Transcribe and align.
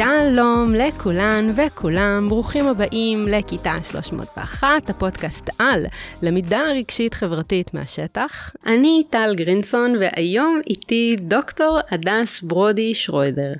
שלום 0.00 0.74
לכולן 0.74 1.52
וכולם, 1.56 2.28
ברוכים 2.28 2.66
הבאים 2.66 3.28
לכיתה 3.28 3.74
301, 3.90 4.90
הפודקאסט 4.90 5.50
על 5.58 5.86
למידה 6.22 6.62
רגשית 6.76 7.14
חברתית 7.14 7.74
מהשטח. 7.74 8.54
אני 8.66 9.02
טל 9.10 9.34
גרינסון 9.36 9.96
והיום 10.00 10.60
איתי 10.66 11.16
דוקטור 11.20 11.78
הדס 11.90 12.40
ברודי 12.40 12.94
שרודר. 12.94 13.52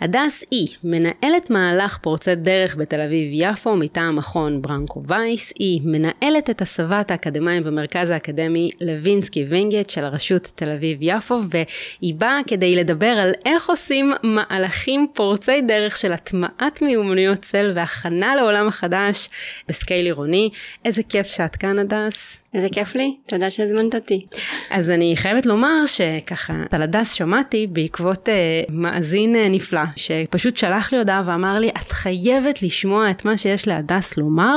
הדס 0.00 0.44
היא 0.50 0.68
מנהלת 0.84 1.50
מהלך 1.50 1.98
פורצי 1.98 2.34
דרך 2.34 2.76
בתל 2.76 3.00
אביב-יפו 3.00 3.76
מטעם 3.76 4.16
מכון 4.16 4.62
ברנקו 4.62 5.02
וייס, 5.06 5.52
היא 5.58 5.80
מנהלת 5.84 6.50
את 6.50 6.62
הסבת 6.62 7.10
האקדמאים 7.10 7.64
במרכז 7.64 8.10
האקדמי 8.10 8.70
לוינסקי 8.80 9.44
וינגייט 9.44 9.90
של 9.90 10.04
הרשות 10.04 10.52
תל 10.54 10.68
אביב-יפו 10.68 11.40
והיא 11.50 12.14
באה 12.14 12.38
כדי 12.46 12.76
לדבר 12.76 13.06
על 13.06 13.32
איך 13.46 13.68
עושים 13.68 14.12
מהלכים 14.22 15.06
פורצי 15.14 15.62
דרך 15.70 15.96
של 15.96 16.12
הטמעת 16.12 16.82
מיומנויות 16.82 17.38
SEL 17.42 17.72
והכנה 17.74 18.36
לעולם 18.36 18.68
החדש 18.68 19.28
ב 19.68 19.74
scale 19.74 20.06
עירוני. 20.06 20.50
איזה 20.84 21.02
כיף 21.02 21.26
שאת 21.26 21.56
כאן 21.56 21.78
הדס. 21.78 22.38
איזה 22.54 22.68
כיף 22.72 22.94
לי, 22.94 23.16
תודה 23.26 23.50
שהזמנת 23.50 23.94
אותי. 23.94 24.26
אז 24.70 24.90
אני 24.90 25.12
חייבת 25.16 25.46
לומר 25.46 25.86
שככה, 25.86 26.52
על 26.70 26.82
הדס 26.82 27.12
שמעתי 27.12 27.66
בעקבות 27.66 28.28
אה, 28.28 28.72
מאזין 28.72 29.34
אה, 29.34 29.38
נפלא, 29.50 29.80
שפשוט 29.96 30.56
שלח 30.56 30.92
לי 30.92 30.98
הודעה 30.98 31.22
ואמר 31.26 31.58
לי, 31.58 31.68
את 31.68 31.92
חייבת 31.92 32.62
לשמוע 32.62 33.10
את 33.10 33.24
מה 33.24 33.38
שיש 33.38 33.68
להדס 33.68 34.16
לומר 34.16 34.56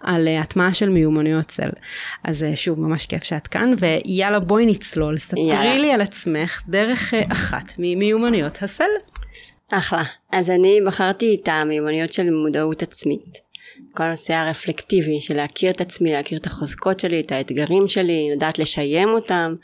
על 0.00 0.28
אה, 0.28 0.42
הטמעה 0.42 0.74
של 0.74 0.88
מיומנויות 0.88 1.48
SEL. 1.48 1.70
אז 2.24 2.42
אה, 2.42 2.56
שוב, 2.56 2.80
ממש 2.80 3.06
כיף 3.06 3.22
שאת 3.24 3.46
כאן, 3.46 3.74
ויאללה 3.78 4.40
בואי 4.40 4.66
נצלול, 4.66 5.18
ספרי 5.18 5.48
יאללה. 5.48 5.78
לי 5.78 5.92
על 5.92 6.00
עצמך 6.00 6.62
דרך 6.68 7.14
אה, 7.14 7.32
אחת 7.32 7.74
ממיומנויות 7.78 8.62
ה 8.62 8.66
SEL. 8.66 8.84
אחלה. 9.72 10.02
אז 10.32 10.50
אני 10.50 10.80
בחרתי 10.86 11.38
את 11.42 11.48
המיומנויות 11.48 12.12
של 12.12 12.30
מודעות 12.30 12.82
עצמית. 12.82 13.38
כל 13.94 14.02
הנושא 14.02 14.34
הרפלקטיבי 14.34 15.20
של 15.20 15.36
להכיר 15.36 15.70
את 15.70 15.80
עצמי, 15.80 16.12
להכיר 16.12 16.38
את 16.38 16.46
החוזקות 16.46 17.00
שלי, 17.00 17.20
את 17.20 17.32
האתגרים 17.32 17.88
שלי, 17.88 18.30
לדעת 18.32 18.58
לשיים 18.58 19.08
אותם. 19.08 19.54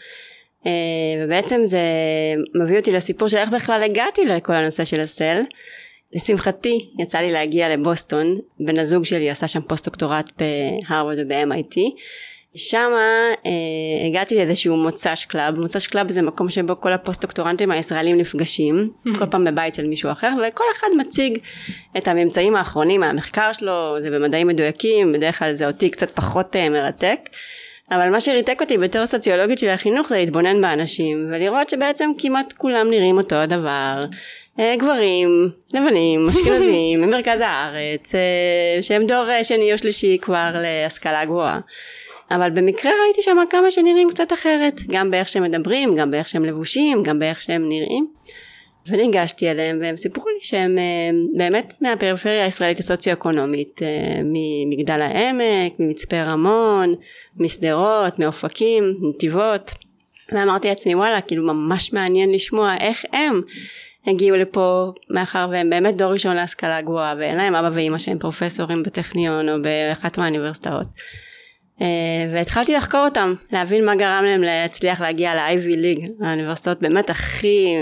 אה, 0.67 0.73
ובעצם 1.25 1.61
זה 1.65 1.81
מביא 2.63 2.79
אותי 2.79 2.93
לסיפור 2.93 3.29
של 3.29 3.37
איך 3.37 3.51
בכלל 3.51 3.83
הגעתי 3.83 4.25
לכל 4.25 4.53
הנושא 4.53 4.85
של 4.85 5.01
ה-SEL. 5.01 5.43
לשמחתי 6.15 6.91
יצא 6.99 7.19
לי 7.19 7.33
להגיע 7.33 7.77
לבוסטון, 7.77 8.37
בן 8.61 8.79
הזוג 8.79 9.05
שלי 9.05 9.31
עשה 9.31 9.49
שם 9.49 9.61
פוסט 9.61 9.85
דוקטורט 9.85 10.31
בהרווארד 10.39 11.19
וב-MIT 11.19 11.77
שם 12.55 12.91
אה, 13.47 13.51
הגעתי 14.07 14.35
לאיזשהו 14.35 14.77
מוצ"ש 14.77 15.25
club, 15.25 15.61
מוצ"ש 15.61 15.87
club 15.87 16.11
זה 16.11 16.23
מקום 16.23 16.51
שבו 16.51 16.81
כל 16.81 16.93
הפוסט 16.93 17.23
דוקטורנטים 17.23 17.71
הישראלים 17.71 18.19
נפגשים, 18.19 18.91
כל 19.19 19.27
פעם 19.27 19.45
בבית 19.45 19.75
של 19.75 19.87
מישהו 19.87 20.11
אחר, 20.13 20.31
וכל 20.49 20.65
אחד 20.77 20.89
מציג 20.99 21.39
את 21.99 22.09
הממצאים 22.09 22.57
האחרונים 22.57 23.01
מהמחקר 23.01 23.53
שלו, 23.53 23.97
זה 24.03 24.11
במדעים 24.11 24.47
מדויקים, 24.47 25.13
בדרך 25.13 25.39
כלל 25.39 25.55
זה 25.55 25.67
אותי 25.67 25.91
קצת 25.91 26.11
פחות 26.11 26.57
אה, 26.57 26.69
מרתק. 26.69 27.19
אבל 27.91 28.11
מה 28.11 28.21
שריתק 28.21 28.59
אותי 28.61 28.79
בתור 28.79 29.07
סוציולוגית 29.07 29.59
של 29.59 29.69
החינוך 29.69 30.09
זה 30.09 30.17
להתבונן 30.17 30.61
באנשים 30.61 31.27
ולראות 31.31 31.69
שבעצם 31.69 32.11
כמעט 32.19 32.53
כולם 32.53 32.91
נראים 32.91 33.17
אותו 33.17 33.37
הדבר. 33.37 34.05
אה, 34.59 34.75
גברים, 34.79 35.51
לבנים, 35.75 36.29
אשכנזים, 36.31 37.01
ממרכז 37.01 37.41
הארץ, 37.41 38.15
אה, 38.15 38.83
שהם 38.83 39.07
דור 39.07 39.31
אה, 39.31 39.45
שני 39.45 39.73
או 39.73 39.79
שלישי 39.79 40.19
כבר 40.21 40.51
להשכלה 40.55 41.25
גבוהה. 41.25 41.61
אבל 42.31 42.51
במקרה 42.51 42.93
ראיתי 43.05 43.23
שם 43.23 43.37
כמה 43.51 43.71
שנראים 43.71 44.11
קצת 44.11 44.33
אחרת, 44.33 44.81
גם 44.89 45.11
באיך 45.11 45.29
שהם 45.29 45.43
מדברים, 45.43 45.97
גם 45.97 46.11
באיך 46.11 46.29
שהם 46.29 46.45
לבושים, 46.45 47.03
גם 47.03 47.19
באיך 47.19 47.43
שהם 47.43 47.69
נראים. 47.69 48.09
וניגשתי 48.87 49.51
אליהם 49.51 49.79
והם 49.81 49.97
סיפרו 49.97 50.29
לי 50.29 50.39
שהם 50.43 50.79
אה, 50.79 51.11
באמת 51.37 51.73
מהפריפריה 51.81 52.45
הישראלית 52.45 52.79
הסוציו-אקונומית, 52.79 53.83
אה, 53.83 54.21
ממגדל 54.25 55.03
העמק, 55.03 55.73
ממצפה 55.79 56.23
רמון, 56.23 56.95
משדרות, 57.37 58.19
מאופקים, 58.19 58.95
נתיבות. 59.09 59.71
ואמרתי 60.33 60.69
לעצמי 60.69 60.95
וואלה 60.95 61.21
כאילו 61.21 61.45
ממש 61.45 61.93
מעניין 61.93 62.31
לשמוע 62.33 62.75
איך 62.81 63.05
הם 63.13 63.41
הגיעו 64.07 64.37
לפה 64.37 64.93
מאחר 65.11 65.49
והם 65.51 65.71
באמת 65.71 65.97
דור 65.97 66.13
ראשון 66.13 66.37
להשכלה 66.37 66.81
גבוהה 66.81 67.15
ואין 67.19 67.37
להם 67.37 67.55
אבא 67.55 67.71
ואימא 67.75 67.99
שהם 67.99 68.19
פרופסורים 68.19 68.83
בטכניון 68.83 69.49
או 69.49 69.55
באחת 69.63 70.19
מהאוניברסיטאות. 70.19 70.87
אה, 71.81 71.87
והתחלתי 72.33 72.75
לחקור 72.75 73.05
אותם, 73.05 73.35
להבין 73.53 73.85
מה 73.85 73.95
גרם 73.95 74.25
להם 74.25 74.43
להצליח 74.43 75.01
להגיע 75.01 75.35
ל-IV 75.35 75.77
ליג, 75.77 76.11
האוניברסיטאות 76.21 76.81
באמת 76.81 77.11
הכי 77.11 77.77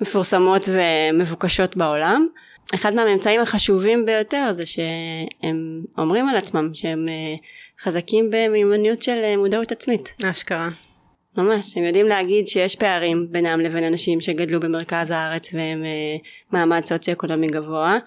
מפורסמות 0.00 0.68
ומבוקשות 0.68 1.76
בעולם. 1.76 2.26
אחד 2.74 2.94
מהממצאים 2.94 3.40
החשובים 3.40 4.06
ביותר 4.06 4.52
זה 4.52 4.66
שהם 4.66 5.84
אומרים 5.98 6.28
על 6.28 6.36
עצמם 6.36 6.70
שהם 6.74 7.08
אה, 7.08 7.34
חזקים 7.82 8.30
במיומנויות 8.30 9.02
של 9.02 9.20
אה, 9.24 9.36
מודעות 9.36 9.72
עצמית. 9.72 10.14
אשכרה. 10.30 10.68
ממש, 11.36 11.76
הם 11.76 11.84
יודעים 11.84 12.06
להגיד 12.06 12.48
שיש 12.48 12.76
פערים 12.76 13.26
בינם 13.30 13.60
לבין 13.60 13.84
אנשים 13.84 14.20
שגדלו 14.20 14.60
במרכז 14.60 15.10
הארץ 15.10 15.54
והם 15.54 15.84
מעמד 16.52 16.84
סוציו-אקונומי 16.84 17.46
גבוה. 17.46 17.98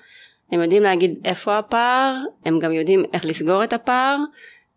הם 0.52 0.62
יודעים 0.62 0.84
להגיד 0.84 1.20
איפה 1.26 1.58
הפער, 1.58 2.16
הם 2.46 2.60
גם 2.60 2.72
יודעים 2.72 3.04
איך 3.14 3.26
לסגור 3.26 3.64
את 3.64 3.74
הפער, 3.74 4.18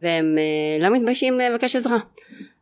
והם 0.02 0.38
אה, 0.38 0.84
לא 0.84 0.94
מתביישים 0.94 1.40
לבקש 1.40 1.76
עזרה. 1.76 1.98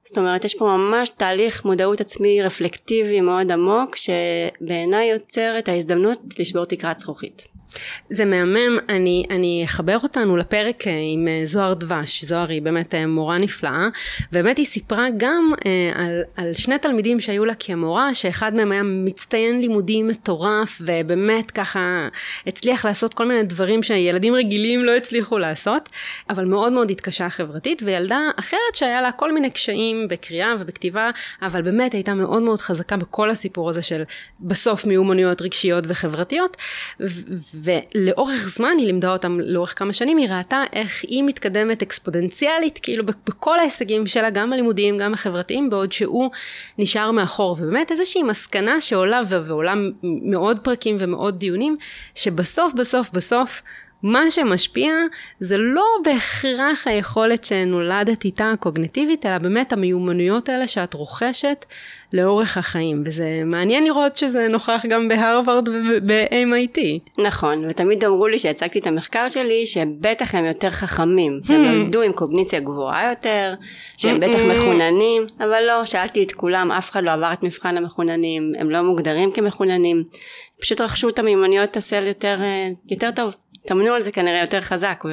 זאת 0.05 0.19
אומרת 0.19 0.45
יש 0.45 0.55
פה 0.55 0.65
ממש 0.65 1.09
תהליך 1.09 1.65
מודעות 1.65 2.01
עצמי 2.01 2.43
רפלקטיבי 2.43 3.21
מאוד 3.21 3.53
עמוק 3.53 3.97
שבעיניי 3.97 5.11
יוצר 5.11 5.59
את 5.59 5.69
ההזדמנות 5.69 6.19
לשבור 6.39 6.65
תקרת 6.65 6.99
זכוכית. 6.99 7.50
זה 8.11 8.25
מהמם, 8.25 8.79
אני, 8.89 9.25
אני 9.31 9.63
אחבר 9.65 9.99
אותנו 10.03 10.37
לפרק 10.37 10.87
אה, 10.87 10.93
עם 11.13 11.29
אה, 11.29 11.41
זוהר 11.45 11.75
דבש, 11.75 12.25
זוהר 12.25 12.49
היא 12.49 12.63
באמת 12.63 12.95
אה, 12.95 13.07
מורה 13.07 13.39
נפלאה, 13.39 13.89
ובאמת 14.33 14.59
היא 14.59 14.67
סיפרה 14.67 15.07
גם 15.17 15.51
על, 15.95 16.23
על 16.37 16.55
שני 16.55 16.79
תלמידים 16.79 17.21
שהיו 17.21 17.45
לה 17.45 17.55
כמורה, 17.55 18.15
שאחד 18.15 18.55
מהם 18.55 18.73
היה 18.73 18.83
מצטיין 18.83 19.61
לימודים 19.61 20.09
מטורף, 20.09 20.81
ובאמת 20.81 21.51
ככה 21.51 22.09
הצליח 22.47 22.85
לעשות 22.85 23.15
כל 23.15 23.27
מיני 23.27 23.43
דברים 23.43 23.83
שילדים 23.83 24.35
רגילים 24.35 24.85
לא 24.85 24.97
הצליחו 24.97 25.39
לעשות, 25.39 25.89
אבל 26.31 26.45
מאוד 26.45 26.73
מאוד 26.73 26.91
התקשה 26.91 27.31
חברתית, 27.31 27.83
וילדה 27.83 28.21
אחרת 28.37 28.75
שהיה 28.75 29.03
לה 29.03 29.13
כל 29.13 29.33
מיני 29.33 29.51
קשיים 29.51 30.09
בקריאה 30.09 30.55
ובכתיבה, 30.61 31.11
אבל 31.43 31.63
באמת 31.63 31.93
הייתה 31.93 32.15
מאוד 32.15 32.43
מאוד 32.43 32.61
חזקה 32.61 32.97
בכל 32.97 33.31
הסיפור 33.31 33.71
הזה 33.71 33.83
של 33.83 34.03
בסוף 34.41 34.85
מיומנויות 34.85 35.43
רגשיות 35.43 35.85
וחברתיות. 35.87 36.57
ולאורך 37.63 38.49
זמן 38.57 38.75
היא 38.79 38.87
לימדה 38.87 39.13
אותם 39.13 39.41
לאורך 39.41 39.79
כמה 39.79 39.93
שנים 39.93 40.17
היא 40.17 40.29
ראתה 40.31 40.65
איך 40.73 41.03
היא 41.03 41.25
מתקדמת 41.25 41.83
אקספודנציאלית 41.83 42.79
כאילו 42.83 43.05
בכל 43.07 43.59
ההישגים 43.59 44.07
שלה 44.07 44.31
גם 44.31 44.53
הלימודיים 44.53 44.99
גם 44.99 45.15
החברתיים 45.15 45.71
בעוד 45.71 45.93
שהוא 45.93 46.31
נשאר 46.79 47.11
מאחור. 47.11 47.57
ובאמת 47.61 47.91
איזושהי 47.91 48.23
מסקנה 48.23 48.81
שעולה 48.81 49.21
ועולה 49.29 49.75
מאוד 50.03 50.59
פרקים 50.59 50.97
ומאוד 51.01 51.39
דיונים 51.39 51.77
שבסוף 52.15 52.73
בסוף 52.75 53.11
בסוף 53.13 53.63
מה 54.03 54.31
שמשפיע 54.31 54.93
זה 55.41 55.57
לא 55.59 55.85
בהכרח 56.05 56.87
היכולת 56.87 57.45
שנולדת 57.45 58.25
איתה 58.25 58.51
הקוגנטיבית, 58.51 59.27
אלא 59.27 59.39
באמת 59.39 59.73
המיומנויות 59.73 60.49
האלה 60.49 60.67
שאת 60.67 60.95
רוכשת 60.95 61.65
לאורך 62.13 62.59
החיים, 62.59 63.03
וזה 63.07 63.43
מעניין 63.45 63.85
לראות 63.85 64.17
שזה 64.17 64.49
נוכח 64.49 64.83
גם 64.89 65.09
בהרווארד 65.09 65.69
וב-MIT. 65.69 66.81
נכון, 67.19 67.65
ותמיד 67.69 68.05
אמרו 68.05 68.27
לי 68.27 68.39
שהצגתי 68.39 68.79
את 68.79 68.87
המחקר 68.87 69.29
שלי, 69.29 69.67
שבטח 69.67 70.35
הם 70.35 70.45
יותר 70.45 70.71
חכמים, 70.71 71.39
שהם 71.47 71.65
hmm. 71.65 71.69
נולדו 71.69 72.03
עם 72.03 72.13
קוגניציה 72.13 72.61
גבוהה 72.61 73.11
יותר, 73.11 73.55
שהם 73.97 74.21
בטח 74.21 74.39
מחוננים, 74.51 75.27
אבל 75.39 75.63
לא, 75.67 75.85
שאלתי 75.85 76.23
את 76.23 76.33
כולם, 76.33 76.73
אף 76.73 76.91
אחד 76.91 77.05
לא 77.05 77.11
עבר 77.11 77.33
את 77.33 77.43
מבחן 77.43 77.77
המחוננים, 77.77 78.53
הם 78.59 78.71
לא 78.71 78.83
מוגדרים 78.83 79.33
כמחוננים, 79.33 80.05
פשוט 80.61 80.81
רכשו 80.81 81.09
את 81.09 81.19
המיומנויות 81.19 81.77
הסל 81.77 82.07
יותר, 82.07 82.39
אה, 82.41 82.69
יותר 82.91 83.11
טוב. 83.11 83.35
טמנו 83.67 83.93
על 83.93 84.01
זה 84.01 84.13
כנראה 84.13 84.41
יותר 84.41 84.61
חזק 84.61 85.05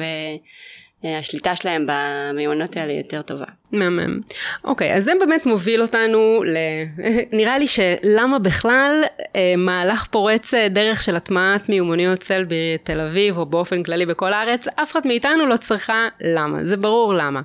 והשליטה 1.04 1.56
שלהם 1.56 1.86
במיומנות 1.86 2.76
האלה 2.76 2.92
יותר 2.92 3.22
טובה. 3.22 3.44
מהמם. 3.72 4.20
אוקיי, 4.64 4.94
אז 4.94 5.04
זה 5.04 5.12
באמת 5.20 5.46
מוביל 5.46 5.82
אותנו 5.82 6.42
ל... 6.44 6.56
נראה 7.38 7.58
לי 7.58 7.66
שלמה 7.66 8.38
בכלל 8.38 9.02
אה, 9.36 9.54
מהלך 9.56 10.06
פורץ 10.06 10.54
אה, 10.54 10.68
דרך 10.68 11.02
של 11.02 11.16
הטמעת 11.16 11.68
מיומנויות 11.68 12.18
צל 12.18 12.44
בתל 12.48 13.00
אביב 13.00 13.38
או 13.38 13.46
באופן 13.46 13.82
כללי 13.82 14.06
בכל 14.06 14.32
הארץ, 14.32 14.68
אף 14.68 14.92
אחד 14.92 15.06
מאיתנו 15.06 15.46
לא 15.46 15.56
צריכה 15.56 16.08
למה, 16.20 16.64
זה 16.64 16.76
ברור 16.76 17.14
למה. 17.14 17.40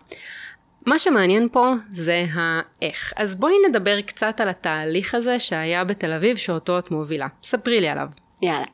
מה 0.86 1.00
שמעניין 1.00 1.48
פה 1.52 1.74
זה 1.90 2.26
האיך. 2.34 3.14
אז 3.16 3.36
בואי 3.36 3.54
נדבר 3.70 4.02
קצת 4.02 4.42
על 4.42 4.50
התהליך 4.50 5.16
הזה 5.16 5.40
שהיה 5.40 5.84
בתל 5.84 6.12
אביב 6.12 6.38
שאותו 6.38 6.80
את 6.80 6.92
מובילה. 6.92 7.28
ספרי 7.44 7.82
לי 7.82 7.88
עליו. 7.88 8.08
יאללה. 8.44 8.66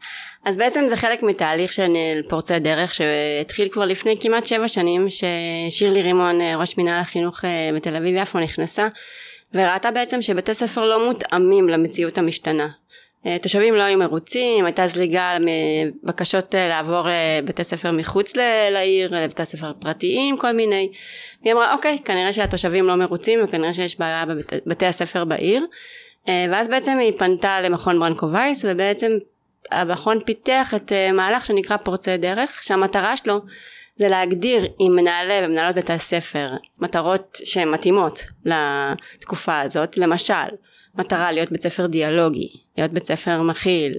אז 0.45 0.57
בעצם 0.57 0.86
זה 0.88 0.98
חלק 0.98 1.24
מתהליך 1.24 1.74
של 1.74 1.94
פורצי 2.30 2.60
דרך 2.60 2.94
שהתחיל 2.94 3.69
כבר 3.69 3.86
לפני 3.86 4.16
כמעט 4.19 4.45
שבע 4.45 4.68
שנים 4.68 5.07
ששירלי 5.10 6.01
רימון 6.01 6.42
אה, 6.42 6.56
ראש 6.56 6.77
מנהל 6.77 7.01
החינוך 7.01 7.45
אה, 7.45 7.69
בתל 7.75 7.95
אביב 7.95 8.16
יפו 8.18 8.39
נכנסה 8.39 8.88
וראתה 9.54 9.92
בעצם 9.92 10.21
שבתי 10.21 10.54
ספר 10.54 10.86
לא 10.86 11.07
מותאמים 11.07 11.69
למציאות 11.69 12.18
המשתנה 12.18 12.68
אה, 13.25 13.38
תושבים 13.42 13.75
לא 13.75 13.83
היו 13.83 14.00
מרוצים, 14.00 14.66
הייתה 14.66 14.88
זליגה 14.88 15.38
מבקשות 15.39 16.56
לעבור 16.57 17.07
לבתי 17.42 17.63
ספר 17.63 17.92
מחוץ 17.92 18.36
לעיר, 18.72 19.12
לבתי 19.24 19.45
ספר 19.45 19.72
פרטיים, 19.80 20.38
כל 20.38 20.51
מיני. 20.51 20.92
והיא 21.42 21.54
אמרה, 21.54 21.74
אוקיי, 21.74 21.98
כנראה 22.06 22.33
שהתושבים 22.33 22.88
לא 22.88 22.95
מרוצים 22.95 23.39
וכנראה 23.44 23.74
שיש 23.74 24.00
בעיה 24.00 24.25
בבתי 24.65 24.86
הספר 24.86 25.25
בעיר. 25.25 25.65
ואז 26.27 26.68
בעצם 26.68 26.98
היא 26.98 27.12
פנתה 27.18 27.62
למכון 27.62 28.00
ברנקו 28.00 28.31
וייס, 28.31 28.65
ובעצם 28.68 29.12
המכון 29.72 30.20
פיתח 30.26 30.74
את 30.76 30.92
מהלך 31.14 31.46
שנקרא 31.46 31.78
פורצי 31.78 32.18
דרך, 32.18 32.64
שהמטרה 32.64 33.18
שלו 33.18 33.42
זה 34.00 34.08
להגדיר 34.08 34.68
עם 34.80 34.96
מנהלי 34.96 35.46
ומנהלות 35.46 35.76
בתי 35.76 35.94
הספר 35.94 36.50
מטרות 36.80 37.38
שהן 37.44 37.70
מתאימות 37.70 38.24
לתקופה 38.46 39.60
הזאת, 39.60 39.98
למשל 39.98 40.34
מטרה 40.96 41.32
להיות 41.32 41.52
בית 41.52 41.64
ספר 41.64 41.86
דיאלוגי, 41.86 42.50
להיות 42.78 42.92
בית 42.92 43.06
ספר 43.06 43.42
מכיל, 43.42 43.94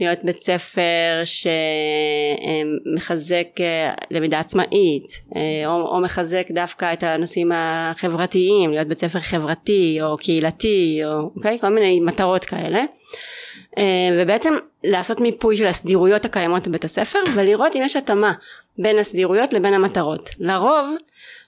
להיות 0.00 0.18
בית 0.24 0.40
ספר 0.40 1.22
שמחזק 2.84 3.46
אה, 3.60 3.94
למידה 4.10 4.38
עצמאית 4.38 5.06
אה, 5.36 5.66
או, 5.66 5.72
או 5.72 6.00
מחזק 6.00 6.50
דווקא 6.50 6.92
את 6.92 7.02
הנושאים 7.02 7.52
החברתיים, 7.54 8.70
להיות 8.70 8.88
בית 8.88 8.98
ספר 8.98 9.18
חברתי 9.18 9.98
או 10.02 10.16
קהילתי 10.16 11.00
או 11.04 11.30
אוקיי? 11.36 11.58
כל 11.58 11.68
מיני 11.68 12.00
מטרות 12.00 12.44
כאלה 12.44 12.78
אה, 12.78 12.84
ובעצם 14.12 14.54
לעשות 14.84 15.20
מיפוי 15.20 15.56
של 15.56 15.66
הסדירויות 15.66 16.24
הקיימות 16.24 16.68
בבית 16.68 16.84
הספר 16.84 17.18
ולראות 17.34 17.76
אם 17.76 17.82
יש 17.84 17.96
התאמה 17.96 18.32
בין 18.78 18.98
הסדירויות 18.98 19.52
לבין 19.52 19.74
המטרות. 19.74 20.30
לרוב 20.38 20.88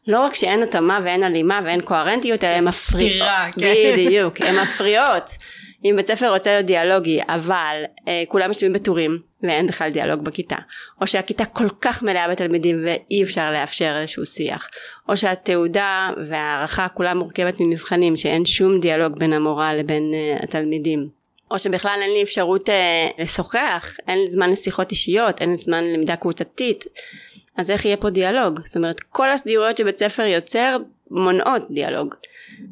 לא 0.06 0.20
רק 0.20 0.34
שאין 0.34 0.62
התאמה 0.62 1.00
ואין 1.04 1.22
הלימה 1.22 1.60
ואין 1.64 1.80
קוהרנטיות 1.80 2.44
אלא 2.44 2.50
הן 2.50 2.64
מפריעות. 2.68 3.28
כן. 3.58 3.74
בדיוק, 3.96 4.40
הן 4.40 4.56
מפריעות. 4.62 5.30
אם 5.84 5.96
בית 5.96 6.06
ספר 6.06 6.32
רוצה 6.32 6.50
להיות 6.50 6.66
דיאלוגי 6.66 7.20
אבל 7.28 7.82
אה, 8.08 8.22
כולם 8.28 8.48
יושבים 8.48 8.72
בטורים 8.72 9.18
ואין 9.42 9.66
בכלל 9.66 9.90
דיאלוג 9.90 10.24
בכיתה 10.24 10.56
או 11.00 11.06
שהכיתה 11.06 11.44
כל 11.44 11.68
כך 11.80 12.02
מלאה 12.02 12.28
בתלמידים 12.28 12.84
ואי 12.84 13.22
אפשר 13.22 13.52
לאפשר 13.52 13.96
איזשהו 14.00 14.26
שיח 14.26 14.68
או 15.08 15.16
שהתעודה 15.16 16.10
והערכה 16.28 16.88
כולה 16.88 17.14
מורכבת 17.14 17.54
ממבחנים 17.60 18.16
שאין 18.16 18.44
שום 18.44 18.80
דיאלוג 18.80 19.18
בין 19.18 19.32
המורה 19.32 19.74
לבין 19.74 20.14
אה, 20.14 20.36
התלמידים 20.42 21.08
או 21.50 21.58
שבכלל 21.58 21.98
אין 22.02 22.10
לי 22.10 22.22
אפשרות 22.22 22.68
אה, 22.68 23.08
לשוחח, 23.18 23.96
אין 24.08 24.18
לי 24.18 24.30
זמן 24.30 24.50
לשיחות 24.50 24.90
אישיות, 24.90 25.40
אין 25.40 25.50
לי 25.50 25.56
זמן 25.56 25.84
ללמידה 25.84 26.16
קבוצתית, 26.16 26.84
אז 27.56 27.70
איך 27.70 27.84
יהיה 27.84 27.96
פה 27.96 28.10
דיאלוג? 28.10 28.60
זאת 28.64 28.76
אומרת, 28.76 29.00
כל 29.00 29.30
הסדירויות 29.30 29.76
שבית 29.76 29.98
ספר 29.98 30.22
יוצר 30.22 30.76
מונעות 31.10 31.62
דיאלוג. 31.70 32.14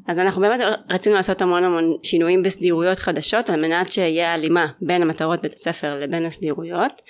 אז 0.06 0.18
אנחנו 0.18 0.40
באמת 0.40 0.60
רצינו 0.90 1.14
לעשות 1.14 1.42
המון 1.42 1.64
המון 1.64 1.96
שינויים 2.02 2.42
בסדירויות 2.42 2.98
חדשות 2.98 3.50
על 3.50 3.60
מנת 3.60 3.92
שיהיה 3.92 4.34
הלימה 4.34 4.66
בין 4.80 5.02
המטרות 5.02 5.42
בית 5.42 5.54
הספר 5.54 5.98
לבין 6.00 6.26
הסדירויות. 6.26 7.02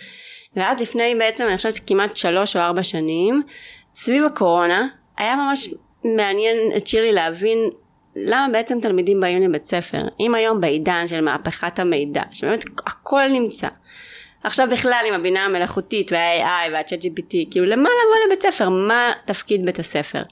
ואז 0.56 0.80
לפני 0.80 1.14
בעצם 1.14 1.46
אני 1.46 1.56
חושבת 1.56 1.80
כמעט 1.86 2.16
שלוש 2.16 2.56
או 2.56 2.60
ארבע 2.60 2.82
שנים, 2.82 3.42
סביב 3.94 4.24
הקורונה, 4.24 4.86
היה 5.16 5.36
ממש 5.36 5.68
מעניין 6.04 6.56
את 6.76 6.86
שירלי 6.86 7.12
להבין 7.12 7.58
למה 8.16 8.48
בעצם 8.52 8.80
תלמידים 8.80 9.20
באים 9.20 9.42
לבית 9.42 9.64
ספר? 9.64 10.02
אם 10.20 10.34
היום 10.34 10.60
בעידן 10.60 11.06
של 11.06 11.20
מהפכת 11.20 11.78
המידע, 11.78 12.22
שבאמת 12.32 12.64
הכל 12.86 13.28
נמצא. 13.32 13.68
עכשיו 14.44 14.68
בכלל 14.72 15.04
עם 15.08 15.14
הבינה 15.14 15.44
המלאכותית 15.44 16.12
וה-AI 16.12 16.72
וה-chat 16.72 17.02
GPT, 17.02 17.50
כאילו 17.50 17.66
למה 17.66 17.82
לבוא 17.82 18.26
לבית 18.26 18.42
ספר? 18.42 18.68
מה 18.68 19.12
תפקיד 19.24 19.66
בית 19.66 19.78
הספר? 19.78 20.22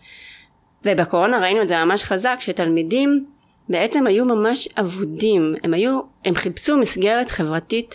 ובקורונה 0.84 1.38
ראינו 1.38 1.62
את 1.62 1.69
זה 1.69 1.84
ממש 1.84 2.05
חזק, 2.05 2.37
שתלמידים 2.40 3.26
בעצם 3.69 4.06
היו 4.06 4.25
ממש 4.25 4.69
אבודים, 4.81 5.55
הם 5.64 5.75
היו, 5.75 6.00
הם 6.25 6.34
חיפשו 6.34 6.76
מסגרת 6.76 7.31
חברתית, 7.31 7.94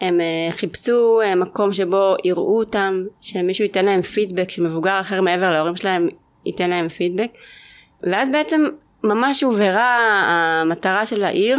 הם 0.00 0.20
uh, 0.20 0.52
חיפשו 0.52 1.20
uh, 1.22 1.34
מקום 1.34 1.72
שבו 1.72 2.14
יראו 2.24 2.58
אותם, 2.58 3.04
שמישהו 3.20 3.62
ייתן 3.64 3.84
להם 3.84 4.02
פידבק, 4.02 4.50
שמבוגר 4.50 5.00
אחר 5.00 5.20
מעבר 5.20 5.50
להורים 5.50 5.76
שלהם 5.76 6.08
ייתן 6.46 6.70
להם 6.70 6.88
פידבק, 6.88 7.30
ואז 8.02 8.30
בעצם 8.30 8.64
ממש 9.06 9.42
הובהרה 9.42 10.20
המטרה 10.26 11.06
של 11.06 11.24
העיר 11.24 11.58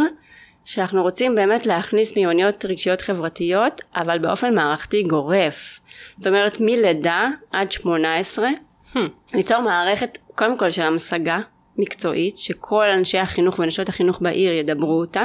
שאנחנו 0.64 1.02
רוצים 1.02 1.34
באמת 1.34 1.66
להכניס 1.66 2.16
מיומנויות 2.16 2.64
רגשיות 2.64 3.00
חברתיות 3.00 3.80
אבל 3.96 4.18
באופן 4.18 4.54
מערכתי 4.54 5.02
גורף 5.02 5.80
זאת 6.16 6.26
אומרת 6.26 6.56
מלידה 6.60 7.28
עד 7.52 7.72
18 7.72 8.48
hmm. 8.94 8.98
ליצור 9.34 9.60
מערכת 9.60 10.18
קודם 10.34 10.58
כל 10.58 10.70
של 10.70 10.82
המשגה 10.82 11.38
מקצועית 11.78 12.38
שכל 12.38 12.86
אנשי 12.86 13.18
החינוך 13.18 13.58
ונשות 13.58 13.88
החינוך 13.88 14.22
בעיר 14.22 14.52
ידברו 14.52 15.00
אותה 15.00 15.22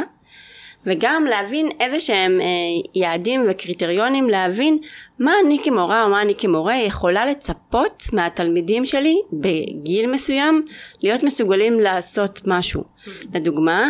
וגם 0.85 1.25
להבין 1.29 1.69
איזה 1.79 1.99
שהם 1.99 2.41
אה, 2.41 2.45
יעדים 2.95 3.45
וקריטריונים 3.49 4.29
להבין 4.29 4.77
מה 5.19 5.31
אני 5.45 5.57
כמורה 5.63 6.03
או 6.03 6.09
מה 6.09 6.21
אני 6.21 6.35
כמורה 6.35 6.75
יכולה 6.75 7.25
לצפות 7.25 8.03
מהתלמידים 8.13 8.85
שלי 8.85 9.21
בגיל 9.33 10.11
מסוים 10.11 10.65
להיות 11.01 11.23
מסוגלים 11.23 11.79
לעשות 11.79 12.41
משהו. 12.47 12.83
לדוגמה, 13.33 13.89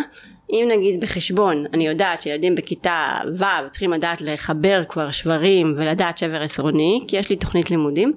אם 0.50 0.68
נגיד 0.70 1.00
בחשבון 1.00 1.64
אני 1.72 1.86
יודעת 1.86 2.20
שילדים 2.20 2.54
בכיתה 2.54 3.16
ו' 3.38 3.70
צריכים 3.70 3.92
לדעת 3.92 4.20
לחבר 4.20 4.82
כבר 4.88 5.10
שברים 5.10 5.74
ולדעת 5.76 6.18
שבר 6.18 6.42
עשרוני 6.42 7.00
כי 7.08 7.16
יש 7.16 7.30
לי 7.30 7.36
תוכנית 7.36 7.70
לימודים 7.70 8.12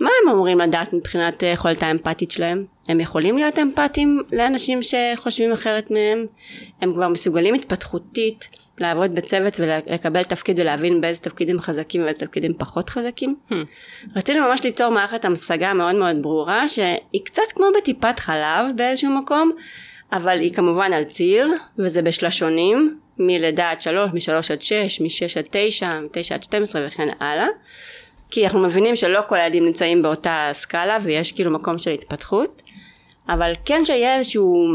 מה 0.00 0.10
הם 0.22 0.30
אמורים 0.30 0.58
לדעת 0.58 0.92
מבחינת 0.92 1.44
אה, 1.44 1.48
יכולת 1.48 1.82
האמפתית 1.82 2.30
שלהם? 2.30 2.64
הם 2.88 3.00
יכולים 3.00 3.38
להיות 3.38 3.58
אמפתיים 3.58 4.22
לאנשים 4.32 4.80
שחושבים 4.82 5.52
אחרת 5.52 5.90
מהם? 5.90 6.26
הם 6.80 6.92
כבר 6.94 7.08
מסוגלים 7.08 7.54
התפתחותית 7.54 8.48
לעבוד 8.78 9.14
בצוות 9.14 9.60
ולקבל 9.60 10.24
תפקיד 10.24 10.58
ולהבין 10.60 11.00
באיזה 11.00 11.20
תפקידים 11.20 11.60
חזקים 11.60 12.00
ובאיזה 12.00 12.26
תפקידים 12.26 12.54
פחות 12.58 12.90
חזקים? 12.90 13.36
Hmm. 13.50 13.54
רצינו 14.16 14.48
ממש 14.48 14.62
ליצור 14.62 14.88
מערכת 14.88 15.24
המשגה 15.24 15.74
מאוד 15.74 15.94
מאוד 15.94 16.22
ברורה 16.22 16.68
שהיא 16.68 17.24
קצת 17.24 17.52
כמו 17.54 17.66
בטיפת 17.78 18.18
חלב 18.18 18.66
באיזשהו 18.76 19.10
מקום 19.10 19.50
אבל 20.12 20.40
היא 20.40 20.54
כמובן 20.54 20.92
על 20.92 21.04
ציר 21.04 21.48
וזה 21.78 22.02
בשלשונים 22.02 22.98
מלידה 23.18 23.70
עד 23.70 23.80
שלוש, 23.80 24.10
משלוש 24.14 24.50
עד 24.50 24.62
שש, 24.62 25.00
משש 25.00 25.36
עד 25.36 25.44
תשע, 25.50 26.00
מתשע 26.00 26.34
עד 26.34 26.42
שתים 26.42 26.62
עשרה 26.62 26.86
וכן 26.86 27.08
הלאה 27.20 27.46
כי 28.30 28.44
אנחנו 28.44 28.60
מבינים 28.60 28.96
שלא 28.96 29.20
כל 29.28 29.36
הילדים 29.36 29.64
נמצאים 29.64 30.02
באותה 30.02 30.50
סקאלה 30.52 30.98
ויש 31.02 31.32
כאילו 31.32 31.50
מקום 31.50 31.78
של 31.78 31.90
התפתחות. 31.90 32.62
אבל 33.28 33.52
כן 33.64 33.84
שיהיה 33.84 34.16
איזשהו 34.16 34.68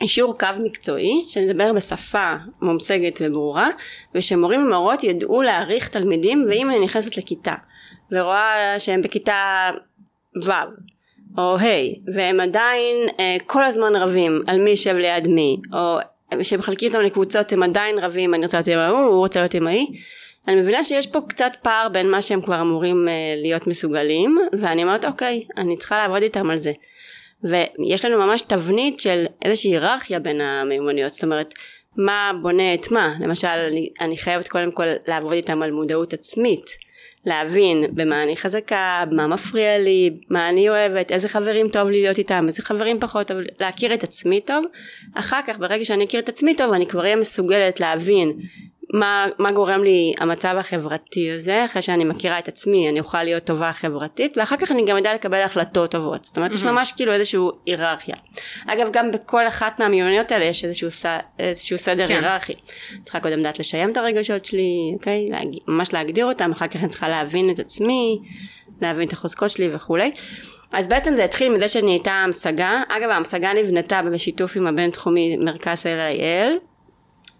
אישור 0.00 0.38
קו 0.38 0.46
מקצועי 0.62 1.24
שנדבר 1.26 1.72
בשפה 1.72 2.34
מומשגת 2.62 3.18
וברורה 3.20 3.68
ושמורים 4.14 4.66
ומורות 4.66 5.04
ידעו 5.04 5.42
להעריך 5.42 5.88
תלמידים 5.88 6.46
ואם 6.48 6.70
אני 6.70 6.80
נכנסת 6.80 7.16
לכיתה 7.16 7.54
ורואה 8.12 8.74
שהם 8.78 9.02
בכיתה 9.02 9.70
ו' 10.44 10.50
או 11.38 11.56
ה' 11.56 12.12
והם 12.14 12.40
עדיין 12.40 12.96
אה, 13.20 13.36
כל 13.46 13.64
הזמן 13.64 13.96
רבים 13.96 14.42
על 14.46 14.58
מי 14.58 14.70
יושב 14.70 14.94
ליד 14.94 15.28
מי 15.28 15.56
או 15.72 15.98
שהם 16.42 16.58
מחלקים 16.58 16.88
אותם 16.88 17.04
לקבוצות 17.04 17.52
הם 17.52 17.62
עדיין 17.62 17.98
רבים 17.98 18.34
אני 18.34 18.44
רוצה 18.44 18.56
להיות 18.56 18.68
עם 18.68 18.78
ההוא 18.78 18.98
הוא 18.98 19.18
רוצה 19.18 19.40
להיות 19.40 19.54
עם 19.54 19.66
ההיא. 19.66 19.86
אני 20.48 20.60
מבינה 20.60 20.82
שיש 20.82 21.06
פה 21.06 21.20
קצת 21.28 21.52
פער 21.62 21.88
בין 21.88 22.10
מה 22.10 22.22
שהם 22.22 22.42
כבר 22.42 22.60
אמורים 22.60 23.08
uh, 23.08 23.42
להיות 23.42 23.66
מסוגלים 23.66 24.38
ואני 24.60 24.82
אומרת 24.82 25.04
אוקיי 25.04 25.44
אני 25.56 25.76
צריכה 25.76 25.98
לעבוד 25.98 26.22
איתם 26.22 26.50
על 26.50 26.58
זה. 26.58 26.72
ויש 27.44 28.04
לנו 28.04 28.18
ממש 28.18 28.42
תבנית 28.42 29.00
של 29.00 29.26
איזושהי 29.44 29.70
היררכיה 29.70 30.20
בין 30.20 30.40
המיומנויות. 30.40 31.12
זאת 31.12 31.24
אומרת 31.24 31.54
מה 31.96 32.32
בונה 32.42 32.74
את 32.74 32.90
מה? 32.90 33.14
למשל 33.20 33.48
אני, 33.48 33.90
אני 34.00 34.16
חייבת 34.16 34.48
קודם 34.48 34.72
כל 34.72 34.84
לעבוד 35.06 35.32
איתם 35.32 35.62
על 35.62 35.70
מודעות 35.70 36.12
עצמית 36.12 36.87
להבין 37.26 37.84
במה 37.94 38.22
אני 38.22 38.36
חזקה, 38.36 39.04
מה 39.10 39.26
מפריע 39.26 39.78
לי, 39.78 40.10
מה 40.30 40.48
אני 40.48 40.68
אוהבת, 40.68 41.12
איזה 41.12 41.28
חברים 41.28 41.68
טוב 41.68 41.90
לי 41.90 42.02
להיות 42.02 42.18
איתם, 42.18 42.44
איזה 42.46 42.62
חברים 42.62 43.00
פחות 43.00 43.26
טוב, 43.26 43.38
להכיר 43.60 43.94
את 43.94 44.02
עצמי 44.02 44.40
טוב. 44.40 44.64
אחר 45.14 45.40
כך 45.46 45.58
ברגע 45.58 45.84
שאני 45.84 46.04
אכיר 46.04 46.20
את 46.20 46.28
עצמי 46.28 46.56
טוב 46.56 46.72
אני 46.72 46.86
כבר 46.86 47.00
אהיה 47.00 47.16
מסוגלת 47.16 47.80
להבין 47.80 48.32
מה, 48.94 49.26
מה 49.38 49.52
גורם 49.52 49.82
לי 49.84 50.14
המצב 50.18 50.56
החברתי 50.58 51.30
הזה, 51.30 51.64
אחרי 51.64 51.82
שאני 51.82 52.04
מכירה 52.04 52.38
את 52.38 52.48
עצמי 52.48 52.88
אני 52.88 53.00
אוכל 53.00 53.22
להיות 53.22 53.44
טובה 53.44 53.72
חברתית 53.72 54.38
ואחר 54.38 54.56
כך 54.56 54.72
אני 54.72 54.84
גם 54.86 54.96
אדע 54.96 55.14
לקבל 55.14 55.40
החלטות 55.40 55.90
טובות, 55.90 56.24
זאת 56.24 56.36
אומרת 56.36 56.52
mm-hmm. 56.52 56.54
יש 56.54 56.64
ממש 56.64 56.92
כאילו 56.96 57.12
איזשהו 57.12 57.52
היררכיה. 57.66 58.14
אגב 58.66 58.88
גם 58.92 59.10
בכל 59.10 59.48
אחת 59.48 59.80
מהמיומנויות 59.80 60.32
האלה 60.32 60.44
יש 60.44 60.64
איזשהו, 60.64 60.90
ס, 60.90 61.06
איזשהו 61.38 61.78
סדר 61.78 62.06
כן. 62.06 62.14
היררכי. 62.14 62.54
צריכה 63.04 63.20
קודם 63.20 63.38
לדעת 63.38 63.58
לשיים 63.58 63.90
את 63.90 63.96
הרגשות 63.96 64.44
שלי, 64.44 64.92
אוקיי? 64.94 65.28
להג... 65.30 65.48
ממש 65.66 65.92
להגדיר 65.92 66.26
אותם, 66.26 66.52
אחר 66.52 66.68
כך 66.68 66.76
אני 66.76 66.88
צריכה 66.88 67.08
להבין 67.08 67.50
את 67.50 67.58
עצמי, 67.58 68.18
להבין 68.82 69.08
את 69.08 69.12
החוזקות 69.12 69.50
שלי 69.50 69.68
וכולי. 69.74 70.10
אז 70.72 70.88
בעצם 70.88 71.14
זה 71.14 71.24
התחיל 71.24 71.52
מזה 71.52 71.68
שאני 71.68 71.90
הייתה 71.90 72.12
המשגה, 72.12 72.82
אגב 72.88 73.10
ההמשגה 73.10 73.52
נבנתה 73.52 74.00
בשיתוף 74.02 74.56
עם 74.56 74.66
הבינתחומי 74.66 75.36
מרכז 75.36 75.86
אל 75.86 75.98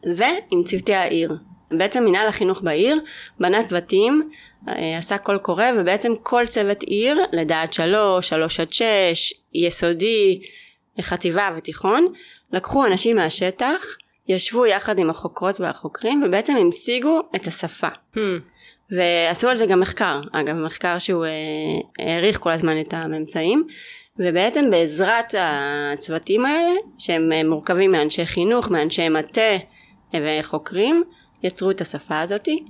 ועם 0.04 0.62
צוותי 0.64 0.94
העיר. 0.94 1.36
בעצם 1.70 2.04
מנהל 2.04 2.28
החינוך 2.28 2.60
בעיר 2.62 3.00
בנה 3.40 3.64
צוותים, 3.64 4.30
אה, 4.68 4.98
עשה 4.98 5.18
קול 5.18 5.38
קורא 5.38 5.64
ובעצם 5.76 6.12
כל 6.22 6.46
צוות 6.46 6.82
עיר, 6.82 7.20
לדעת 7.32 7.72
שלוש, 7.72 8.28
שלוש 8.28 8.60
עד 8.60 8.72
שש, 8.72 9.34
יסודי, 9.54 10.40
חטיבה 11.00 11.50
ותיכון, 11.56 12.06
לקחו 12.52 12.86
אנשים 12.86 13.16
מהשטח, 13.16 13.84
ישבו 14.28 14.66
יחד 14.66 14.98
עם 14.98 15.10
החוקרות 15.10 15.60
והחוקרים 15.60 16.22
ובעצם 16.26 16.56
המשיגו 16.56 17.20
את 17.36 17.46
השפה. 17.46 17.88
Hmm. 18.14 18.18
ועשו 18.90 19.48
על 19.48 19.56
זה 19.56 19.66
גם 19.66 19.80
מחקר, 19.80 20.20
אגב 20.32 20.56
מחקר 20.56 20.98
שהוא 20.98 21.24
אה, 21.24 21.30
העריך 22.04 22.38
כל 22.40 22.50
הזמן 22.50 22.80
את 22.80 22.94
הממצאים 22.94 23.66
ובעצם 24.18 24.70
בעזרת 24.70 25.34
הצוותים 25.38 26.46
האלה 26.46 26.72
שהם 26.98 27.32
אה, 27.32 27.44
מורכבים 27.44 27.92
מאנשי 27.92 28.26
חינוך, 28.26 28.70
מאנשי 28.70 29.08
מטה 29.08 29.56
וחוקרים 30.14 31.02
יצרו 31.42 31.70
את 31.70 31.80
השפה 31.80 32.20
הזאתי 32.20 32.64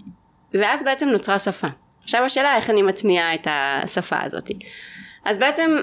ואז 0.54 0.84
בעצם 0.84 1.08
נוצרה 1.08 1.38
שפה. 1.38 1.66
עכשיו 2.02 2.24
השאלה 2.24 2.56
איך 2.56 2.70
אני 2.70 2.82
מטמיעה 2.82 3.34
את 3.34 3.46
השפה 3.50 4.16
הזאתי. 4.24 4.54
אז 5.24 5.38
בעצם 5.38 5.76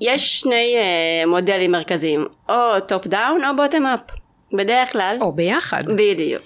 יש 0.00 0.40
שני 0.40 0.76
uh, 0.78 1.26
מודלים 1.28 1.72
מרכזיים, 1.72 2.26
או 2.48 2.80
top 2.88 3.06
down 3.06 3.44
או 3.44 3.56
bottom 3.56 3.86
up. 3.86 4.00
בדרך 4.52 4.92
כלל. 4.92 5.18
או 5.20 5.32
ביחד. 5.32 5.80
בדיוק. 5.86 6.42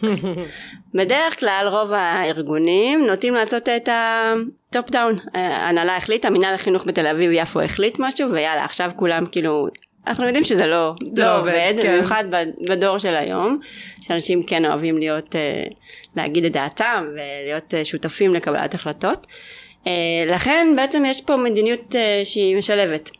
בדרך 0.95 1.41
כלל 1.41 1.69
רוב 1.71 1.93
הארגונים 1.93 3.07
נוטים 3.07 3.35
לעשות 3.35 3.69
את 3.69 3.89
ה-top 3.93 4.91
down. 4.91 5.17
ההנהלה 5.35 5.97
החליטה, 5.97 6.31
מנהל 6.31 6.55
החינוך 6.55 6.87
בתל 6.87 7.07
אביב 7.07 7.31
יפו 7.33 7.61
החליט 7.61 7.97
משהו 7.99 8.31
ויאללה 8.31 8.65
עכשיו 8.65 8.91
כולם 8.97 9.27
כאילו 9.27 9.67
אנחנו 10.09 10.27
יודעים 10.27 10.45
שזה 10.45 10.67
לא, 10.67 10.95
לא, 11.01 11.25
לא 11.25 11.41
עובד, 11.41 11.75
כן. 11.83 11.93
במיוחד 11.93 12.25
בדור 12.69 12.99
של 12.99 13.15
היום, 13.15 13.61
שאנשים 14.01 14.43
כן 14.43 14.65
אוהבים 14.65 14.99
להיות, 14.99 15.37
אה, 15.37 15.65
להגיד 16.17 16.45
את 16.45 16.53
דעתם 16.53 17.07
ולהיות 17.13 17.75
אה, 17.75 17.85
שותפים 17.85 18.35
לקבלת 18.35 18.75
החלטות. 18.75 19.27
אה, 19.87 19.93
לכן 20.27 20.69
בעצם 20.77 21.03
יש 21.07 21.21
פה 21.21 21.37
מדיניות 21.37 21.95
שהיא 22.25 22.57
משלבת. 22.57 23.11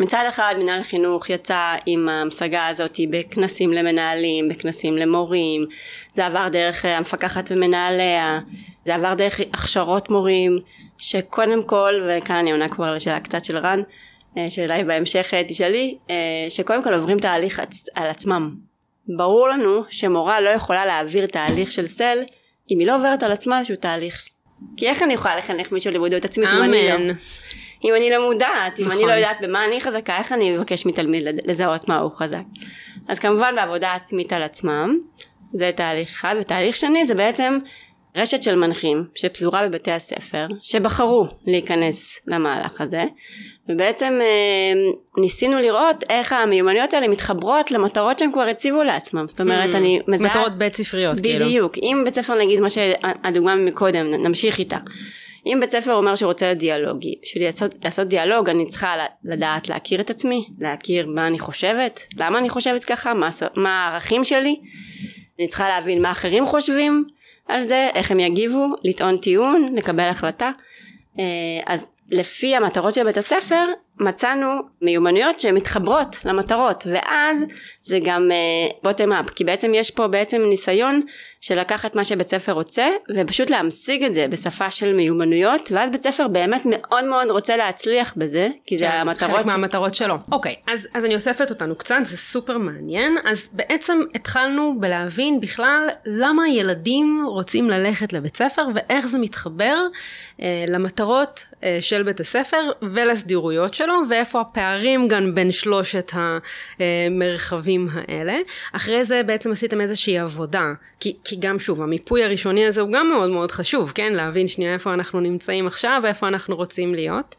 מצד 0.00 0.24
אחד 0.28 0.54
מנהל 0.58 0.80
החינוך 0.80 1.30
יצא 1.30 1.74
עם 1.86 2.08
המשגה 2.08 2.66
הזאת 2.66 3.00
בכנסים 3.10 3.72
למנהלים, 3.72 4.48
בכנסים 4.48 4.96
למורים, 4.96 5.66
זה 6.12 6.26
עבר 6.26 6.48
דרך 6.48 6.84
המפקחת 6.84 7.48
ומנהליה, 7.50 8.40
זה 8.84 8.94
עבר 8.94 9.14
דרך 9.14 9.40
הכשרות 9.40 10.10
מורים, 10.10 10.58
שקודם 10.98 11.62
כל, 11.62 11.94
וכאן 12.08 12.36
אני 12.36 12.52
עונה 12.52 12.68
כבר 12.68 12.94
לשאלה 12.94 13.20
קצת 13.20 13.44
של 13.44 13.58
רן, 13.58 13.82
אה, 14.38 14.50
שאולי 14.50 14.84
בהמשך 14.84 15.34
אה, 15.34 15.42
תשאלי, 15.48 15.98
אה, 16.10 16.16
שקודם 16.48 16.82
כל 16.82 16.94
עוברים 16.94 17.18
תהליך 17.18 17.62
על 17.94 18.10
עצמם. 18.10 18.54
ברור 19.16 19.48
לנו 19.48 19.82
שמורה 19.90 20.40
לא 20.40 20.50
יכולה 20.50 20.86
להעביר 20.86 21.26
תהליך 21.26 21.72
של 21.72 21.86
סל 21.86 22.18
אם 22.70 22.78
היא 22.78 22.86
לא 22.86 22.96
עוברת 22.96 23.22
על 23.22 23.32
עצמה 23.32 23.58
איזשהו 23.58 23.76
תהליך. 23.76 24.28
כי 24.76 24.88
איך 24.88 25.02
אני 25.02 25.14
יכולה 25.14 25.36
לחנך 25.36 25.72
מישהו 25.72 25.92
למודעות 25.92 26.24
עצמית 26.24 26.48
אם 26.48 26.62
אני 26.62 26.88
לא... 26.88 27.12
אם 27.84 27.94
אני 27.96 28.10
לא 28.10 28.26
מודעת, 28.32 28.80
אם 28.80 28.84
נכון. 28.84 28.92
אני 28.92 29.02
לא 29.02 29.08
נכון. 29.08 29.18
יודעת 29.18 29.36
במה 29.40 29.64
אני 29.64 29.80
חזקה, 29.80 30.18
איך 30.18 30.32
אני 30.32 30.56
מבקש 30.56 30.86
מתלמיד 30.86 31.22
לזהות 31.44 31.88
מה 31.88 31.98
הוא 31.98 32.12
חזק. 32.14 32.42
אז 33.08 33.18
כמובן 33.18 33.54
בעבודה 33.56 33.94
עצמית 33.94 34.32
על 34.32 34.42
עצמם, 34.42 34.98
זה 35.52 35.70
תהליך 35.76 36.10
אחד, 36.10 36.34
ותהליך 36.40 36.76
שני 36.76 37.06
זה 37.06 37.14
בעצם 37.14 37.58
רשת 38.18 38.42
של 38.42 38.54
מנחים 38.54 39.04
שפזורה 39.14 39.68
בבתי 39.68 39.90
הספר 39.90 40.46
שבחרו 40.62 41.24
להיכנס 41.46 42.20
למהלך 42.26 42.80
הזה 42.80 43.04
ובעצם 43.68 44.18
אה, 44.20 44.80
ניסינו 45.22 45.58
לראות 45.58 46.04
איך 46.08 46.32
המיומנויות 46.32 46.94
האלה 46.94 47.08
מתחברות 47.08 47.70
למטרות 47.70 48.18
שהם 48.18 48.32
כבר 48.32 48.42
הציבו 48.42 48.82
לעצמם. 48.82 49.24
זאת 49.28 49.40
אומרת 49.40 49.74
mm, 49.74 49.76
אני 49.76 50.00
מזהה 50.08 50.30
מטרות 50.30 50.58
בית 50.58 50.76
ספריות 50.76 51.20
כאילו. 51.20 51.44
בדיוק. 51.44 51.72
כאילו. 51.72 51.86
אם 51.86 52.04
בית 52.04 52.14
ספר 52.14 52.38
נגיד 52.38 52.60
מה 52.60 52.70
שהדוגמה 52.70 53.56
מקודם 53.56 54.06
נמשיך 54.14 54.58
איתה. 54.58 54.78
אם 55.46 55.58
בית 55.60 55.70
ספר 55.70 55.94
אומר 55.94 56.14
שהוא 56.14 56.28
רוצה 56.28 56.54
דיאלוגי 56.54 57.14
בשביל 57.22 57.44
לעשות, 57.44 57.74
לעשות 57.84 58.08
דיאלוג 58.08 58.48
אני 58.48 58.66
צריכה 58.66 58.94
לדעת 59.24 59.68
להכיר 59.68 60.00
את 60.00 60.10
עצמי 60.10 60.48
להכיר 60.58 61.06
מה 61.06 61.26
אני 61.26 61.38
חושבת 61.38 62.00
למה 62.16 62.38
אני 62.38 62.48
חושבת 62.48 62.84
ככה 62.84 63.14
מה, 63.14 63.28
מה 63.56 63.84
הערכים 63.84 64.24
שלי. 64.24 64.56
אני 65.38 65.48
צריכה 65.48 65.68
להבין 65.68 66.02
מה 66.02 66.10
אחרים 66.10 66.46
חושבים 66.46 67.04
על 67.48 67.62
זה, 67.62 67.90
איך 67.94 68.10
הם 68.10 68.20
יגיבו, 68.20 68.66
לטעון 68.84 69.16
טיעון, 69.16 69.66
לקבל 69.74 70.04
החלטה. 70.04 70.50
אה, 71.18 71.24
אז 71.66 71.90
לפי 72.10 72.56
המטרות 72.56 72.94
של 72.94 73.04
בית 73.04 73.16
הספר 73.16 73.64
מצאנו 74.00 74.60
מיומנויות 74.82 75.40
שמתחברות 75.40 76.16
למטרות 76.24 76.84
ואז 76.92 77.38
זה 77.82 77.98
גם 78.04 78.30
בוטם 78.82 79.12
uh, 79.12 79.20
אפ 79.20 79.30
כי 79.30 79.44
בעצם 79.44 79.74
יש 79.74 79.90
פה 79.90 80.06
בעצם 80.06 80.42
ניסיון 80.48 81.00
של 81.40 81.60
לקחת 81.60 81.96
מה 81.96 82.04
שבית 82.04 82.28
ספר 82.28 82.52
רוצה 82.52 82.88
ופשוט 83.16 83.50
להמשיג 83.50 84.04
את 84.04 84.14
זה 84.14 84.28
בשפה 84.28 84.70
של 84.70 84.92
מיומנויות 84.92 85.72
ואז 85.72 85.90
בית 85.90 86.02
ספר 86.02 86.28
באמת 86.28 86.62
מאוד 86.64 87.04
מאוד 87.04 87.30
רוצה 87.30 87.56
להצליח 87.56 88.14
בזה 88.16 88.48
כי 88.66 88.78
כן, 88.78 88.78
זה 88.78 88.92
המטרות 88.92 89.36
חלק 89.36 89.46
מהמטרות 89.46 89.94
שלו. 89.94 90.14
אוקיי 90.32 90.54
אז, 90.66 90.88
אז 90.94 91.04
אני 91.04 91.14
אוספת 91.14 91.50
אותנו 91.50 91.74
קצת 91.76 91.96
זה 92.02 92.16
סופר 92.16 92.58
מעניין. 92.58 93.16
אז 93.24 93.48
בעצם 93.52 93.98
התחלנו 94.14 94.80
בלהבין 94.80 95.40
בכלל 95.40 95.88
למה 96.06 96.48
ילדים 96.48 97.24
רוצים 97.26 97.70
ללכת 97.70 98.12
לבית 98.12 98.36
ספר 98.36 98.62
ואיך 98.74 99.06
זה 99.06 99.18
מתחבר 99.18 99.76
uh, 100.36 100.42
למטרות 100.68 101.44
uh, 101.52 101.64
של 101.80 102.02
בית 102.02 102.20
הספר 102.20 102.70
ולסדירויות 102.82 103.74
שלו 103.74 103.87
שלו 103.88 104.10
ואיפה 104.10 104.40
הפערים 104.40 105.08
גם 105.08 105.34
בין 105.34 105.50
שלושת 105.50 106.12
המרחבים 106.78 107.88
האלה. 107.92 108.36
אחרי 108.72 109.04
זה 109.04 109.22
בעצם 109.26 109.52
עשיתם 109.52 109.80
איזושהי 109.80 110.18
עבודה, 110.18 110.72
כי, 111.00 111.16
כי 111.24 111.36
גם 111.40 111.58
שוב 111.58 111.82
המיפוי 111.82 112.24
הראשוני 112.24 112.66
הזה 112.66 112.80
הוא 112.80 112.92
גם 112.92 113.10
מאוד 113.10 113.30
מאוד 113.30 113.50
חשוב, 113.50 113.92
כן? 113.94 114.12
להבין 114.12 114.46
שנייה 114.46 114.74
איפה 114.74 114.94
אנחנו 114.94 115.20
נמצאים 115.20 115.66
עכשיו 115.66 116.00
ואיפה 116.04 116.28
אנחנו 116.28 116.56
רוצים 116.56 116.94
להיות. 116.94 117.36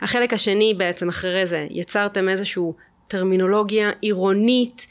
החלק 0.00 0.32
השני 0.32 0.74
בעצם 0.76 1.08
אחרי 1.08 1.46
זה 1.46 1.66
יצרתם 1.70 2.28
איזשהו 2.28 2.74
טרמינולוגיה 3.08 3.90
עירונית 4.00 4.86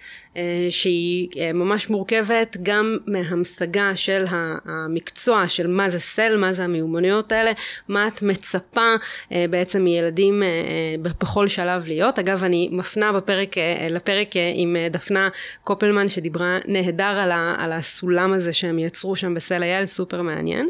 שהיא 0.69 1.27
אה, 1.37 1.53
ממש 1.53 1.89
מורכבת 1.89 2.57
גם 2.63 2.97
מהמשגה 3.07 3.95
של 3.95 4.25
המקצוע 4.65 5.47
של 5.47 5.67
מה 5.67 5.89
זה 5.89 5.99
סל, 5.99 6.37
מה 6.37 6.53
זה 6.53 6.63
המיומנויות 6.63 7.31
האלה, 7.31 7.51
מה 7.87 8.07
את 8.07 8.21
מצפה 8.21 8.95
אה, 9.31 9.45
בעצם 9.49 9.81
מילדים 9.83 10.43
בכל 10.99 11.47
שלב 11.47 11.87
להיות. 11.87 12.19
אגב, 12.19 12.43
אני 12.43 12.69
מפנה 12.71 13.11
בפרק, 13.11 13.55
לפרק 13.89 14.29
עם 14.55 14.75
דפנה 14.91 15.29
קופלמן 15.63 16.07
שדיברה 16.07 16.57
נהדר 16.65 17.03
על, 17.03 17.31
על 17.57 17.71
הסולם 17.71 18.33
הזה 18.33 18.53
שהם 18.53 18.79
יצרו 18.79 19.15
שם 19.15 19.33
בסל 19.33 19.63
אייל, 19.63 19.85
סופר 19.85 20.21
מעניין. 20.21 20.67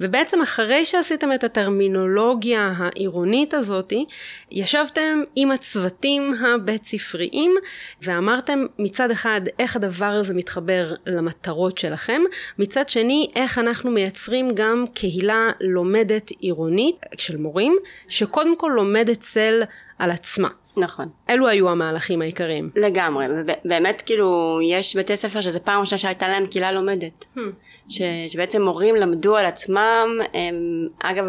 ובעצם 0.00 0.42
אחרי 0.42 0.84
שעשיתם 0.84 1.32
את 1.32 1.44
הטרמינולוגיה 1.44 2.72
העירונית 2.76 3.54
הזאתי, 3.54 4.04
ישבתם 4.50 5.22
עם 5.36 5.50
הצוותים 5.50 6.34
הבית 6.34 6.84
ספריים 6.84 7.54
ואמרתם 8.02 8.66
מצד 8.78 9.07
מצד 9.08 9.12
אחד 9.12 9.40
איך 9.58 9.76
הדבר 9.76 10.06
הזה 10.06 10.34
מתחבר 10.34 10.94
למטרות 11.06 11.78
שלכם, 11.78 12.22
מצד 12.58 12.88
שני 12.88 13.30
איך 13.34 13.58
אנחנו 13.58 13.90
מייצרים 13.90 14.50
גם 14.54 14.84
קהילה 14.94 15.50
לומדת 15.60 16.30
עירונית 16.30 16.96
של 17.16 17.36
מורים, 17.36 17.76
שקודם 18.08 18.56
כל 18.56 18.72
לומדת 18.76 19.20
צל 19.20 19.62
על 19.98 20.10
עצמה. 20.10 20.48
נכון. 20.76 21.08
אלו 21.30 21.48
היו 21.48 21.70
המהלכים 21.70 22.22
העיקריים. 22.22 22.70
לגמרי, 22.76 23.26
באמת 23.64 24.02
כאילו 24.06 24.60
יש 24.62 24.96
בתי 24.96 25.16
ספר 25.16 25.40
שזה 25.40 25.60
פעם 25.60 25.80
ראשונה 25.80 25.98
שהייתה 25.98 26.28
להם 26.28 26.46
קהילה 26.46 26.72
לומדת. 26.72 27.24
Hmm. 27.36 27.40
ש, 27.88 28.02
שבעצם 28.28 28.62
מורים 28.62 28.96
למדו 28.96 29.36
על 29.36 29.46
עצמם, 29.46 30.08
הם, 30.34 30.88
אגב 30.98 31.24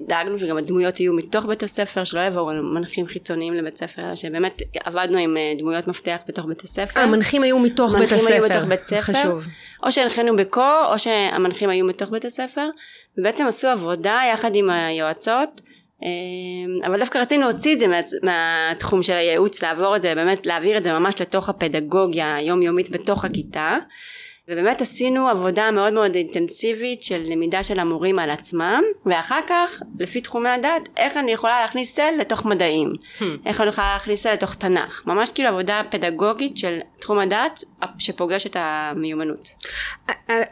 דאגנו 0.00 0.38
שגם 0.38 0.56
הדמויות 0.56 1.00
יהיו 1.00 1.12
מתוך 1.12 1.46
בית 1.46 1.62
הספר, 1.62 2.04
שלא 2.04 2.20
יבואו 2.20 2.46
מנחים 2.46 3.06
חיצוניים 3.06 3.54
לבית 3.54 3.76
ספר, 3.76 4.02
אלא 4.02 4.14
שבאמת 4.14 4.62
עבדנו 4.84 5.18
עם 5.18 5.36
אה, 5.36 5.52
דמויות 5.58 5.88
מפתח 5.88 6.20
בתוך 6.28 6.46
בית 6.46 6.62
הספר. 6.62 7.00
המנחים 7.00 7.42
היו 7.42 7.58
מתוך 7.58 7.94
בית 7.94 8.12
הספר. 8.12 8.16
המנחים 8.16 8.42
היו 8.42 8.44
בתוך 8.44 8.64
בית 8.64 8.84
ספר. 8.84 9.00
חשוב. 9.00 9.44
או 9.82 9.92
שהנחינו 9.92 10.36
בקור, 10.36 10.84
או 10.92 10.98
שהמנחים 10.98 11.70
היו 11.70 11.86
מתוך 11.86 12.10
בית 12.10 12.24
הספר, 12.24 12.68
ובעצם 13.18 13.46
עשו 13.46 13.68
עבודה 13.68 14.20
יחד 14.32 14.56
עם 14.56 14.70
היועצות. 14.70 15.60
אה, 16.02 16.86
אבל 16.86 16.98
דווקא 16.98 17.18
רצינו 17.18 17.48
להוציא 17.48 17.74
את 17.74 17.78
זה 17.78 17.86
מה, 17.86 18.00
מהתחום 18.22 19.02
של 19.02 19.12
הייעוץ, 19.12 19.62
לעבור 19.62 19.96
את 19.96 20.02
זה, 20.02 20.14
באמת 20.14 20.46
להעביר 20.46 20.76
את 20.76 20.82
זה 20.82 20.92
ממש 20.92 21.20
לתוך 21.20 21.48
הפדגוגיה 21.48 22.34
היומיומית 22.34 22.90
בתוך 22.90 23.24
הכיתה. 23.24 23.76
ובאמת 24.48 24.80
עשינו 24.80 25.28
עבודה 25.28 25.70
מאוד 25.70 25.92
מאוד 25.92 26.14
אינטנסיבית 26.14 27.02
של 27.02 27.22
למידה 27.26 27.62
של 27.62 27.78
המורים 27.78 28.18
על 28.18 28.30
עצמם 28.30 28.82
ואחר 29.06 29.40
כך 29.48 29.80
לפי 29.98 30.20
תחומי 30.20 30.48
הדת 30.48 30.88
איך 30.96 31.16
אני 31.16 31.32
יכולה 31.32 31.60
להכניס 31.60 31.94
סל 31.94 32.10
לתוך 32.18 32.44
מדעים 32.44 32.92
hmm. 33.18 33.24
איך 33.46 33.60
אני 33.60 33.68
יכולה 33.68 33.92
להכניס 33.92 34.22
סל 34.22 34.32
לתוך 34.32 34.54
תנ"ך 34.54 35.02
ממש 35.06 35.32
כאילו 35.32 35.48
עבודה 35.48 35.82
פדגוגית 35.90 36.56
של 36.56 36.78
תחום 36.98 37.18
הדת 37.18 37.64
שפוגש 37.98 38.46
את 38.46 38.56
המיומנות. 38.60 39.48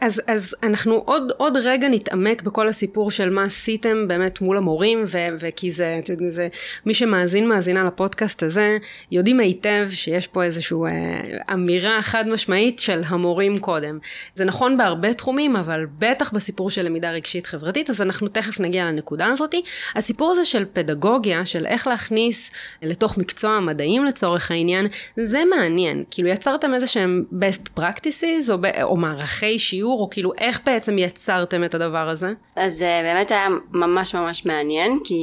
אז, 0.00 0.22
אז 0.26 0.56
אנחנו 0.62 0.94
עוד, 0.94 1.32
עוד 1.36 1.56
רגע 1.56 1.88
נתעמק 1.88 2.42
בכל 2.42 2.68
הסיפור 2.68 3.10
של 3.10 3.30
מה 3.30 3.44
עשיתם 3.44 4.08
באמת 4.08 4.40
מול 4.40 4.56
המורים 4.56 5.04
ו, 5.06 5.18
וכי 5.38 5.70
זה, 5.70 6.00
זה 6.28 6.48
מי 6.86 6.94
שמאזין 6.94 7.48
מאזינה 7.48 7.84
לפודקאסט 7.84 8.42
הזה 8.42 8.76
יודעים 9.10 9.40
היטב 9.40 9.86
שיש 9.90 10.26
פה 10.26 10.44
איזושהי 10.44 10.76
אה, 10.86 11.54
אמירה 11.54 12.02
חד 12.02 12.28
משמעית 12.28 12.78
של 12.78 13.02
המורים 13.06 13.58
קודם 13.58 13.81
קודם. 13.82 13.98
זה 14.34 14.44
נכון 14.44 14.76
בהרבה 14.76 15.14
תחומים, 15.14 15.56
אבל 15.56 15.86
בטח 15.98 16.32
בסיפור 16.32 16.70
של 16.70 16.82
למידה 16.82 17.10
רגשית 17.10 17.46
חברתית, 17.46 17.90
אז 17.90 18.02
אנחנו 18.02 18.28
תכף 18.28 18.60
נגיע 18.60 18.84
לנקודה 18.84 19.26
הזאתי. 19.26 19.62
הסיפור 19.94 20.30
הזה 20.30 20.44
של 20.44 20.64
פדגוגיה, 20.72 21.46
של 21.46 21.66
איך 21.66 21.86
להכניס 21.86 22.50
לתוך 22.82 23.18
מקצוע 23.18 23.50
המדעים 23.50 24.04
לצורך 24.04 24.50
העניין, 24.50 24.86
זה 25.16 25.42
מעניין. 25.44 26.04
כאילו 26.10 26.28
יצרתם 26.28 26.74
איזה 26.74 26.86
שהם 26.86 27.24
best 27.32 27.78
practices, 27.80 28.52
או, 28.52 28.56
או 28.82 28.96
מערכי 28.96 29.58
שיעור, 29.58 30.00
או 30.00 30.10
כאילו 30.10 30.32
איך 30.38 30.60
בעצם 30.66 30.98
יצרתם 30.98 31.64
את 31.64 31.74
הדבר 31.74 32.08
הזה? 32.08 32.32
אז 32.56 32.82
אה, 32.82 33.02
באמת 33.02 33.30
היה 33.30 33.48
ממש 33.72 34.14
ממש 34.14 34.46
מעניין, 34.46 34.98
כי 35.04 35.14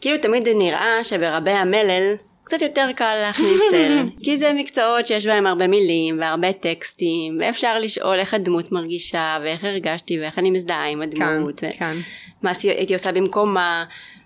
כאילו 0.00 0.18
תמיד 0.18 0.48
נראה 0.48 1.04
שברבי 1.04 1.50
המלל 1.50 2.14
קצת 2.44 2.62
יותר 2.62 2.90
קל 2.96 3.14
להכניס 3.14 3.60
אל, 3.72 4.02
כי 4.24 4.36
זה 4.36 4.52
מקצועות 4.52 5.06
שיש 5.06 5.26
בהם 5.26 5.46
הרבה 5.46 5.66
מילים 5.66 6.18
והרבה 6.18 6.52
טקסטים, 6.52 7.38
ואפשר 7.40 7.78
לשאול 7.78 8.18
איך 8.18 8.34
הדמות 8.34 8.72
מרגישה, 8.72 9.38
ואיך 9.42 9.64
הרגשתי, 9.64 10.20
ואיך 10.20 10.38
אני 10.38 10.50
מזדהה 10.50 10.88
עם 10.88 11.02
הדמות, 11.02 11.60
כן, 11.60 11.68
כן. 11.78 11.96
מה 12.42 12.52
הייתי 12.62 12.94
עושה 12.94 13.12
במקומה. 13.12 13.84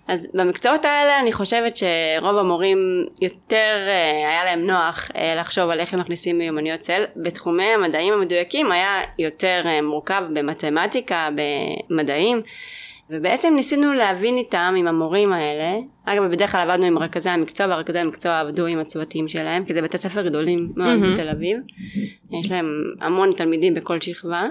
אז 0.09 0.27
במקצועות 0.33 0.85
האלה 0.85 1.19
אני 1.19 1.33
חושבת 1.33 1.77
שרוב 1.77 2.37
המורים 2.37 3.05
יותר 3.21 3.85
אה, 3.87 4.29
היה 4.29 4.43
להם 4.43 4.67
נוח 4.67 5.11
אה, 5.15 5.35
לחשוב 5.35 5.69
על 5.69 5.79
איך 5.79 5.93
הם 5.93 5.99
מכניסים 5.99 6.37
מיומנויות 6.37 6.79
צל. 6.79 7.03
בתחומי 7.15 7.63
המדעים 7.63 8.13
המדויקים 8.13 8.71
היה 8.71 9.01
יותר 9.19 9.61
אה, 9.65 9.81
מורכב 9.81 10.23
במתמטיקה, 10.33 11.29
במדעים. 11.89 12.41
ובעצם 13.09 13.53
ניסינו 13.55 13.93
להבין 13.93 14.37
איתם, 14.37 14.75
עם 14.77 14.87
המורים 14.87 15.33
האלה, 15.33 15.79
אגב 16.05 16.23
בדרך 16.23 16.51
כלל 16.51 16.69
עבדנו 16.69 16.85
עם 16.85 16.97
רכזי 16.97 17.29
המקצוע, 17.29 17.67
והרכזי 17.67 17.99
המקצוע 17.99 18.39
עבדו 18.39 18.65
עם 18.65 18.79
הצוותים 18.79 19.27
שלהם, 19.27 19.65
כי 19.65 19.73
זה 19.73 19.81
בתי 19.81 19.97
ספר 19.97 20.21
גדולים 20.21 20.73
מאוד 20.75 20.99
mm-hmm. 21.03 21.13
בתל 21.13 21.29
אביב, 21.29 21.57
יש 22.31 22.51
להם 22.51 22.65
המון 23.01 23.31
תלמידים 23.31 23.73
בכל 23.73 23.99
שכבה, 23.99 24.47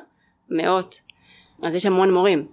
מאות, 0.51 1.01
אז 1.63 1.75
יש 1.75 1.87
המון 1.87 2.13
מורים. 2.15 2.47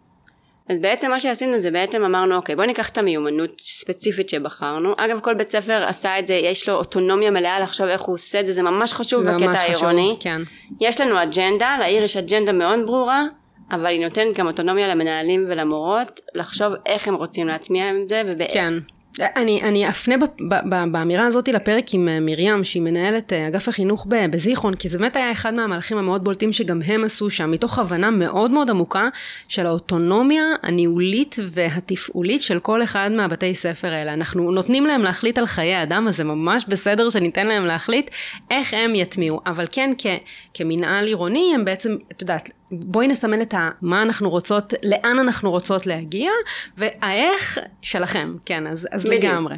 אז 0.69 0.77
בעצם 0.81 1.09
מה 1.09 1.19
שעשינו 1.19 1.59
זה 1.59 1.71
בעצם 1.71 2.03
אמרנו 2.03 2.35
אוקיי 2.35 2.55
בוא 2.55 2.65
ניקח 2.65 2.89
את 2.89 2.97
המיומנות 2.97 3.59
ספציפית 3.59 4.29
שבחרנו 4.29 4.93
אגב 4.97 5.19
כל 5.19 5.33
בית 5.33 5.51
ספר 5.51 5.83
עשה 5.87 6.19
את 6.19 6.27
זה 6.27 6.33
יש 6.33 6.69
לו 6.69 6.75
אוטונומיה 6.75 7.31
מלאה 7.31 7.59
לחשוב 7.59 7.87
איך 7.87 8.01
הוא 8.01 8.13
עושה 8.13 8.39
את 8.39 8.45
זה 8.45 8.53
זה 8.53 8.61
ממש 8.61 8.93
חשוב 8.93 9.23
זה 9.23 9.35
בקטע 9.35 9.59
העירוני 9.59 10.17
כן. 10.19 10.41
יש 10.81 11.01
לנו 11.01 11.23
אג'נדה 11.23 11.77
לעיר 11.79 12.03
יש 12.03 12.17
אג'נדה 12.17 12.51
מאוד 12.51 12.79
ברורה 12.85 13.25
אבל 13.71 13.85
היא 13.85 14.03
נותנת 14.03 14.37
גם 14.37 14.47
אוטונומיה 14.47 14.87
למנהלים 14.87 15.45
ולמורות 15.47 16.19
לחשוב 16.35 16.73
איך 16.85 17.07
הם 17.07 17.15
רוצים 17.15 17.47
להטמיע 17.47 17.91
את 17.91 18.09
זה 18.09 18.21
ובאמת. 18.25 18.53
כן. 18.53 18.73
אני, 19.19 19.61
אני 19.63 19.89
אפנה 19.89 20.17
ב, 20.17 20.23
ב, 20.23 20.55
ב, 20.69 20.91
באמירה 20.91 21.25
הזאת 21.25 21.47
לפרק 21.47 21.93
עם 21.93 22.07
אה, 22.07 22.19
מרים 22.19 22.63
שהיא 22.63 22.81
מנהלת 22.81 23.33
אה, 23.33 23.47
אגף 23.47 23.67
החינוך 23.67 24.07
בזיכרון 24.31 24.75
כי 24.75 24.89
זה 24.89 24.97
באמת 24.97 25.15
היה 25.15 25.31
אחד 25.31 25.53
מהמהלכים 25.53 25.97
המאוד 25.97 26.23
בולטים 26.23 26.51
שגם 26.51 26.81
הם 26.85 27.03
עשו 27.03 27.29
שם 27.29 27.51
מתוך 27.51 27.79
הבנה 27.79 28.11
מאוד 28.11 28.51
מאוד 28.51 28.69
עמוקה 28.69 29.07
של 29.47 29.65
האוטונומיה 29.65 30.43
הניהולית 30.63 31.35
והתפעולית 31.49 32.41
של 32.41 32.59
כל 32.59 32.83
אחד 32.83 33.09
מהבתי 33.11 33.55
ספר 33.55 33.87
האלה 33.87 34.13
אנחנו 34.13 34.51
נותנים 34.51 34.85
להם 34.85 35.01
להחליט 35.01 35.37
על 35.37 35.45
חיי 35.45 35.83
אדם 35.83 36.07
אז 36.07 36.17
זה 36.17 36.23
ממש 36.23 36.65
בסדר 36.67 37.09
שניתן 37.09 37.47
להם 37.47 37.65
להחליט 37.65 38.09
איך 38.51 38.73
הם 38.73 38.95
יטמיעו 38.95 39.41
אבל 39.45 39.65
כן 39.71 39.91
כ, 39.97 40.05
כמנהל 40.53 41.07
עירוני 41.07 41.51
הם 41.55 41.65
בעצם 41.65 41.95
את 42.11 42.21
יודעת 42.21 42.49
בואי 42.71 43.07
נסמן 43.07 43.41
את 43.41 43.53
ה, 43.53 43.69
מה 43.81 44.01
אנחנו 44.01 44.29
רוצות, 44.29 44.73
לאן 44.83 45.19
אנחנו 45.19 45.51
רוצות 45.51 45.87
להגיע, 45.87 46.31
והאיך 46.77 47.59
שלכם, 47.81 48.35
כן, 48.45 48.67
אז, 48.67 48.87
אז 48.91 49.05
לגמרי. 49.05 49.55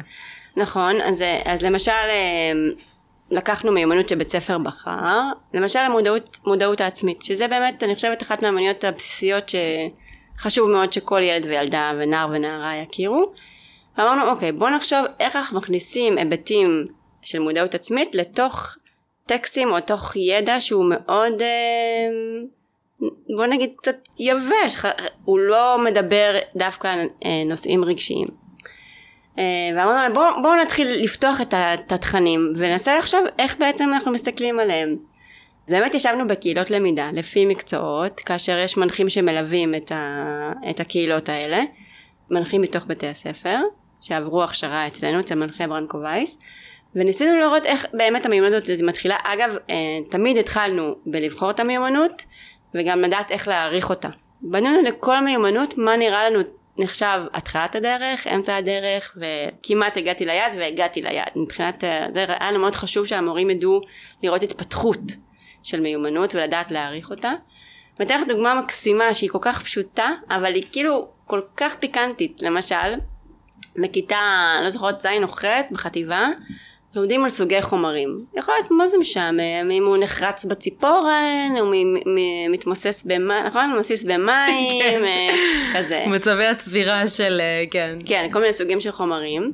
נכון, 0.56 1.00
אז, 1.00 1.24
אז 1.44 1.62
למשל 1.62 1.92
אמ, 1.92 2.70
לקחנו 3.30 3.72
מיומנות 3.72 4.08
שבית 4.08 4.28
ספר 4.28 4.58
בחר, 4.58 5.30
למשל 5.54 5.78
המודעות 5.78 6.38
מודעות 6.46 6.80
העצמית, 6.80 7.22
שזה 7.22 7.48
באמת, 7.48 7.82
אני 7.82 7.94
חושבת, 7.94 8.22
אחת 8.22 8.42
מהמיומנויות 8.42 8.84
הבסיסיות 8.84 9.44
שחשוב 10.36 10.70
מאוד 10.70 10.92
שכל 10.92 11.22
ילד 11.22 11.44
וילדה 11.44 11.92
ונער 11.98 12.28
ונערה 12.32 12.76
יכירו. 12.76 13.32
ואמרנו, 13.98 14.30
אוקיי, 14.30 14.52
בואו 14.52 14.70
נחשוב 14.70 15.06
איך 15.20 15.36
אנחנו 15.36 15.58
מכניסים 15.58 16.18
היבטים 16.18 16.86
של 17.22 17.38
מודעות 17.38 17.74
עצמית 17.74 18.14
לתוך 18.14 18.76
טקסטים 19.26 19.72
או 19.72 19.80
תוך 19.80 20.16
ידע 20.16 20.60
שהוא 20.60 20.84
מאוד... 20.88 21.42
אה, 21.42 22.57
בוא 23.36 23.46
נגיד 23.46 23.70
קצת 23.76 23.96
יבש, 24.18 24.76
הוא 25.24 25.38
לא 25.38 25.78
מדבר 25.84 26.38
דווקא 26.56 26.88
על 26.88 27.00
אה, 27.24 27.42
נושאים 27.46 27.84
רגשיים. 27.84 28.28
אה, 29.38 29.44
ואמרנו 29.76 30.02
להם 30.02 30.12
בואו 30.12 30.42
בוא 30.42 30.56
נתחיל 30.56 31.02
לפתוח 31.02 31.40
את 31.40 31.92
התכנים 31.92 32.52
וננסה 32.56 32.98
לחשוב 32.98 33.20
איך 33.38 33.56
בעצם 33.58 33.88
אנחנו 33.92 34.12
מסתכלים 34.12 34.60
עליהם. 34.60 34.96
באמת 35.68 35.94
ישבנו 35.94 36.28
בקהילות 36.28 36.70
למידה 36.70 37.10
לפי 37.12 37.46
מקצועות 37.46 38.20
כאשר 38.20 38.58
יש 38.58 38.76
מנחים 38.76 39.08
שמלווים 39.08 39.74
את, 39.74 39.92
ה, 39.92 40.52
את 40.70 40.80
הקהילות 40.80 41.28
האלה 41.28 41.60
מנחים 42.30 42.60
מתוך 42.60 42.84
בתי 42.86 43.06
הספר 43.06 43.58
שעברו 44.00 44.42
הכשרה 44.44 44.86
אצלנו 44.86 45.20
אצל 45.20 45.34
מנחה 45.34 45.66
ברנקו 45.66 45.98
וייס 45.98 46.38
וניסינו 46.94 47.38
לראות 47.40 47.66
איך 47.66 47.86
באמת 47.92 48.26
המיומנות 48.26 48.62
הזאת 48.62 48.80
מתחילה 48.82 49.16
אגב 49.24 49.56
אה, 49.70 49.74
תמיד 50.10 50.36
התחלנו 50.36 50.94
בלבחור 51.06 51.50
את 51.50 51.60
המיומנות 51.60 52.24
וגם 52.74 53.00
לדעת 53.00 53.30
איך 53.30 53.48
להעריך 53.48 53.90
אותה. 53.90 54.08
בנינו 54.40 54.82
לכל 54.82 55.20
מיומנות 55.20 55.78
מה 55.78 55.96
נראה 55.96 56.30
לנו 56.30 56.40
נחשב 56.78 57.20
התחלת 57.32 57.74
הדרך, 57.74 58.26
אמצע 58.26 58.56
הדרך, 58.56 59.16
וכמעט 59.16 59.96
הגעתי 59.96 60.26
ליד 60.26 60.52
והגעתי 60.58 61.02
ליד. 61.02 61.24
מבחינת 61.36 61.84
אה, 61.84 62.06
זה 62.14 62.24
היה 62.28 62.50
לנו 62.50 62.60
מאוד 62.60 62.74
חשוב 62.74 63.06
שהמורים 63.06 63.50
ידעו 63.50 63.80
לראות 64.22 64.42
התפתחות 64.42 65.00
של 65.62 65.80
מיומנות 65.80 66.34
ולדעת 66.34 66.70
להעריך 66.70 67.10
אותה. 67.10 67.32
ואתן 67.98 68.20
לך 68.20 68.28
דוגמה 68.28 68.60
מקסימה 68.62 69.14
שהיא 69.14 69.30
כל 69.30 69.38
כך 69.40 69.62
פשוטה, 69.62 70.10
אבל 70.30 70.54
היא 70.54 70.64
כאילו 70.72 71.08
כל 71.26 71.40
כך 71.56 71.74
פיקנטית. 71.74 72.42
למשל, 72.42 72.94
מכיתה, 73.76 74.20
לא 74.62 74.70
זוכרת, 74.70 75.00
ז' 75.00 75.06
או 75.22 75.28
ח' 75.28 75.44
בחטיבה, 75.70 76.28
לומדים 76.98 77.24
על 77.24 77.30
סוגי 77.30 77.62
חומרים. 77.62 78.24
יכול 78.34 78.54
להיות 78.54 78.70
מה 78.70 78.86
זה 78.86 78.98
משעמם, 78.98 79.70
אם 79.70 79.86
הוא 79.86 79.96
נחרץ 79.96 80.44
בציפורן, 80.44 81.54
הוא 81.60 81.74
מתמוסס 82.50 83.04
במים, 83.06 83.46
נכון? 83.46 83.76
מסיס 83.78 84.04
במים, 84.04 85.00
כזה. 85.74 86.04
מצבי 86.06 86.46
הצבירה 86.46 87.08
של, 87.08 87.40
אה, 87.40 87.64
כן. 87.70 87.96
כן, 88.06 88.28
כל 88.32 88.40
מיני 88.40 88.52
סוגים 88.52 88.80
של 88.80 88.92
חומרים. 88.92 89.52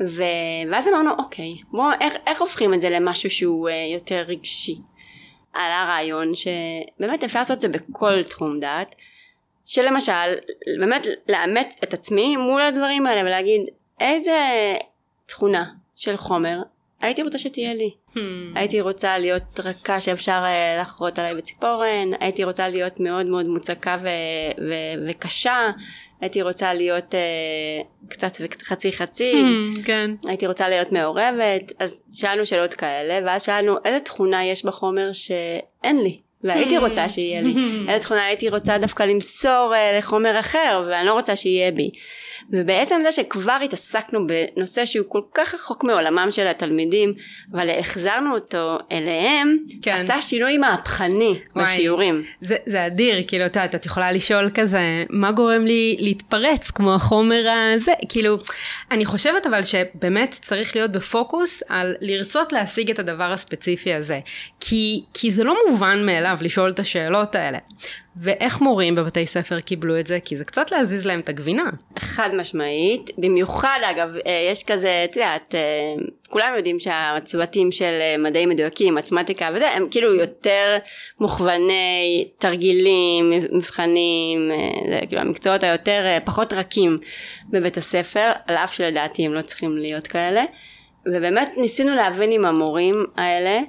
ו... 0.00 0.22
ואז 0.70 0.88
אמרנו, 0.88 1.10
אוקיי, 1.18 1.54
בואו, 1.70 1.90
איך, 2.00 2.14
איך 2.26 2.40
הופכים 2.40 2.74
את 2.74 2.80
זה 2.80 2.90
למשהו 2.90 3.30
שהוא 3.30 3.68
אה, 3.68 3.86
יותר 3.94 4.24
רגשי? 4.28 4.76
עלה 5.52 5.84
רעיון 5.88 6.32
שבאמת 6.34 7.24
אפשר 7.24 7.38
לעשות 7.38 7.56
את 7.56 7.60
זה 7.60 7.68
בכל 7.68 8.22
תחום 8.22 8.60
דעת, 8.60 8.94
שלמשל, 9.64 10.34
באמת 10.78 11.06
לאמת 11.28 11.74
את 11.84 11.94
עצמי 11.94 12.36
מול 12.36 12.62
הדברים 12.62 13.06
האלה 13.06 13.20
ולהגיד 13.20 13.60
איזה 14.00 14.38
תכונה 15.26 15.64
של 15.96 16.16
חומר, 16.16 16.62
הייתי 17.04 17.22
רוצה 17.22 17.38
שתהיה 17.38 17.74
לי. 17.74 17.90
Hmm. 18.14 18.18
הייתי 18.54 18.80
רוצה 18.80 19.18
להיות 19.18 19.60
רכה 19.64 20.00
שאפשר 20.00 20.42
uh, 20.44 20.80
לחרות 20.82 21.18
עליי 21.18 21.34
בציפורן, 21.34 22.10
הייתי 22.20 22.44
רוצה 22.44 22.68
להיות 22.68 23.00
מאוד 23.00 23.26
מאוד 23.26 23.46
מוצקה 23.46 23.96
ו- 24.02 24.62
ו- 24.68 25.08
וקשה, 25.08 25.70
הייתי 26.20 26.42
רוצה 26.42 26.74
להיות 26.74 27.14
uh, 27.14 28.08
קצת 28.10 28.36
חצי 28.62 28.92
חצי, 28.92 29.32
hmm, 29.32 29.86
כן. 29.86 30.10
הייתי 30.26 30.46
רוצה 30.46 30.68
להיות 30.68 30.92
מעורבת, 30.92 31.72
אז 31.78 32.02
שאלנו 32.12 32.46
שאלות 32.46 32.74
כאלה, 32.74 33.26
ואז 33.26 33.42
שאלנו 33.42 33.76
איזה 33.84 34.00
תכונה 34.00 34.44
יש 34.44 34.64
בחומר 34.64 35.12
שאין 35.12 36.02
לי. 36.02 36.20
והייתי 36.44 36.76
hmm. 36.76 36.80
רוצה 36.80 37.08
שיהיה 37.08 37.42
לי. 37.42 37.54
איזה 37.88 38.00
תכונה 38.00 38.24
הייתי 38.24 38.48
רוצה 38.48 38.78
דווקא 38.78 39.02
למסור 39.02 39.72
uh, 39.74 39.98
לחומר 39.98 40.40
אחר, 40.40 40.84
ואני 40.90 41.06
לא 41.06 41.12
רוצה 41.12 41.36
שיהיה 41.36 41.70
בי. 41.72 41.90
ובעצם 42.50 43.00
זה 43.02 43.12
שכבר 43.12 43.58
התעסקנו 43.64 44.26
בנושא 44.26 44.86
שהוא 44.86 45.06
כל 45.08 45.20
כך 45.34 45.54
רחוק 45.54 45.84
מעולמם 45.84 46.28
של 46.30 46.46
התלמידים, 46.46 47.14
אבל 47.52 47.70
החזרנו 47.70 48.34
אותו 48.34 48.78
אליהם, 48.92 49.56
כן. 49.82 49.92
עשה 49.92 50.22
שינוי 50.22 50.58
מהפכני 50.58 51.38
וואי, 51.56 51.64
בשיעורים. 51.64 52.24
זה, 52.40 52.56
זה 52.66 52.86
אדיר, 52.86 53.22
כאילו, 53.26 53.46
את 53.46 53.56
יודעת, 53.56 53.74
את 53.74 53.86
יכולה 53.86 54.12
לשאול 54.12 54.50
כזה, 54.54 55.04
מה 55.10 55.32
גורם 55.32 55.66
לי 55.66 55.96
להתפרץ 56.00 56.70
כמו 56.70 56.94
החומר 56.94 57.44
הזה? 57.74 57.92
כאילו, 58.08 58.38
אני 58.90 59.04
חושבת 59.04 59.46
אבל 59.46 59.62
שבאמת 59.62 60.38
צריך 60.40 60.76
להיות 60.76 60.92
בפוקוס 60.92 61.62
על 61.68 61.94
לרצות 62.00 62.52
להשיג 62.52 62.90
את 62.90 62.98
הדבר 62.98 63.32
הספציפי 63.32 63.94
הזה. 63.94 64.20
כי, 64.60 65.04
כי 65.14 65.30
זה 65.30 65.44
לא 65.44 65.56
מובן 65.68 66.06
מאליו 66.06 66.38
לשאול 66.40 66.70
את 66.70 66.78
השאלות 66.78 67.34
האלה. 67.34 67.58
ואיך 68.16 68.60
מורים 68.60 68.94
בבתי 68.94 69.26
ספר 69.26 69.60
קיבלו 69.60 70.00
את 70.00 70.06
זה? 70.06 70.18
כי 70.24 70.36
זה 70.36 70.44
קצת 70.44 70.70
להזיז 70.70 71.06
להם 71.06 71.20
את 71.20 71.28
הגבינה. 71.28 71.70
חד 71.98 72.30
משמעית. 72.34 73.10
במיוחד 73.18 73.78
אגב, 73.90 74.16
אה, 74.26 74.48
יש 74.52 74.64
כזה, 74.64 75.04
את 75.04 75.16
יודעת, 75.16 75.54
אה, 75.54 75.60
כולם 76.28 76.52
יודעים 76.56 76.80
שהצוותים 76.80 77.72
של 77.72 77.98
אה, 78.00 78.16
מדעים 78.18 78.48
מדויקים, 78.48 78.94
מתמטיקה 78.94 79.48
וזה, 79.54 79.70
הם 79.70 79.86
כאילו 79.90 80.14
יותר 80.14 80.76
מוכווני 81.20 82.28
תרגילים, 82.38 83.30
מבחנים, 83.52 84.50
זה 84.90 85.00
כאילו 85.08 85.20
המקצועות 85.20 85.62
היותר, 85.62 86.18
פחות 86.24 86.52
רכים 86.52 86.98
בבית 87.50 87.76
הספר, 87.76 88.32
על 88.46 88.56
אף 88.56 88.74
שלדעתי 88.74 89.26
הם 89.26 89.34
לא 89.34 89.42
צריכים 89.42 89.76
להיות 89.76 90.06
כאלה. 90.06 90.44
ובאמת 91.06 91.48
ניסינו 91.56 91.94
להבין 91.94 92.30
עם 92.32 92.44
המורים 92.44 93.04
האלה 93.16 93.60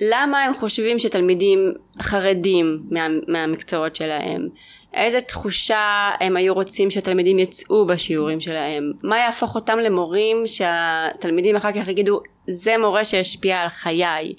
למה 0.00 0.44
הם 0.44 0.54
חושבים 0.54 0.98
שתלמידים 0.98 1.72
חרדים 2.02 2.82
מה, 2.90 3.06
מהמקצועות 3.28 3.96
שלהם? 3.96 4.48
איזה 4.94 5.20
תחושה 5.20 6.10
הם 6.20 6.36
היו 6.36 6.54
רוצים 6.54 6.90
שהתלמידים 6.90 7.38
יצאו 7.38 7.86
בשיעורים 7.86 8.40
שלהם? 8.40 8.92
מה 9.02 9.18
יהפוך 9.18 9.54
אותם 9.54 9.78
למורים 9.78 10.46
שהתלמידים 10.46 11.56
אחר 11.56 11.72
כך 11.72 11.88
יגידו 11.88 12.20
זה 12.48 12.78
מורה 12.78 13.04
שהשפיע 13.04 13.60
על 13.60 13.68
חיי? 13.68 14.34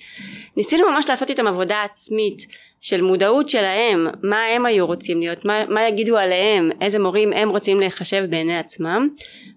ניסינו 0.57 0.91
ממש 0.91 1.05
לעשות 1.09 1.29
איתם 1.29 1.47
עבודה 1.47 1.83
עצמית 1.83 2.45
של 2.79 3.01
מודעות 3.01 3.49
שלהם, 3.49 4.07
מה 4.23 4.45
הם 4.45 4.65
היו 4.65 4.85
רוצים 4.85 5.19
להיות, 5.19 5.45
מה, 5.45 5.65
מה 5.69 5.87
יגידו 5.87 6.17
עליהם, 6.17 6.69
איזה 6.81 6.99
מורים 6.99 7.33
הם 7.33 7.49
רוצים 7.49 7.79
להיחשב 7.79 8.25
בעיני 8.29 8.57
עצמם 8.57 9.07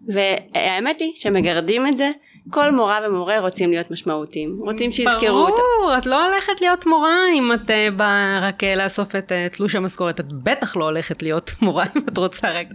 והאמת 0.09 1.01
היא 1.01 1.13
שמגרדים 1.15 1.87
את 1.87 1.99
זה 1.99 2.11
כל 2.51 2.71
מורה 2.71 2.99
ומורה 3.07 3.39
רוצים 3.39 3.71
להיות 3.71 3.91
משמעותיים, 3.91 4.59
רוצים 4.61 4.93
שיזכרו 4.93 5.39
אותם. 5.39 5.63
ברור, 5.81 5.99
את 5.99 6.07
לא 6.07 6.27
הולכת 6.27 6.61
להיות 6.61 6.87
מורה 6.87 7.17
אם 7.35 7.53
את 7.53 7.71
uh, 7.71 7.91
באה 7.97 8.41
רק 8.43 8.63
uh, 8.63 8.67
לאסוף 8.77 9.17
את 9.17 9.33
uh, 9.33 9.57
תלוש 9.57 9.75
המשכורת, 9.75 10.21
את 10.21 10.33
בטח 10.33 10.77
לא 10.77 10.85
הולכת 10.85 11.23
להיות 11.23 11.53
מורה 11.63 11.85
אם 11.97 12.03
את 12.09 12.19
רוצה 12.19 12.49
רק 12.53 12.67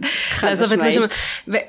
לאסוף 0.42 0.72
את 0.72 0.78
תלוש 0.78 0.96
המשכורת. 0.96 1.14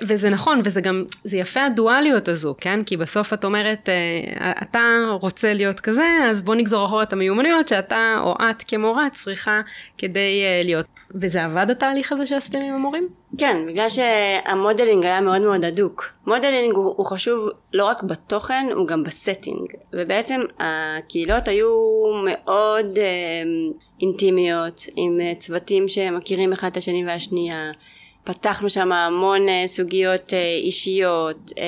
וזה 0.01 0.29
נכון, 0.29 0.61
וזה 0.63 0.81
גם, 0.81 1.03
זה 1.23 1.37
יפה 1.37 1.65
הדואליות 1.65 2.27
הזו, 2.27 2.55
כן? 2.61 2.83
כי 2.83 2.97
בסוף 2.97 3.33
את 3.33 3.45
אומרת, 3.45 3.89
uh, 3.89 4.61
אתה 4.61 4.81
רוצה 5.21 5.53
להיות 5.53 5.79
כזה, 5.79 6.27
אז 6.31 6.41
בוא 6.41 6.55
נגזור 6.55 6.85
אחורה 6.85 7.03
את 7.03 7.13
המיומנויות 7.13 7.67
שאתה 7.67 8.15
או 8.23 8.35
את 8.49 8.63
כמורה 8.67 9.07
צריכה 9.13 9.61
כדי 9.97 10.43
uh, 10.43 10.65
להיות. 10.65 10.85
וזה 11.15 11.45
עבד 11.45 11.69
התהליך 11.69 12.11
הזה 12.11 12.25
שעשיתם 12.25 12.59
עם 12.59 12.73
המורים? 12.73 13.07
כן, 13.37 13.57
בגלל 13.67 13.89
שה-modeling 13.89 15.05
היה 15.05 15.21
מאוד 15.21 15.41
מאוד 15.41 15.65
הדוק. 15.65 16.14
modeling 16.27 16.75
הוא, 16.75 16.93
הוא 16.97 17.05
חשוב 17.05 17.49
לא 17.73 17.85
רק 17.85 18.03
בתוכן, 18.03 18.67
הוא 18.75 18.87
גם 18.87 19.03
ב-setting. 19.03 19.71
ובעצם 19.93 20.41
הקהילות 20.59 21.47
היו 21.47 21.69
מאוד 22.25 22.97
אה, 22.97 23.43
אינטימיות, 24.01 24.85
עם 24.95 25.21
אה, 25.21 25.33
צוותים 25.39 25.87
שמכירים 25.87 26.53
אחד 26.53 26.67
את 26.67 26.77
השני 26.77 27.05
והשנייה. 27.05 27.71
פתחנו 28.23 28.69
שם 28.69 28.91
המון 28.91 29.49
אה, 29.49 29.63
סוגיות 29.67 30.33
אה, 30.33 30.57
אישיות. 30.63 31.51
אה, 31.57 31.63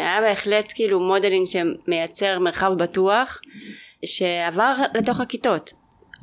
היה 0.00 0.20
בהחלט 0.20 0.72
כאילו 0.74 1.00
modeling 1.00 1.48
שמייצר 1.48 2.38
מרחב 2.38 2.72
בטוח, 2.76 3.40
שעבר 4.04 4.74
לתוך 4.94 5.20
הכיתות. 5.20 5.72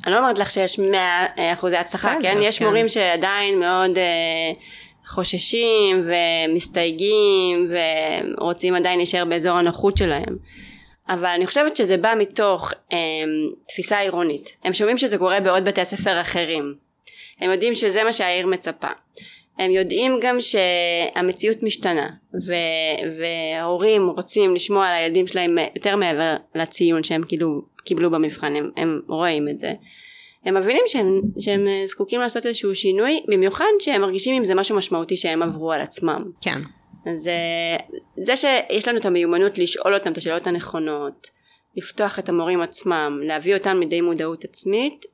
אני 0.04 0.12
לא 0.12 0.18
אומרת 0.18 0.38
לך 0.38 0.50
שיש 0.50 0.78
100 0.78 1.26
אה, 1.38 1.52
אחוזי 1.52 1.76
הצלחה, 1.76 2.14
כן? 2.22 2.38
יש 2.40 2.58
כן. 2.58 2.64
מורים 2.64 2.88
שעדיין 2.88 3.60
מאוד... 3.60 3.98
אה, 3.98 4.52
חוששים 5.10 6.04
ומסתייגים 6.04 7.70
ורוצים 8.38 8.74
עדיין 8.74 8.98
להישאר 8.98 9.24
באזור 9.24 9.52
הנוחות 9.52 9.96
שלהם. 9.96 10.36
אבל 11.08 11.26
אני 11.26 11.46
חושבת 11.46 11.76
שזה 11.76 11.96
בא 11.96 12.14
מתוך 12.18 12.72
אה, 12.92 12.98
תפיסה 13.68 13.98
עירונית. 13.98 14.56
הם 14.64 14.72
שומעים 14.72 14.98
שזה 14.98 15.18
קורה 15.18 15.40
בעוד 15.40 15.64
בתי 15.64 15.84
ספר 15.84 16.20
אחרים. 16.20 16.74
הם 17.40 17.50
יודעים 17.50 17.74
שזה 17.74 18.04
מה 18.04 18.12
שהעיר 18.12 18.46
מצפה. 18.46 18.88
הם 19.58 19.70
יודעים 19.70 20.18
גם 20.22 20.36
שהמציאות 20.40 21.62
משתנה 21.62 22.08
ו- 22.46 23.10
וההורים 23.18 24.08
רוצים 24.08 24.54
לשמוע 24.54 24.86
על 24.86 24.94
הילדים 24.94 25.26
שלהם 25.26 25.58
יותר 25.76 25.96
מעבר 25.96 26.36
לציון 26.54 27.02
שהם 27.02 27.22
כאילו 27.28 27.62
קיבלו 27.84 28.10
במבחן, 28.10 28.56
הם, 28.56 28.70
הם 28.76 29.00
רואים 29.08 29.48
את 29.48 29.58
זה. 29.58 29.72
הם 30.44 30.56
מבינים 30.56 30.82
שהם, 30.86 31.20
שהם 31.38 31.68
אה, 31.68 31.82
זקוקים 31.86 32.20
לעשות 32.20 32.46
איזשהו 32.46 32.74
שינוי, 32.74 33.22
במיוחד 33.28 33.64
שהם 33.78 34.00
מרגישים 34.00 34.34
אם 34.36 34.44
זה 34.44 34.54
משהו 34.54 34.76
משמעותי 34.76 35.16
שהם 35.16 35.42
עברו 35.42 35.72
על 35.72 35.80
עצמם. 35.80 36.24
כן. 36.40 36.60
אז 37.06 37.28
אה, 37.28 37.76
זה 38.24 38.36
שיש 38.36 38.88
לנו 38.88 38.98
את 38.98 39.04
המיומנות 39.04 39.58
לשאול 39.58 39.94
אותם 39.94 40.12
את 40.12 40.18
השאלות 40.18 40.46
הנכונות, 40.46 41.26
לפתוח 41.76 42.18
את 42.18 42.28
המורים 42.28 42.60
עצמם, 42.60 43.20
להביא 43.22 43.54
אותם 43.54 43.80
לידי 43.80 44.00
מודעות 44.00 44.44
עצמית, 44.44 45.04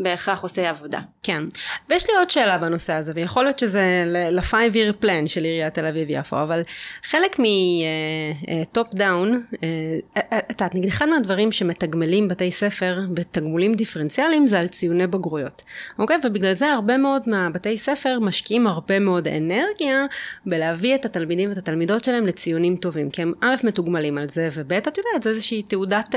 בהכרח 0.00 0.42
עושה 0.42 0.70
עבודה. 0.70 1.00
כן. 1.22 1.44
ויש 1.88 2.10
לי 2.10 2.16
עוד 2.16 2.30
שאלה 2.30 2.58
בנושא 2.58 2.92
הזה, 2.92 3.12
ויכול 3.14 3.44
להיות 3.44 3.58
שזה 3.58 4.04
ל-5 4.06 4.52
year 4.52 5.04
plan 5.04 5.26
של 5.26 5.44
עיריית 5.44 5.74
תל 5.74 5.86
אביב 5.86 6.06
יפו, 6.10 6.42
אבל 6.42 6.62
חלק 7.04 7.36
מ-top 7.38 8.94
down, 8.94 9.42
uh, 9.42 9.56
uh, 9.56 10.18
uh, 10.18 10.20
את 10.36 10.50
יודעת, 10.50 10.74
נגיד 10.74 10.88
אחד 10.88 11.06
מהדברים 11.08 11.52
שמתגמלים 11.52 12.28
בתי 12.28 12.50
ספר 12.50 13.00
בתגמולים 13.14 13.74
דיפרנציאליים 13.74 14.46
זה 14.46 14.60
על 14.60 14.68
ציוני 14.68 15.06
בגרויות, 15.06 15.62
אוקיי? 15.98 16.16
ובגלל 16.24 16.54
זה 16.54 16.72
הרבה 16.72 16.96
מאוד 16.96 17.22
מהבתי 17.26 17.78
ספר 17.78 18.18
משקיעים 18.20 18.66
הרבה 18.66 18.98
מאוד 18.98 19.28
אנרגיה 19.28 20.04
בלהביא 20.46 20.94
את 20.94 21.04
התלמידים 21.04 21.48
ואת 21.48 21.58
התלמידות 21.58 22.04
שלהם 22.04 22.26
לציונים 22.26 22.76
טובים, 22.76 23.10
כי 23.10 23.22
הם 23.22 23.32
א' 23.40 23.54
מתוגמלים 23.64 24.18
על 24.18 24.28
זה, 24.28 24.48
וב' 24.54 24.72
את 24.72 24.98
יודעת, 24.98 25.22
זה 25.22 25.30
איזושהי 25.30 25.62
תעודת, 25.62 26.14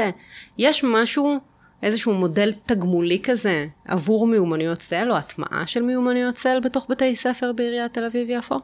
יש 0.57 0.83
משהו 0.83 1.50
איזשהו 1.83 2.13
מודל 2.13 2.53
תגמולי 2.65 3.19
כזה 3.23 3.65
עבור 3.87 4.27
מיומנויות 4.27 4.77
צל 4.77 5.11
או 5.11 5.17
הטמעה 5.17 5.67
של 5.67 5.81
מיומנויות 5.81 6.35
צל 6.35 6.59
בתוך 6.59 6.85
בתי 6.89 7.15
ספר 7.15 7.51
בעיריית 7.51 7.93
תל 7.93 8.05
אביב 8.05 8.29
יפו? 8.29 8.55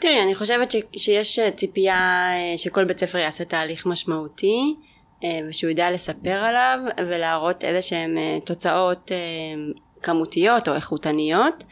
תראי, 0.00 0.22
אני 0.22 0.34
חושבת 0.34 0.70
ש- 0.70 0.76
שיש 0.96 1.38
אה, 1.38 1.50
ציפייה 1.50 2.30
אה, 2.34 2.58
שכל 2.58 2.84
בית 2.84 2.98
ספר 2.98 3.18
יעשה 3.18 3.44
תהליך 3.44 3.86
משמעותי 3.86 4.74
אה, 5.24 5.40
ושהוא 5.48 5.70
ידע 5.70 5.90
לספר 5.90 6.30
עליו 6.34 6.78
ולהראות 6.98 7.64
איזה 7.64 7.82
שהן 7.82 8.16
תוצאות 8.44 9.10
כמותיות 10.02 10.68
או 10.68 10.74
איכותניות. 10.74 11.64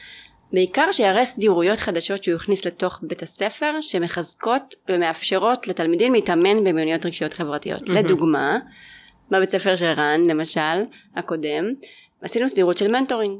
בעיקר 0.52 0.92
שיראה 0.92 1.24
סדירויות 1.24 1.78
חדשות 1.78 2.24
שהוא 2.24 2.36
יכניס 2.36 2.64
לתוך 2.64 2.98
בית 3.02 3.22
הספר 3.22 3.80
שמחזקות 3.80 4.74
ומאפשרות 4.88 5.68
לתלמידים 5.68 6.12
להתאמן 6.12 6.58
במיומנויות 6.58 7.06
רגשיות 7.06 7.32
חברתיות. 7.32 7.82
Mm-hmm. 7.82 7.92
לדוגמה, 7.92 8.58
בבית 9.30 9.50
ספר 9.50 9.76
של 9.76 9.90
רן, 9.96 10.20
למשל, 10.26 10.84
הקודם, 11.16 11.64
עשינו 12.22 12.48
סדירות 12.48 12.78
של 12.78 12.92
mentoring. 12.92 13.38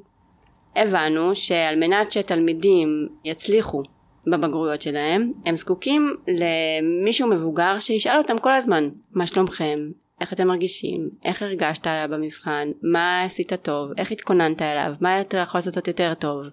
הבנו 0.76 1.34
שעל 1.34 1.76
מנת 1.76 2.12
שתלמידים 2.12 3.08
יצליחו 3.24 3.82
בבגרויות 4.26 4.82
שלהם, 4.82 5.32
הם 5.46 5.56
זקוקים 5.56 6.16
למישהו 6.28 7.28
מבוגר 7.28 7.80
שישאל 7.80 8.18
אותם 8.18 8.38
כל 8.38 8.52
הזמן, 8.52 8.88
מה 9.12 9.26
שלומכם? 9.26 9.78
איך 10.20 10.32
אתם 10.32 10.46
מרגישים, 10.46 11.08
איך 11.24 11.42
הרגשת 11.42 11.86
במבחן, 12.10 12.68
מה 12.82 13.22
עשית 13.22 13.52
טוב, 13.52 13.90
איך 13.98 14.12
התכוננת 14.12 14.62
אליו, 14.62 14.94
מה 15.00 15.20
אתה 15.20 15.36
יכול 15.36 15.58
לעשות 15.58 15.88
יותר 15.88 16.14
טוב, 16.14 16.44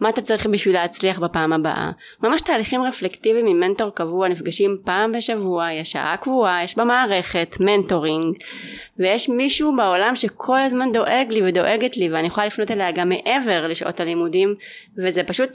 מה 0.00 0.08
אתה 0.08 0.22
צריך 0.22 0.46
בשביל 0.46 0.74
להצליח 0.74 1.18
בפעם 1.18 1.52
הבאה. 1.52 1.90
ממש 2.22 2.42
תהליכים 2.42 2.82
רפלקטיביים 2.82 3.46
עם 3.46 3.60
מנטור 3.60 3.90
קבוע, 3.90 4.28
נפגשים 4.28 4.78
פעם 4.84 5.12
בשבוע, 5.12 5.72
יש 5.72 5.92
שעה 5.92 6.16
קבועה, 6.16 6.64
יש 6.64 6.78
במערכת 6.78 7.56
mentoring, 7.60 8.36
ויש 8.98 9.28
מישהו 9.28 9.76
בעולם 9.76 10.16
שכל 10.16 10.60
הזמן 10.60 10.92
דואג 10.92 11.26
לי 11.30 11.42
ודואגת 11.44 11.96
לי, 11.96 12.08
ואני 12.12 12.26
יכולה 12.26 12.46
לפנות 12.46 12.70
אליה 12.70 12.92
גם 12.92 13.08
מעבר 13.08 13.66
לשעות 13.68 14.00
הלימודים, 14.00 14.54
וזה 14.98 15.24
פשוט 15.24 15.50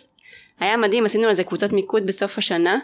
היה 0.59 0.77
מדהים, 0.77 1.05
עשינו 1.05 1.27
על 1.27 1.33
זה 1.33 1.43
קבוצות 1.43 1.73
מיקוד 1.73 2.07
בסוף 2.07 2.37
השנה. 2.37 2.79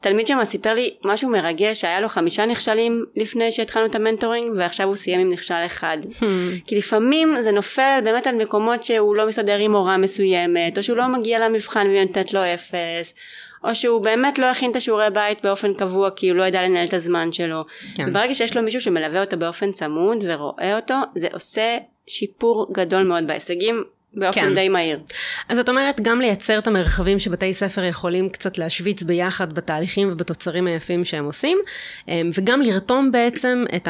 תלמיד 0.00 0.26
שם 0.26 0.38
סיפר 0.44 0.74
לי 0.74 0.94
משהו 1.04 1.30
מרגש 1.30 1.80
שהיה 1.80 2.00
לו 2.00 2.08
חמישה 2.08 2.46
נכשלים 2.46 3.04
לפני 3.16 3.52
שהתחלנו 3.52 3.86
את 3.86 3.94
המנטורינג 3.94 4.52
ועכשיו 4.56 4.88
הוא 4.88 4.96
סיים 4.96 5.20
עם 5.20 5.32
נכשל 5.32 5.54
אחד. 5.66 5.98
Hmm. 6.20 6.24
כי 6.66 6.76
לפעמים 6.76 7.42
זה 7.42 7.52
נופל 7.52 8.00
באמת 8.04 8.26
על 8.26 8.34
מקומות 8.34 8.84
שהוא 8.84 9.16
לא 9.16 9.28
מסתדר 9.28 9.58
עם 9.58 9.74
הוראה 9.74 9.96
מסוימת 9.96 10.78
או 10.78 10.82
שהוא 10.82 10.96
לא 10.96 11.08
מגיע 11.08 11.38
למבחן 11.38 11.86
והיא 11.86 12.02
נותנת 12.02 12.32
לו 12.32 12.40
אפס 12.54 13.14
או 13.64 13.74
שהוא 13.74 14.02
באמת 14.02 14.38
לא 14.38 14.46
הכין 14.46 14.70
את 14.70 14.76
השיעורי 14.76 15.10
בית 15.10 15.38
באופן 15.42 15.74
קבוע 15.74 16.10
כי 16.10 16.28
הוא 16.28 16.36
לא 16.36 16.42
ידע 16.42 16.62
לנהל 16.62 16.86
את 16.86 16.94
הזמן 16.94 17.32
שלו. 17.32 17.64
כן. 17.94 18.08
וברגע 18.08 18.34
שיש 18.34 18.56
לו 18.56 18.62
מישהו 18.62 18.80
שמלווה 18.80 19.20
אותו 19.20 19.36
באופן 19.36 19.72
צמוד 19.72 20.24
ורואה 20.26 20.76
אותו 20.76 20.94
זה 21.16 21.28
עושה 21.32 21.78
שיפור 22.06 22.66
גדול 22.72 23.02
מאוד 23.02 23.26
בהישגים 23.26 23.84
באופן 24.14 24.40
כן. 24.40 24.54
די 24.54 24.68
מהיר. 24.68 24.98
אז 25.48 25.58
את 25.58 25.68
אומרת 25.68 26.00
גם 26.00 26.20
לייצר 26.20 26.58
את 26.58 26.66
המרחבים 26.66 27.18
שבתי 27.18 27.54
ספר 27.54 27.84
יכולים 27.84 28.28
קצת 28.28 28.58
להשוויץ 28.58 29.02
ביחד 29.02 29.52
בתהליכים 29.52 30.12
ובתוצרים 30.12 30.66
היפים 30.66 31.04
שהם 31.04 31.24
עושים, 31.24 31.58
אמ, 32.08 32.30
וגם 32.34 32.62
לרתום 32.62 33.12
בעצם 33.12 33.64
את 33.76 33.88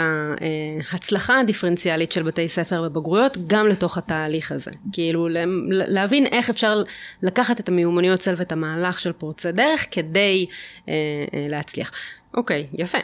ההצלחה 0.91 1.41
הדיפרנציאלית 1.41 2.13
של 2.13 2.23
בתי 2.23 2.49
ספר 2.49 2.83
בבגרויות 2.83 3.37
גם 3.47 3.69
לתוך 3.69 3.99
התהליך 3.99 4.53
הזה. 4.53 4.71
כאילו 4.93 5.29
להבין 5.71 6.27
איך 6.27 6.51
אפשר 6.51 6.83
לקחת 7.23 7.61
את 7.61 7.69
המיומנויות 7.69 8.21
צל 8.21 8.35
ואת 8.37 8.53
המהלך 8.53 8.99
של 8.99 9.13
פורצי 9.13 9.53
דרך 9.53 9.87
כדי 9.91 10.47
אה, 10.89 10.95
אה, 11.35 11.47
להצליח. 11.49 11.91
אוקיי, 12.35 12.67
okay, 12.73 12.83
יפה. 12.83 12.99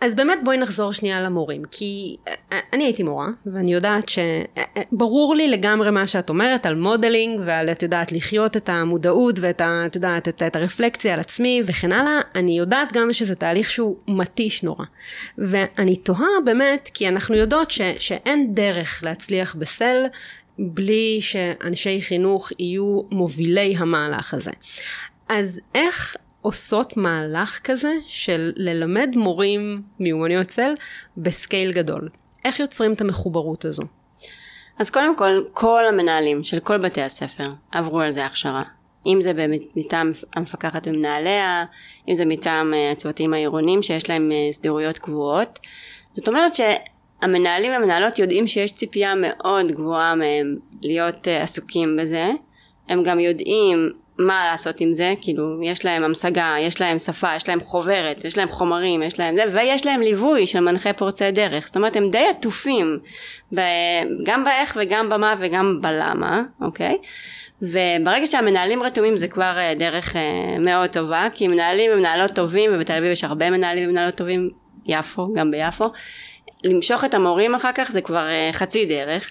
אז 0.00 0.14
באמת 0.14 0.38
בואי 0.44 0.56
נחזור 0.56 0.92
שנייה 0.92 1.20
למורים, 1.20 1.62
כי 1.70 2.16
אה, 2.28 2.34
אה, 2.52 2.58
אני 2.72 2.84
הייתי 2.84 3.02
מורה, 3.02 3.28
ואני 3.46 3.74
יודעת 3.74 4.08
שברור 4.08 5.32
אה, 5.32 5.36
לי 5.36 5.48
לגמרי 5.48 5.90
מה 5.90 6.06
שאת 6.06 6.28
אומרת 6.28 6.66
על 6.66 6.74
modeling 6.74 7.40
ועל, 7.46 7.70
את 7.70 7.82
יודעת, 7.82 8.12
לחיות 8.12 8.56
את 8.56 8.68
המודעות 8.68 9.38
ואת 9.42 9.60
ה, 9.60 9.82
את 9.86 9.96
יודעת, 9.96 10.28
את, 10.28 10.42
את 10.42 10.56
הרפלקציה 10.56 11.14
על 11.14 11.20
עצמי 11.20 11.62
וכן 11.66 11.92
הלאה, 11.92 12.20
אני 12.34 12.58
יודעת 12.58 12.92
גם 12.92 13.12
שזה 13.12 13.34
תהליך 13.34 13.70
שהוא 13.70 13.96
מתיש 14.08 14.62
נורא. 14.62 14.84
ואני 15.38 15.96
תוהה 15.96 16.40
באמת, 16.44 16.90
כי 16.94 17.08
אנחנו 17.08 17.34
יודעות 17.34 17.70
ש, 17.70 17.80
שאין 17.98 18.54
דרך 18.54 19.04
להצליח 19.04 19.54
ב-SEL 19.54 20.06
בלי 20.58 21.18
שאנשי 21.20 22.00
חינוך 22.02 22.52
יהיו 22.58 23.00
מובילי 23.10 23.74
המהלך 23.78 24.34
הזה. 24.34 24.50
אז 25.28 25.60
איך 25.74 26.16
עושות 26.44 26.96
מהלך 26.96 27.60
כזה 27.64 27.92
של 28.06 28.52
ללמד 28.56 29.10
מורים 29.16 29.82
מיומנויות 30.00 30.46
צל 30.46 30.74
בסקייל 31.16 31.72
גדול. 31.72 32.08
איך 32.44 32.60
יוצרים 32.60 32.92
את 32.92 33.00
המחוברות 33.00 33.64
הזו? 33.64 33.82
אז 34.78 34.90
קודם 34.90 35.16
כל, 35.16 35.42
כל 35.52 35.86
המנהלים 35.88 36.44
של 36.44 36.60
כל 36.60 36.78
בתי 36.78 37.02
הספר 37.02 37.52
עברו 37.72 38.00
על 38.00 38.10
זה 38.10 38.26
הכשרה. 38.26 38.62
אם 39.06 39.18
זה 39.20 39.32
באמת 39.32 39.62
מטעם 39.76 40.10
המפקחת 40.34 40.86
ומנהליה, 40.86 41.64
אם 42.08 42.14
זה 42.14 42.24
מטעם 42.24 42.74
אה, 42.74 42.90
הצוותים 42.90 43.34
העירונים 43.34 43.82
שיש 43.82 44.10
להם 44.10 44.32
אה, 44.32 44.52
סדירויות 44.52 44.98
קבועות. 44.98 45.58
זאת 46.14 46.28
אומרת 46.28 46.52
שהמנהלים 46.54 47.72
והמנהלות 47.72 48.18
יודעים 48.18 48.46
שיש 48.46 48.72
ציפייה 48.72 49.14
מאוד 49.16 49.72
גבוהה 49.72 50.14
מהם 50.14 50.56
להיות 50.82 51.28
אה, 51.28 51.42
עסוקים 51.42 51.96
בזה. 52.00 52.30
הם 52.88 53.02
גם 53.02 53.20
יודעים 53.20 54.03
מה 54.18 54.46
לעשות 54.50 54.80
עם 54.80 54.94
זה, 54.94 55.14
כאילו 55.20 55.62
יש 55.62 55.84
להם 55.84 56.04
המשגה, 56.04 56.54
יש 56.60 56.80
להם 56.80 56.98
שפה, 56.98 57.34
יש 57.36 57.48
להם 57.48 57.60
חוברת, 57.60 58.24
יש 58.24 58.38
להם 58.38 58.48
חומרים, 58.48 59.02
יש 59.02 59.18
להם 59.18 59.36
זה, 59.36 59.44
ויש 59.52 59.86
להם 59.86 60.00
ליווי 60.00 60.46
של 60.46 60.60
מנחה 60.60 60.92
פורצי 60.92 61.30
דרך, 61.30 61.66
זאת 61.66 61.76
אומרת 61.76 61.96
הם 61.96 62.10
די 62.10 62.26
עטופים, 62.30 62.98
ב, 63.54 63.60
גם 64.26 64.44
באיך 64.44 64.78
וגם 64.80 65.08
במה 65.08 65.34
וגם 65.38 65.78
בלמה, 65.80 66.42
אוקיי? 66.60 66.98
וברגע 67.62 68.26
שהמנהלים 68.26 68.82
רתומים 68.82 69.16
זה 69.16 69.28
כבר 69.28 69.58
אה, 69.58 69.74
דרך 69.74 70.16
אה, 70.16 70.58
מאוד 70.58 70.90
טובה, 70.90 71.28
כי 71.34 71.48
מנהלים 71.48 71.90
ומנהלות 71.94 72.30
טובים, 72.30 72.70
ובתל 72.74 72.94
אביב 72.94 73.12
יש 73.12 73.24
הרבה 73.24 73.50
מנהלים 73.50 73.88
ומנהלות 73.88 74.14
טובים, 74.14 74.50
יפו, 74.86 75.32
גם 75.34 75.50
ביפו, 75.50 75.92
למשוך 76.64 77.04
את 77.04 77.14
המורים 77.14 77.54
אחר 77.54 77.70
כך 77.74 77.90
זה 77.90 78.00
כבר 78.00 78.28
אה, 78.28 78.50
חצי 78.52 78.86
דרך, 78.86 79.30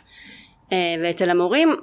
ואצל 1.01 1.29
המורים 1.29 1.75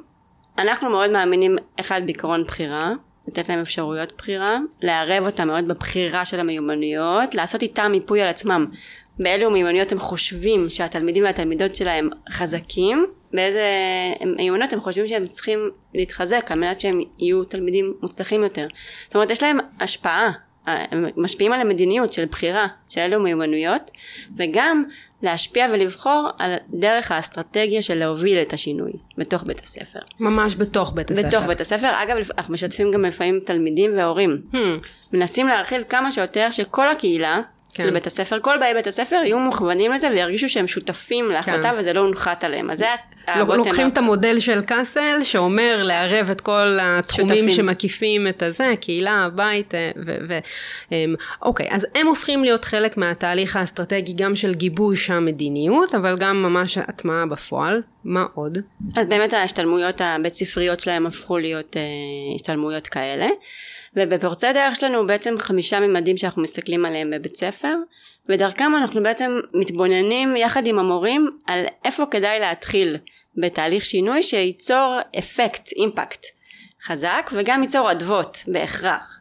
אנחנו 0.61 0.90
מאוד 0.90 1.11
מאמינים 1.11 1.57
אחד 1.81 2.03
בעקרון 2.07 2.44
בחירה, 2.44 2.92
לתת 3.29 3.49
להם 3.49 3.59
אפשרויות 3.61 4.12
בחירה, 4.18 4.59
לערב 4.83 5.27
אותם 5.27 5.46
מאוד 5.46 5.68
בבחירה 5.68 6.25
של 6.25 6.40
המיומנויות, 6.40 7.35
לעשות 7.35 7.62
איתם 7.62 7.88
מיפוי 7.90 8.20
על 8.20 8.29
עצמם 8.29 8.66
באילו 9.18 9.51
מיומנויות 9.51 9.92
הם 9.92 9.99
חושבים 9.99 10.68
שהתלמידים 10.68 11.25
והתלמידות 11.25 11.75
שלהם 11.75 12.09
חזקים, 12.31 13.07
באיזה 13.33 13.64
מיומנויות 14.37 14.73
הם 14.73 14.81
חושבים 14.81 15.09
שהם 15.09 15.27
צריכים 15.27 15.70
להתחזק 15.94 16.46
על 16.51 16.59
מנת 16.59 16.81
שהם 16.81 17.01
יהיו 17.18 17.44
תלמידים 17.44 17.94
מוצלחים 18.03 18.42
יותר. 18.42 18.66
זאת 19.07 19.14
אומרת 19.14 19.31
יש 19.31 19.42
להם 19.42 19.59
השפעה 19.81 20.33
משפיעים 21.16 21.53
על 21.53 21.61
המדיניות 21.61 22.12
של 22.12 22.25
בחירה 22.25 22.66
של 22.88 23.01
אלו 23.01 23.20
מיומנויות 23.20 23.90
וגם 24.37 24.85
להשפיע 25.23 25.66
ולבחור 25.73 26.29
על 26.38 26.55
דרך 26.68 27.12
האסטרטגיה 27.12 27.83
של 27.83 27.94
להוביל 27.94 28.38
את 28.38 28.53
השינוי 28.53 28.92
בתוך 29.18 29.42
בית 29.42 29.61
הספר. 29.61 29.99
ממש 30.20 30.55
בתוך 30.57 30.92
בית 30.92 31.11
הספר. 31.11 31.29
בתוך 31.29 31.44
בית 31.44 31.61
הספר. 31.61 31.90
אגב, 32.03 32.16
אנחנו 32.38 32.55
משתפים 32.55 32.90
גם 32.92 33.05
לפעמים 33.05 33.40
תלמידים 33.46 33.90
והורים. 33.96 34.42
Hmm. 34.53 34.57
מנסים 35.12 35.49
להרחיב 35.49 35.83
כמה 35.88 36.12
שיותר 36.12 36.51
שכל 36.51 36.88
הקהילה 36.88 37.40
כן. 37.74 37.87
לבית 37.87 38.06
הספר, 38.06 38.38
כל 38.42 38.56
באי 38.61 38.74
בית 38.74 38.87
הספר 38.87 39.16
יהיו 39.24 39.38
מוכוונים 39.38 39.92
לזה 39.92 40.09
וירגישו 40.11 40.48
שהם 40.48 40.68
שותפים 40.68 41.30
להחלטה 41.30 41.70
כן. 41.70 41.74
וזה 41.78 41.92
לא 41.92 42.00
הונחת 42.00 42.44
עליהם. 42.44 42.70
אז 42.70 42.78
זה 42.78 42.87
לוקחים 43.37 43.88
את 43.88 43.98
המודל 43.98 44.40
של 44.40 44.62
קאסל 44.62 45.22
שאומר 45.22 45.83
לערב 45.83 46.30
את 46.30 46.40
כל 46.40 46.78
התחומים 46.83 47.28
שותפים. 47.28 47.50
שמקיפים 47.50 48.28
את 48.28 48.42
הזה, 48.42 48.74
קהילה, 48.80 49.28
בית, 49.35 49.74
אה, 49.74 49.90
ו... 50.06 50.16
ו 50.28 50.38
אמ, 50.92 51.14
אוקיי, 51.42 51.66
אז 51.70 51.87
הם 51.94 52.06
הופכים 52.06 52.44
להיות 52.44 52.64
חלק 52.64 52.96
מהתהליך 52.96 53.56
האסטרטגי 53.56 54.12
גם 54.12 54.37
של 54.37 54.54
גיבוש 54.54 55.11
המדיניות, 55.11 55.94
אבל 55.94 56.16
גם 56.16 56.42
ממש 56.42 56.78
הטמעה 56.78 57.26
בפועל. 57.26 57.83
מה 58.04 58.26
עוד? 58.34 58.58
אז 58.96 59.06
באמת 59.06 59.32
ההשתלמויות 59.32 60.00
הבית 60.00 60.34
ספריות 60.34 60.80
שלהם 60.80 61.06
הפכו 61.06 61.38
להיות 61.38 61.76
אה, 61.76 61.82
השתלמויות 62.34 62.86
כאלה. 62.86 63.28
ובפורצי 63.96 64.52
דרך 64.52 64.72
יש 64.72 64.84
לנו 64.84 65.06
בעצם 65.06 65.34
חמישה 65.38 65.80
ממדים 65.80 66.16
שאנחנו 66.16 66.42
מסתכלים 66.42 66.84
עליהם 66.84 67.10
בבית 67.10 67.36
ספר 67.36 67.74
ודרכם 68.28 68.72
אנחנו 68.76 69.02
בעצם 69.02 69.40
מתבוננים 69.54 70.36
יחד 70.36 70.66
עם 70.66 70.78
המורים 70.78 71.30
על 71.46 71.64
איפה 71.84 72.06
כדאי 72.10 72.40
להתחיל 72.40 72.96
בתהליך 73.36 73.84
שינוי 73.84 74.22
שייצור 74.22 74.98
אפקט, 75.18 75.72
אימפקט 75.72 76.26
חזק 76.84 77.30
וגם 77.32 77.62
ייצור 77.62 77.90
אדוות 77.90 78.44
בהכרח. 78.46 79.19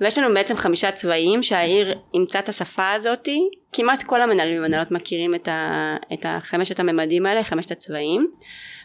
ויש 0.00 0.18
לנו 0.18 0.34
בעצם 0.34 0.56
חמישה 0.56 0.90
צבעים 0.90 1.42
שהעיר 1.42 1.98
אימצה 2.14 2.38
את 2.38 2.48
השפה 2.48 2.92
הזאתי 2.92 3.48
כמעט 3.72 4.02
כל 4.02 4.22
המנהלים 4.22 4.58
ומנהלות 4.58 4.90
מכירים 4.90 5.34
את, 5.34 5.48
ה, 5.48 5.96
את 6.12 6.26
החמשת 6.28 6.80
הממדים 6.80 7.26
האלה, 7.26 7.44
חמשת 7.44 7.70
הצבעים. 7.70 8.30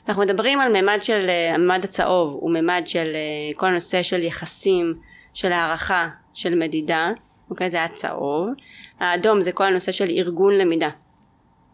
אנחנו 0.07 0.21
מדברים 0.21 0.59
על 0.59 0.81
ממד 0.81 0.99
של, 1.01 1.27
הממד 1.53 1.83
הצהוב 1.83 2.33
הוא 2.33 2.51
ממד 2.51 2.81
של 2.85 3.11
אה, 3.15 3.55
כל 3.55 3.65
הנושא 3.65 4.03
של 4.03 4.23
יחסים 4.23 4.93
של 5.33 5.51
הערכה 5.51 6.09
של 6.33 6.55
מדידה, 6.55 7.11
אוקיי? 7.49 7.71
זה 7.71 7.83
הצהוב. 7.83 8.49
האדום 8.99 9.41
זה 9.41 9.51
כל 9.51 9.63
הנושא 9.63 9.91
של 9.91 10.09
ארגון 10.09 10.53
למידה. 10.53 10.89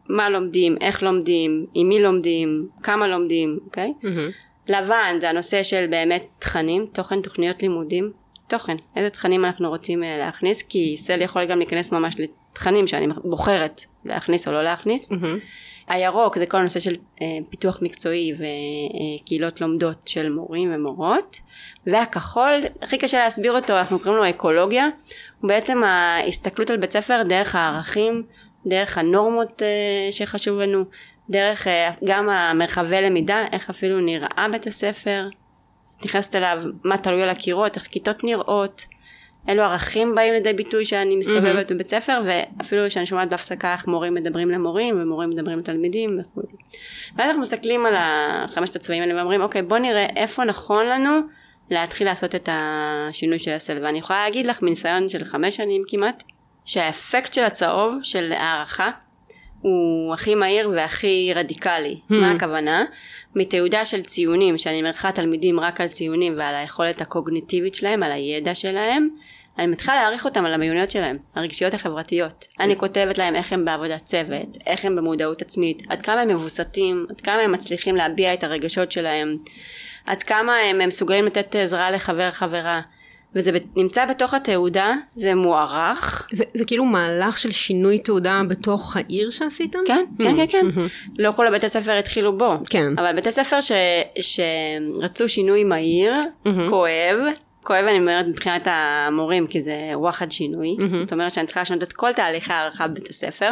מה 0.10 0.30
לומדים, 0.30 0.78
איך 0.82 1.04
לומדים, 1.04 1.66
עם 1.74 1.90
מי 1.90 2.02
לומדים, 2.02 2.68
כמה 2.84 3.08
לומדים, 3.08 3.60
אוקיי? 3.66 3.94
Mm-hmm. 4.02 4.70
לבן 4.70 5.18
זה 5.22 5.30
הנושא 5.30 5.64
של 5.64 5.88
באמת 5.90 6.26
תכנים, 6.40 6.86
תוכן, 6.94 7.22
תוכניות 7.22 7.62
לימודים, 7.62 8.12
תוכן, 8.50 8.78
איזה 8.96 9.10
תכנים 9.10 9.46
אנחנו 9.46 9.70
רוצים 9.70 10.04
אה, 10.04 10.18
להכניס, 10.18 10.62
כי 10.62 10.96
סל 10.98 11.22
יכול 11.22 11.46
גם 11.46 11.58
להיכנס 11.58 11.92
ממש 11.92 12.16
לתכנים 12.20 12.88
שאני 12.88 13.08
בוחרת 13.24 13.86
להכניס 14.06 14.48
או 14.48 14.54
לא 14.54 14.64
להכניס. 14.64 15.12
Mm-hmm. 15.12 15.40
הירוק 15.90 16.38
זה 16.38 16.46
כל 16.46 16.58
הנושא 16.58 16.80
של 16.80 16.96
אה, 17.22 17.26
פיתוח 17.50 17.80
מקצועי 17.82 18.34
וקהילות 18.34 19.62
לומדות 19.62 20.08
של 20.08 20.30
מורים 20.30 20.72
ומורות 20.76 21.40
והכחול 21.88 22.54
הכי 22.82 22.98
קשה 22.98 23.20
להסביר 23.20 23.52
אותו 23.52 23.78
אנחנו 23.78 24.00
קוראים 24.00 24.18
לו 24.18 24.30
אקולוגיה 24.30 24.88
הוא 25.42 25.48
בעצם 25.48 25.84
ההסתכלות 25.84 26.70
על 26.70 26.78
בית 26.78 26.92
ספר 26.92 27.24
דרך 27.24 27.56
הערכים 27.56 28.24
דרך 28.66 28.98
הנורמות 28.98 29.62
אה, 29.62 30.12
שחשוב 30.12 30.60
לנו 30.60 30.84
דרך 31.30 31.68
אה, 31.68 31.92
גם 32.06 32.30
המרחבי 32.30 33.02
למידה 33.02 33.46
איך 33.52 33.70
אפילו 33.70 34.00
נראה 34.00 34.48
בית 34.52 34.68
הספר 34.68 35.28
נכנסת 36.06 36.36
אליו 36.36 36.64
מה 36.84 36.98
תלוי 36.98 37.24
על 37.24 37.30
הקירות 37.30 37.76
איך 37.76 37.84
כיתות 37.84 38.24
נראות 38.24 38.86
אילו 39.48 39.64
ערכים 39.64 40.16
באים 40.16 40.34
לידי 40.34 40.54
ביטוי 40.54 40.86
שאני 40.86 41.16
מסתובבת 41.16 41.72
mm-hmm. 41.72 41.74
בבית 41.74 41.90
ספר 41.90 42.22
ואפילו 42.26 42.92
שאני 42.92 43.06
שומעת 43.06 43.30
בהפסקה 43.30 43.74
איך 43.74 43.88
מורים 43.88 44.14
מדברים 44.14 44.50
למורים 44.50 45.02
ומורים 45.02 45.30
מדברים 45.30 45.60
לתלמידים 45.60 46.20
וכו'. 46.20 46.42
ואז 47.16 47.28
אנחנו 47.28 47.42
מסתכלים 47.42 47.86
על 47.86 47.94
החמשת 47.98 48.76
הצבעים 48.76 49.04
האלה 49.04 49.16
ואומרים 49.16 49.42
אוקיי 49.42 49.62
בוא 49.62 49.78
נראה 49.78 50.06
איפה 50.16 50.44
נכון 50.44 50.86
לנו 50.86 51.20
להתחיל 51.70 52.08
לעשות 52.08 52.36
את 52.36 52.50
השינוי 52.52 53.40
של 53.40 53.52
הסל 53.52 53.78
ואני 53.82 53.98
יכולה 53.98 54.24
להגיד 54.24 54.46
לך 54.46 54.62
מניסיון 54.62 55.10
של 55.10 55.24
חמש 55.24 55.56
שנים 55.56 55.84
כמעט 55.88 56.24
שהאפקט 56.66 57.34
של 57.34 57.44
הצהוב 57.44 58.00
של 58.04 58.32
הערכה 58.32 58.92
הוא 59.62 60.14
הכי 60.14 60.36
מהיר 60.36 60.70
והכי 60.70 61.32
רדיקלי. 61.36 62.00
Hmm. 62.10 62.14
מה 62.14 62.32
הכוונה? 62.32 62.86
מתעודה 63.36 63.86
של 63.86 64.04
ציונים, 64.04 64.58
שאני 64.58 64.82
מרחה 64.82 65.12
תלמידים 65.12 65.60
רק 65.60 65.82
על 65.82 65.88
ציונים 65.88 66.34
ועל 66.38 66.56
היכולת 66.56 67.02
הקוגניטיבית 67.02 67.74
שלהם, 67.74 68.04
על 68.04 68.12
הידע 68.12 68.56
שלהם, 68.56 69.10
אני 69.60 69.68
מתחילה 69.68 69.96
להעריך 69.96 70.26
אותם 70.26 70.46
על 70.46 70.54
המיוניות 70.54 70.92
שלהם, 70.92 71.18
הרגשיות 71.36 71.74
החברתיות. 71.74 72.46
אני 72.60 72.78
כותבת 72.78 73.18
להם 73.18 73.36
איך 73.36 73.54
הם 73.54 73.66
בעבודת 73.66 74.06
צוות, 74.06 74.58
איך 74.66 74.86
הם 74.86 74.96
במודעות 74.96 75.42
עצמית, 75.42 75.84
עד 75.90 76.02
כמה 76.02 76.22
הם 76.22 76.28
מבוסתים, 76.28 77.06
עד 77.10 77.22
כמה 77.22 77.42
הם 77.42 77.52
מצליחים 77.52 77.96
להביע 77.96 78.34
את 78.34 78.44
הרגשות 78.44 78.92
שלהם, 78.92 79.38
עד 80.06 80.24
כמה 80.24 80.56
הם, 80.56 80.82
הם 80.82 80.88
מסוגלים 80.88 81.26
לתת 81.26 81.56
עזרה 81.56 81.92
לחבר 81.92 82.32
חברה. 82.32 82.82
וזה 83.36 83.52
נמצא 83.76 84.06
בתוך 84.06 84.34
התעודה, 84.34 84.94
זה 85.16 85.36
מוערך. 85.36 86.28
זה, 86.32 86.44
זה 86.54 86.66
כאילו 86.66 86.86
מהלך 86.86 87.38
של 87.38 87.52
שינוי 87.52 88.00
תעודה 88.00 88.42
בתוך 88.48 88.96
העיר 88.98 89.30
שעשיתם? 89.30 89.80
כן, 89.88 90.06
כן, 90.18 90.36
כן, 90.36 90.48
כן. 90.48 90.66
לא 91.18 91.32
כל 91.32 91.48
הבתי 91.48 91.66
הספר 91.66 91.92
התחילו 91.92 92.38
בו. 92.38 92.54
כן. 92.70 93.00
אבל 93.00 93.16
בתי 93.16 93.32
ספר 93.32 93.62
ש, 93.62 93.72
שרצו 94.22 95.30
שינוי 95.30 95.64
מהיר, 95.64 96.14
כואב, 96.70 97.18
כואב 97.64 97.86
אני 97.86 98.00
אומרת 98.00 98.26
מבחינת 98.28 98.62
המורים 98.66 99.48
כי 99.48 99.62
זה 99.62 99.76
וואחד 99.94 100.32
שינוי, 100.32 100.78
זאת 101.04 101.14
אומרת 101.14 101.34
שאני 101.34 101.46
צריכה 101.46 101.62
לשנות 101.62 101.84
את 101.84 101.94
כל 101.94 102.14
תהליכי 102.14 102.54
הערכה 102.54 102.88
בבית 102.88 103.10
הספר, 103.10 103.50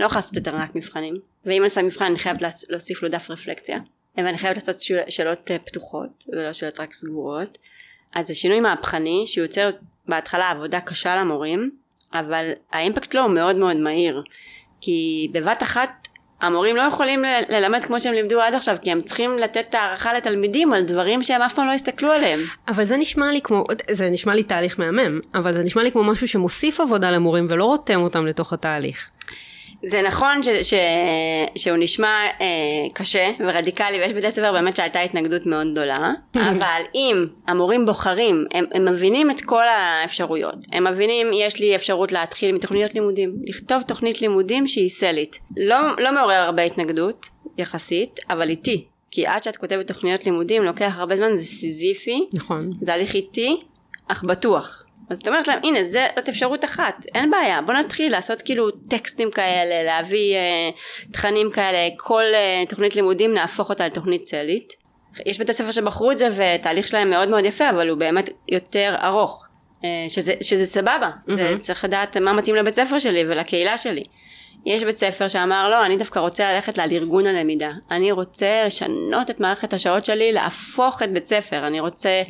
לא 0.00 0.06
יכולה 0.06 0.18
לעשות 0.18 0.36
יותר 0.36 0.54
רק 0.54 0.74
מבחנים, 0.74 1.14
ואם 1.46 1.56
אני 1.56 1.64
עושה 1.64 1.82
מבחן 1.82 2.04
אני 2.04 2.18
חייבת 2.18 2.42
להוסיף 2.68 3.02
לו 3.02 3.08
דף 3.08 3.30
רפלקציה, 3.30 3.78
ואני 4.16 4.38
חייבת 4.38 4.56
לעשות 4.56 4.80
שאלות 5.08 5.50
אה, 5.50 5.58
פתוחות 5.58 6.24
ולא 6.32 6.52
שאלות 6.52 6.80
רק 6.80 6.92
סגורות. 6.92 7.58
אז 8.18 8.26
זה 8.26 8.34
שינוי 8.34 8.60
מהפכני 8.60 9.24
שיוצר 9.26 9.70
בהתחלה 10.08 10.50
עבודה 10.50 10.80
קשה 10.80 11.16
למורים, 11.16 11.70
אבל 12.14 12.50
האימפקט 12.72 13.12
שלו 13.12 13.22
הוא 13.22 13.30
מאוד 13.30 13.56
מאוד 13.56 13.76
מהיר. 13.76 14.22
כי 14.80 15.28
בבת 15.32 15.62
אחת 15.62 16.08
המורים 16.40 16.76
לא 16.76 16.82
יכולים 16.82 17.24
ללמד 17.48 17.84
כמו 17.84 18.00
שהם 18.00 18.14
לימדו 18.14 18.40
עד 18.40 18.54
עכשיו, 18.54 18.76
כי 18.82 18.92
הם 18.92 19.02
צריכים 19.02 19.38
לתת 19.38 19.74
הערכה 19.74 20.12
לתלמידים 20.12 20.72
על 20.72 20.84
דברים 20.84 21.22
שהם 21.22 21.42
אף 21.42 21.54
פעם 21.54 21.66
לא 21.66 21.72
הסתכלו 21.72 22.12
עליהם. 22.12 22.40
אבל 22.68 22.84
זה 22.84 22.96
נשמע 22.96 23.32
לי 23.32 23.40
כמו, 23.40 23.64
זה 23.90 24.10
נשמע 24.10 24.34
לי 24.34 24.42
תהליך 24.42 24.78
מהמם, 24.78 25.20
אבל 25.34 25.52
זה 25.52 25.62
נשמע 25.62 25.82
לי 25.82 25.92
כמו 25.92 26.04
משהו 26.04 26.28
שמוסיף 26.28 26.80
עבודה 26.80 27.10
למורים 27.10 27.46
ולא 27.50 27.64
רותם 27.64 28.00
אותם 28.00 28.26
לתוך 28.26 28.52
התהליך. 28.52 29.10
זה 29.86 30.02
נכון 30.02 30.42
ש, 30.42 30.48
ש, 30.48 30.74
שהוא 31.56 31.76
נשמע 31.80 32.26
אה, 32.40 32.46
קשה 32.94 33.30
ורדיקלי 33.40 33.98
ויש 33.98 34.12
בתי 34.12 34.30
ספר 34.30 34.52
באמת 34.52 34.76
שהייתה 34.76 35.00
התנגדות 35.00 35.46
מאוד 35.46 35.72
גדולה 35.72 36.12
אבל 36.50 36.82
אם 36.94 37.26
המורים 37.46 37.86
בוחרים 37.86 38.44
הם, 38.54 38.64
הם 38.72 38.84
מבינים 38.84 39.30
את 39.30 39.40
כל 39.40 39.64
האפשרויות. 39.68 40.56
הם 40.72 40.86
מבינים 40.86 41.26
יש 41.32 41.60
לי 41.60 41.76
אפשרות 41.76 42.12
להתחיל 42.12 42.54
מתוכניות 42.54 42.94
לימודים 42.94 43.36
לכתוב 43.46 43.82
תוכנית 43.82 44.22
לימודים 44.22 44.66
שהיא 44.66 44.90
סלית. 44.90 45.38
לא, 45.56 45.76
לא 45.98 46.12
מעורר 46.14 46.40
הרבה 46.40 46.62
התנגדות 46.62 47.26
יחסית 47.58 48.20
אבל 48.30 48.50
איטי 48.50 48.84
כי 49.10 49.26
עד 49.26 49.42
שאת 49.42 49.56
כותבת 49.56 49.86
תוכניות 49.86 50.24
לימודים 50.24 50.62
לוקח 50.62 50.92
הרבה 50.96 51.16
זמן 51.16 51.36
זה 51.36 51.44
סיזיפי. 51.44 52.26
נכון. 52.34 52.72
זה 52.82 52.94
הליך 52.94 53.14
איטי 53.14 53.56
אך 54.08 54.24
בטוח 54.24 54.84
אז 55.10 55.18
את 55.18 55.28
אומרת 55.28 55.48
להם 55.48 55.58
הנה 55.64 55.84
זאת 55.84 56.28
אפשרות 56.28 56.64
אחת 56.64 57.06
אין 57.14 57.30
בעיה 57.30 57.60
בוא 57.62 57.74
נתחיל 57.74 58.12
לעשות 58.12 58.42
כאילו 58.42 58.70
טקסטים 58.70 59.30
כאלה 59.30 59.82
להביא 59.82 60.34
אה, 60.34 60.70
תכנים 61.12 61.50
כאלה 61.50 61.88
כל 61.96 62.24
אה, 62.34 62.62
תוכנית 62.68 62.96
לימודים 62.96 63.34
נהפוך 63.34 63.70
אותה 63.70 63.86
לתוכנית 63.86 64.22
צלית. 64.22 64.72
יש 65.26 65.40
בתי 65.40 65.52
ספר 65.52 65.70
שבחרו 65.70 66.12
את 66.12 66.18
זה 66.18 66.28
ותהליך 66.36 66.88
שלהם 66.88 67.10
מאוד 67.10 67.28
מאוד 67.28 67.44
יפה 67.44 67.70
אבל 67.70 67.88
הוא 67.88 67.98
באמת 67.98 68.30
יותר 68.48 68.94
ארוך 69.02 69.46
אה, 69.84 69.88
שזה, 70.08 70.32
שזה 70.40 70.66
סבבה 70.66 71.10
mm-hmm. 71.28 71.34
זה 71.34 71.56
צריך 71.58 71.84
לדעת 71.84 72.16
מה 72.16 72.32
מתאים 72.32 72.54
לבית 72.54 72.74
ספר 72.74 72.98
שלי 72.98 73.24
ולקהילה 73.28 73.76
שלי. 73.76 74.04
יש 74.66 74.84
בית 74.84 74.98
ספר 74.98 75.28
שאמר 75.28 75.68
לא 75.70 75.86
אני 75.86 75.96
דווקא 75.96 76.18
רוצה 76.18 76.52
ללכת 76.52 76.78
על 76.78 76.92
ארגון 76.92 77.26
הלמידה. 77.26 77.70
אני 77.90 78.12
רוצה 78.12 78.64
לשנות 78.66 79.30
את 79.30 79.40
מערכת 79.40 79.72
השעות 79.72 80.04
שלי 80.04 80.32
להפוך 80.32 81.02
את 81.02 81.12
בית 81.12 81.26
ספר. 81.26 81.66
אני 81.66 81.80
רוצה 81.80 82.22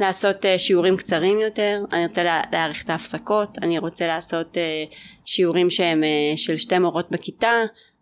לעשות 0.00 0.44
uh, 0.44 0.48
שיעורים 0.58 0.96
קצרים 0.96 1.38
יותר, 1.40 1.84
אני 1.92 2.06
רוצה 2.06 2.22
לה, 2.22 2.42
להעריך 2.52 2.84
את 2.84 2.90
ההפסקות, 2.90 3.58
אני 3.62 3.78
רוצה 3.78 4.06
לעשות 4.06 4.56
uh, 4.56 4.94
שיעורים 5.24 5.70
שהם 5.70 6.02
uh, 6.02 6.36
של 6.36 6.56
שתי 6.56 6.78
מורות 6.78 7.10
בכיתה, 7.10 7.52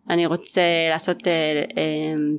אני 0.09 0.25
רוצה 0.25 0.61
לעשות 0.89 1.27
אה, 1.27 1.31
אה, 1.77 1.83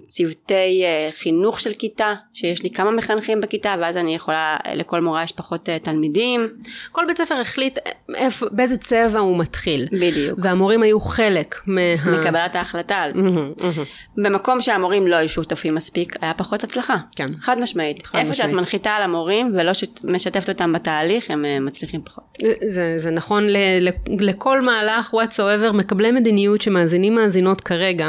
צוותי 0.06 0.84
אה, 0.84 1.08
חינוך 1.12 1.60
של 1.60 1.72
כיתה, 1.72 2.14
שיש 2.32 2.62
לי 2.62 2.70
כמה 2.70 2.90
מחנכים 2.90 3.40
בכיתה 3.40 3.74
ואז 3.80 3.96
אני 3.96 4.14
יכולה, 4.14 4.56
לכל 4.74 5.00
מורה 5.00 5.22
יש 5.22 5.32
פחות 5.32 5.68
אה, 5.68 5.78
תלמידים. 5.78 6.48
כל 6.92 7.04
בית 7.06 7.18
ספר 7.18 7.34
החליט 7.34 7.78
איפה, 8.14 8.46
באיזה 8.50 8.76
צבע 8.76 9.18
הוא 9.18 9.38
מתחיל. 9.38 9.86
בדיוק. 9.92 10.38
והמורים 10.42 10.82
היו 10.82 11.00
חלק 11.00 11.54
מה... 11.66 11.80
מקבלת 12.12 12.56
ההחלטה 12.56 12.96
על 12.96 13.12
זה. 13.12 13.22
Mm-hmm, 13.22 13.60
mm-hmm. 13.60 14.22
במקום 14.22 14.62
שהמורים 14.62 15.06
לא 15.06 15.16
היו 15.16 15.28
שותפים 15.28 15.74
מספיק, 15.74 16.16
היה 16.20 16.34
פחות 16.34 16.64
הצלחה. 16.64 16.96
כן. 17.16 17.34
חד 17.34 17.60
משמעית. 17.60 18.06
חד 18.06 18.18
איפה 18.18 18.30
משמעית. 18.30 18.50
שאת 18.50 18.56
מנחיתה 18.58 18.90
על 18.90 19.02
המורים 19.02 19.48
ולא 19.52 19.72
שת, 19.72 20.04
משתפת 20.04 20.48
אותם 20.48 20.72
בתהליך, 20.72 21.30
הם 21.30 21.44
אה, 21.44 21.60
מצליחים 21.60 22.00
פחות. 22.04 22.24
זה, 22.68 22.94
זה 22.98 23.10
נכון 23.10 23.46
ל, 23.46 23.56
ל, 23.80 23.90
לכל 24.20 24.60
מהלך 24.60 25.14
whatsoever, 25.14 25.72
מקבלי 25.72 26.12
מדיניות 26.12 26.62
שמאזינים 26.62 27.14
מאזינות 27.14 27.55
כרגע 27.60 28.08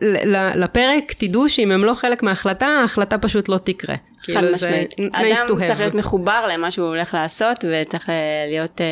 ל- 0.00 0.36
ל- 0.36 0.62
לפרק, 0.64 1.12
תדעו 1.12 1.48
שאם 1.48 1.70
הם 1.70 1.84
לא 1.84 1.94
חלק 1.94 2.22
מההחלטה, 2.22 2.66
ההחלטה 2.66 3.18
פשוט 3.18 3.48
לא 3.48 3.58
תקרה. 3.58 3.94
חד 3.94 4.32
כאילו, 4.32 4.52
משמעית. 4.54 4.94
אדם. 5.12 5.66
צריך 5.66 5.80
להיות 5.80 5.94
מחובר 5.94 6.46
למה 6.52 6.70
שהוא 6.70 6.86
הולך 6.86 7.14
לעשות 7.14 7.64
וצריך 7.70 8.10
אה, 8.10 8.14
להיות 8.48 8.80
אה, 8.80 8.86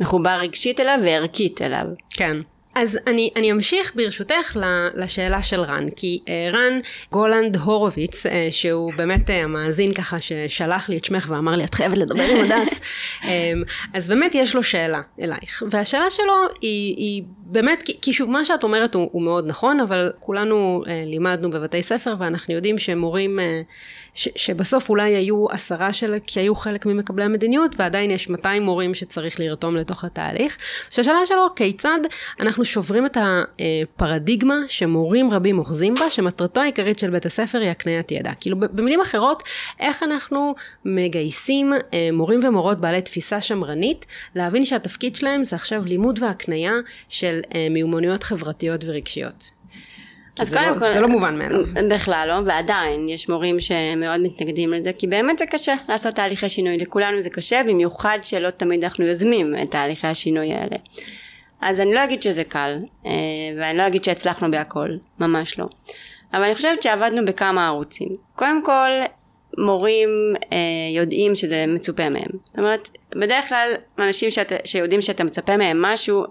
מחובר 0.00 0.38
רגשית 0.40 0.80
אליו 0.80 0.98
וערכית 1.04 1.62
אליו. 1.62 1.86
כן. 2.10 2.36
אז 2.78 2.98
אני, 3.06 3.30
אני 3.36 3.52
אמשיך 3.52 3.92
ברשותך 3.94 4.56
לשאלה 4.94 5.42
של 5.42 5.60
רן, 5.60 5.86
כי 5.96 6.20
אה, 6.28 6.50
רן 6.52 6.80
גולנד 7.12 7.56
הורוביץ, 7.56 8.26
אה, 8.26 8.48
שהוא 8.50 8.92
באמת 8.96 9.30
אה, 9.30 9.44
המאזין 9.44 9.94
ככה 9.94 10.20
ששלח 10.20 10.88
לי 10.88 10.96
את 10.96 11.04
שמך 11.04 11.26
ואמר 11.28 11.56
לי 11.56 11.64
את 11.64 11.74
חייבת 11.74 11.98
לדבר 11.98 12.22
עם 12.22 12.44
הדס, 12.44 12.80
אה, 13.24 13.52
אז 13.94 14.08
באמת 14.08 14.34
יש 14.34 14.54
לו 14.54 14.62
שאלה 14.62 15.00
אלייך, 15.20 15.62
והשאלה 15.70 16.10
שלו 16.10 16.34
היא, 16.60 16.96
היא 16.96 17.22
באמת, 17.46 17.82
כי, 17.82 17.96
כי 18.02 18.12
שוב 18.12 18.30
מה 18.30 18.44
שאת 18.44 18.64
אומרת 18.64 18.94
הוא, 18.94 19.08
הוא 19.12 19.22
מאוד 19.22 19.46
נכון, 19.46 19.80
אבל 19.80 20.12
כולנו 20.20 20.82
לימדנו 21.06 21.50
בבתי 21.50 21.82
ספר 21.82 22.14
ואנחנו 22.18 22.54
יודעים 22.54 22.78
שמורים, 22.78 23.38
ש, 24.16 24.28
שבסוף 24.36 24.88
אולי 24.88 25.16
היו 25.16 25.50
עשרה 25.50 25.92
של, 25.92 26.14
כי 26.26 26.40
היו 26.40 26.54
חלק 26.54 26.86
ממקבלי 26.86 27.24
המדיניות 27.24 27.72
ועדיין 27.78 28.10
יש 28.10 28.28
200 28.28 28.62
מורים 28.62 28.94
שצריך 28.94 29.40
לרתום 29.40 29.76
לתוך 29.76 30.04
התהליך. 30.04 30.58
שהשאלה 30.90 31.26
שלו 31.26 31.46
כיצד 31.56 31.98
אנחנו 32.40 32.64
שוברים 32.64 33.06
את 33.06 33.16
הפרדיגמה 33.16 34.54
שמורים 34.68 35.30
רבים 35.30 35.58
אוחזים 35.58 35.94
בה, 35.94 36.10
שמטרתו 36.10 36.60
העיקרית 36.60 36.98
של 36.98 37.10
בית 37.10 37.26
הספר 37.26 37.58
היא 37.58 37.70
הקניית 37.70 38.12
ידע. 38.12 38.32
כאילו 38.40 38.56
במילים 38.60 39.00
אחרות, 39.00 39.42
איך 39.80 40.02
אנחנו 40.02 40.54
מגייסים 40.84 41.72
אה, 41.72 42.08
מורים 42.12 42.40
ומורות 42.44 42.80
בעלי 42.80 43.02
תפיסה 43.02 43.40
שמרנית, 43.40 44.06
להבין 44.34 44.64
שהתפקיד 44.64 45.16
שלהם 45.16 45.44
זה 45.44 45.56
עכשיו 45.56 45.82
לימוד 45.84 46.18
והקנייה 46.22 46.74
של 47.08 47.40
אה, 47.54 47.66
מיומנויות 47.70 48.22
חברתיות 48.22 48.84
ורגשיות. 48.84 49.55
אז 50.38 50.54
קודם 50.54 50.74
לא- 50.74 50.78
כל, 50.78 50.92
זה 50.92 51.00
לא 51.00 51.08
מובן 51.08 51.38
מאליו. 51.38 51.60
בכלל 51.90 52.28
לא, 52.28 52.34
ועדיין 52.44 53.08
יש 53.08 53.28
מורים 53.28 53.60
שמאוד 53.60 54.20
מתנגדים 54.20 54.72
לזה, 54.72 54.92
כי 54.92 55.06
באמת 55.06 55.38
זה 55.38 55.46
קשה 55.46 55.74
לעשות 55.88 56.14
תהליכי 56.14 56.48
שינוי, 56.48 56.76
לכולנו 56.76 57.22
זה 57.22 57.30
קשה, 57.30 57.62
במיוחד 57.62 58.18
שלא 58.22 58.50
תמיד 58.50 58.84
אנחנו 58.84 59.06
יוזמים 59.06 59.54
את 59.62 59.70
תהליכי 59.70 60.06
השינוי 60.06 60.52
האלה. 60.52 60.76
אז 61.60 61.80
אני 61.80 61.94
לא 61.94 62.04
אגיד 62.04 62.22
שזה 62.22 62.44
קל, 62.44 62.78
אה, 63.06 63.10
ואני 63.58 63.78
לא 63.78 63.86
אגיד 63.86 64.04
שהצלחנו 64.04 64.50
בהכל, 64.50 64.88
ממש 65.20 65.58
לא. 65.58 65.66
אבל 66.34 66.42
אני 66.42 66.54
חושבת 66.54 66.82
שעבדנו 66.82 67.24
בכמה 67.26 67.66
ערוצים. 67.66 68.08
קודם 68.36 68.64
כל, 68.64 68.90
מורים 69.58 70.08
אה, 70.52 70.58
יודעים 70.96 71.34
שזה 71.34 71.64
מצופה 71.68 72.08
מהם. 72.08 72.28
זאת 72.44 72.58
אומרת, 72.58 72.88
בדרך 73.16 73.48
כלל 73.48 73.74
אנשים 73.98 74.30
שאת, 74.30 74.52
שיודעים 74.64 75.02
שאתה 75.02 75.24
מצפה 75.24 75.56
מהם 75.56 75.82
משהו, 75.82 76.24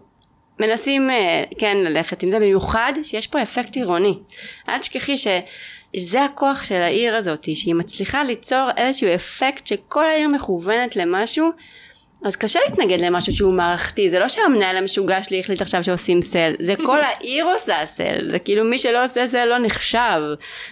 מנסים 0.60 1.10
אה, 1.10 1.44
כן 1.58 1.78
ללכת 1.78 2.24
עם 2.24 2.32
זה, 2.32 2.40
במיוחד 2.40 2.94
שיש 3.04 3.28
פה 3.28 3.42
אפקט 3.42 3.76
עירוני. 3.76 4.18
אל 4.70 4.80
תשכחי 4.80 5.16
שזה 5.18 6.24
הכוח 6.24 6.64
של 6.64 6.82
העיר 6.82 7.16
הזאת, 7.16 7.48
שהיא 7.56 7.76
מצליחה 7.76 8.24
ליצור 8.24 8.70
איזשהו 8.78 9.08
אפקט 9.16 9.68
שכל 9.68 10.06
העיר 10.06 10.30
מכוונת 10.30 10.96
למשהו, 10.96 11.52
אז 12.24 12.36
קשה 12.36 12.60
להתנגד 12.70 13.02
למשהו 13.02 13.34
שהוא 13.34 13.54
מערכתי, 13.54 14.10
זה 14.10 14.20
לא 14.20 14.30
שהמנהל 14.30 14.78
המשוגע 14.78 15.24
שלי 15.24 15.40
החליט 15.40 15.62
עכשיו 15.62 15.84
שעושים 15.84 16.22
סל, 16.22 16.54
זה 16.60 16.74
כל 16.86 17.02
העיר 17.02 17.46
עושה 17.46 17.86
סל, 17.86 18.32
זה 18.32 18.40
כאילו 18.40 18.66
מי 18.66 18.78
שלא 18.78 19.04
עושה 19.04 19.28
סל 19.28 19.46
לא 19.46 19.58
נחשב, 19.58 20.22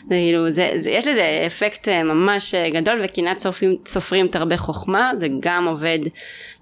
זה 0.10 0.16
כאילו, 0.16 0.50
זה, 0.50 0.72
זה, 0.76 0.90
יש 0.90 1.08
לזה 1.08 1.44
אפקט 1.48 1.88
אה, 1.88 2.04
ממש 2.04 2.56
אה, 2.56 2.70
גדול 2.70 3.02
וקנאת 3.04 3.40
סופרים, 3.40 3.76
סופרים 3.86 4.28
תרבה 4.28 4.58
חוכמה, 4.58 5.12
זה 5.18 5.28
גם 5.40 5.68
עובד 5.68 6.00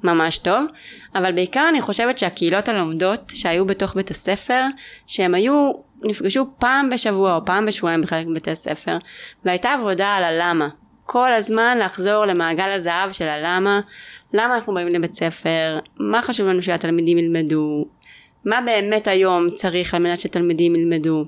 ממש 0.03 0.37
טוב, 0.37 0.65
אבל 1.15 1.31
בעיקר 1.31 1.65
אני 1.69 1.81
חושבת 1.81 2.17
שהקהילות 2.17 2.69
הלומדות 2.69 3.31
שהיו 3.33 3.65
בתוך 3.65 3.95
בית 3.95 4.11
הספר, 4.11 4.63
שהם 5.07 5.33
היו, 5.33 5.71
נפגשו 6.03 6.45
פעם 6.59 6.89
בשבוע 6.89 7.35
או 7.35 7.45
פעם 7.45 7.65
בשבועיים 7.65 8.01
בחלק 8.01 8.27
מבתי 8.27 8.51
הספר, 8.51 8.97
והייתה 9.45 9.73
עבודה 9.73 10.07
על 10.07 10.23
הלמה. 10.23 10.67
כל 11.11 11.33
הזמן 11.33 11.77
לחזור 11.81 12.25
למעגל 12.25 12.69
הזהב 12.69 13.11
של 13.11 13.27
הלמה, 13.27 13.81
למה 14.33 14.55
אנחנו 14.55 14.73
באים 14.73 14.87
לבית 14.87 15.13
ספר, 15.13 15.79
מה 15.99 16.21
חשוב 16.21 16.47
לנו 16.47 16.61
שהתלמידים 16.61 17.17
ילמדו, 17.17 17.85
מה 18.45 18.59
באמת 18.65 19.07
היום 19.07 19.49
צריך 19.49 19.93
על 19.93 20.03
מנת 20.03 20.19
שתלמידים 20.19 20.75
ילמדו. 20.75 21.23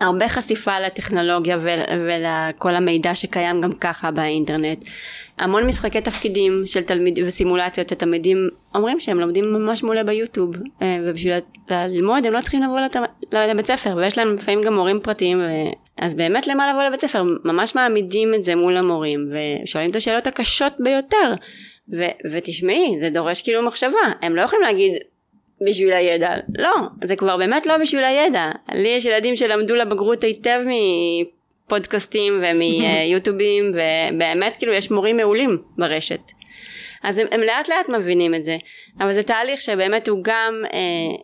הרבה 0.00 0.28
חשיפה 0.28 0.80
לטכנולוגיה 0.80 1.58
ולכל 2.06 2.74
המידע 2.74 3.14
שקיים 3.14 3.60
גם 3.60 3.72
ככה 3.72 4.10
באינטרנט. 4.10 4.84
המון 5.38 5.66
משחקי 5.66 6.00
תפקידים 6.00 6.62
של 6.66 6.80
תלמידים 6.80 7.24
וסימולציות 7.26 7.88
שתלמידים 7.88 8.48
אומרים 8.74 9.00
שהם 9.00 9.20
לומדים 9.20 9.52
ממש 9.52 9.82
מעולה 9.82 10.04
ביוטיוב 10.04 10.54
אה, 10.82 10.98
ובשביל 11.04 11.34
ללמוד 11.70 12.26
הם 12.26 12.32
לא 12.32 12.40
צריכים 12.40 12.62
לבוא 12.62 12.80
לת... 12.80 12.96
לבית 13.32 13.66
ספר 13.66 13.96
ויש 13.96 14.18
להם 14.18 14.34
לפעמים 14.34 14.62
גם 14.62 14.74
מורים 14.74 15.00
פרטיים 15.00 15.40
ו... 15.40 15.44
אז 15.98 16.14
באמת 16.14 16.46
למה 16.46 16.72
לבוא 16.72 16.82
לבית 16.82 17.00
ספר? 17.00 17.22
ממש 17.44 17.74
מעמידים 17.74 18.34
את 18.34 18.44
זה 18.44 18.54
מול 18.54 18.76
המורים 18.76 19.30
ושואלים 19.30 19.90
את 19.90 19.96
השאלות 19.96 20.26
הקשות 20.26 20.72
ביותר. 20.78 21.32
ו- 21.92 22.30
ותשמעי 22.30 22.96
זה 23.00 23.10
דורש 23.10 23.42
כאילו 23.42 23.62
מחשבה. 23.62 24.12
הם 24.22 24.36
לא 24.36 24.42
יכולים 24.42 24.62
להגיד 24.62 24.92
בשביל 25.66 25.92
הידע. 25.92 26.36
לא 26.58 26.74
זה 27.04 27.16
כבר 27.16 27.36
באמת 27.36 27.66
לא 27.66 27.78
בשביל 27.78 28.04
הידע. 28.04 28.50
לי 28.72 28.88
יש 28.88 29.04
ילדים 29.04 29.36
שלמדו 29.36 29.74
לבגרות 29.74 30.22
היטב 30.24 30.60
מפודקאסטים 31.66 32.42
ומיוטיובים 32.42 33.72
ובאמת 33.74 34.56
כאילו 34.56 34.72
יש 34.72 34.90
מורים 34.90 35.16
מעולים 35.16 35.58
ברשת. 35.78 36.20
אז 37.02 37.18
הם, 37.18 37.26
הם 37.30 37.40
לאט 37.40 37.68
לאט 37.68 37.88
מבינים 37.88 38.34
את 38.34 38.44
זה. 38.44 38.56
אבל 39.00 39.12
זה 39.12 39.22
תהליך 39.22 39.60
שבאמת 39.60 40.08
הוא 40.08 40.18
גם 40.22 40.54
אה, 40.72 40.78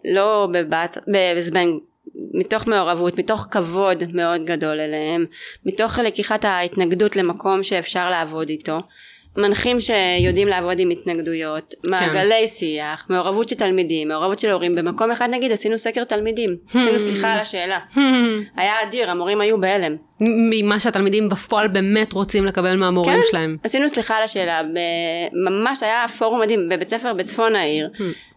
לא 0.05 0.49
בבת, 0.53 0.99
בזמן 1.37 1.67
מתוך 2.35 2.67
מעורבות, 2.69 3.19
מתוך 3.19 3.47
כבוד 3.51 4.03
מאוד 4.13 4.45
גדול 4.45 4.81
אליהם, 4.81 5.27
מתוך 5.67 5.99
לקיחת 5.99 6.45
ההתנגדות 6.45 7.17
למקום 7.17 7.63
שאפשר 7.63 8.11
לעבוד 8.11 8.49
איתו, 8.49 8.79
מנחים 9.37 9.79
שיודעים 9.81 10.49
לעבוד 10.49 10.79
עם 10.79 10.91
התנגדויות, 10.91 11.75
מעגלי 11.85 12.49
שיח, 12.49 13.07
מעורבות 13.11 13.49
של 13.49 13.57
תלמידים, 13.57 14.09
מעורבות 14.09 14.39
של 14.39 14.51
הורים. 14.51 14.75
במקום 14.75 15.11
אחד 15.11 15.29
נגיד 15.31 15.53
עשינו 15.53 15.79
סקר 15.79 16.05
תלמידים, 16.05 16.57
עשינו 16.69 16.99
סליחה 16.99 17.33
על 17.33 17.41
השאלה. 17.41 17.79
היה 18.57 18.73
אדיר, 18.83 19.11
המורים 19.11 19.41
היו 19.41 19.61
בהלם. 19.61 19.97
ממה 20.21 20.81
שהתלמידים 20.81 21.29
בפועל 21.29 21.69
באמת 21.69 22.13
רוצים 22.13 22.45
לקבל 22.45 22.77
מהמורים 22.77 23.17
כן, 23.17 23.29
שלהם. 23.31 23.57
עשינו 23.65 23.89
סליחה 23.89 24.17
על 24.17 24.23
השאלה, 24.23 24.61
ממש 25.33 25.83
היה 25.83 26.07
פורום 26.19 26.41
מדהים 26.41 26.69
בבית 26.69 26.89
ספר 26.89 27.13
בצפון 27.13 27.57
העיר, 27.57 27.91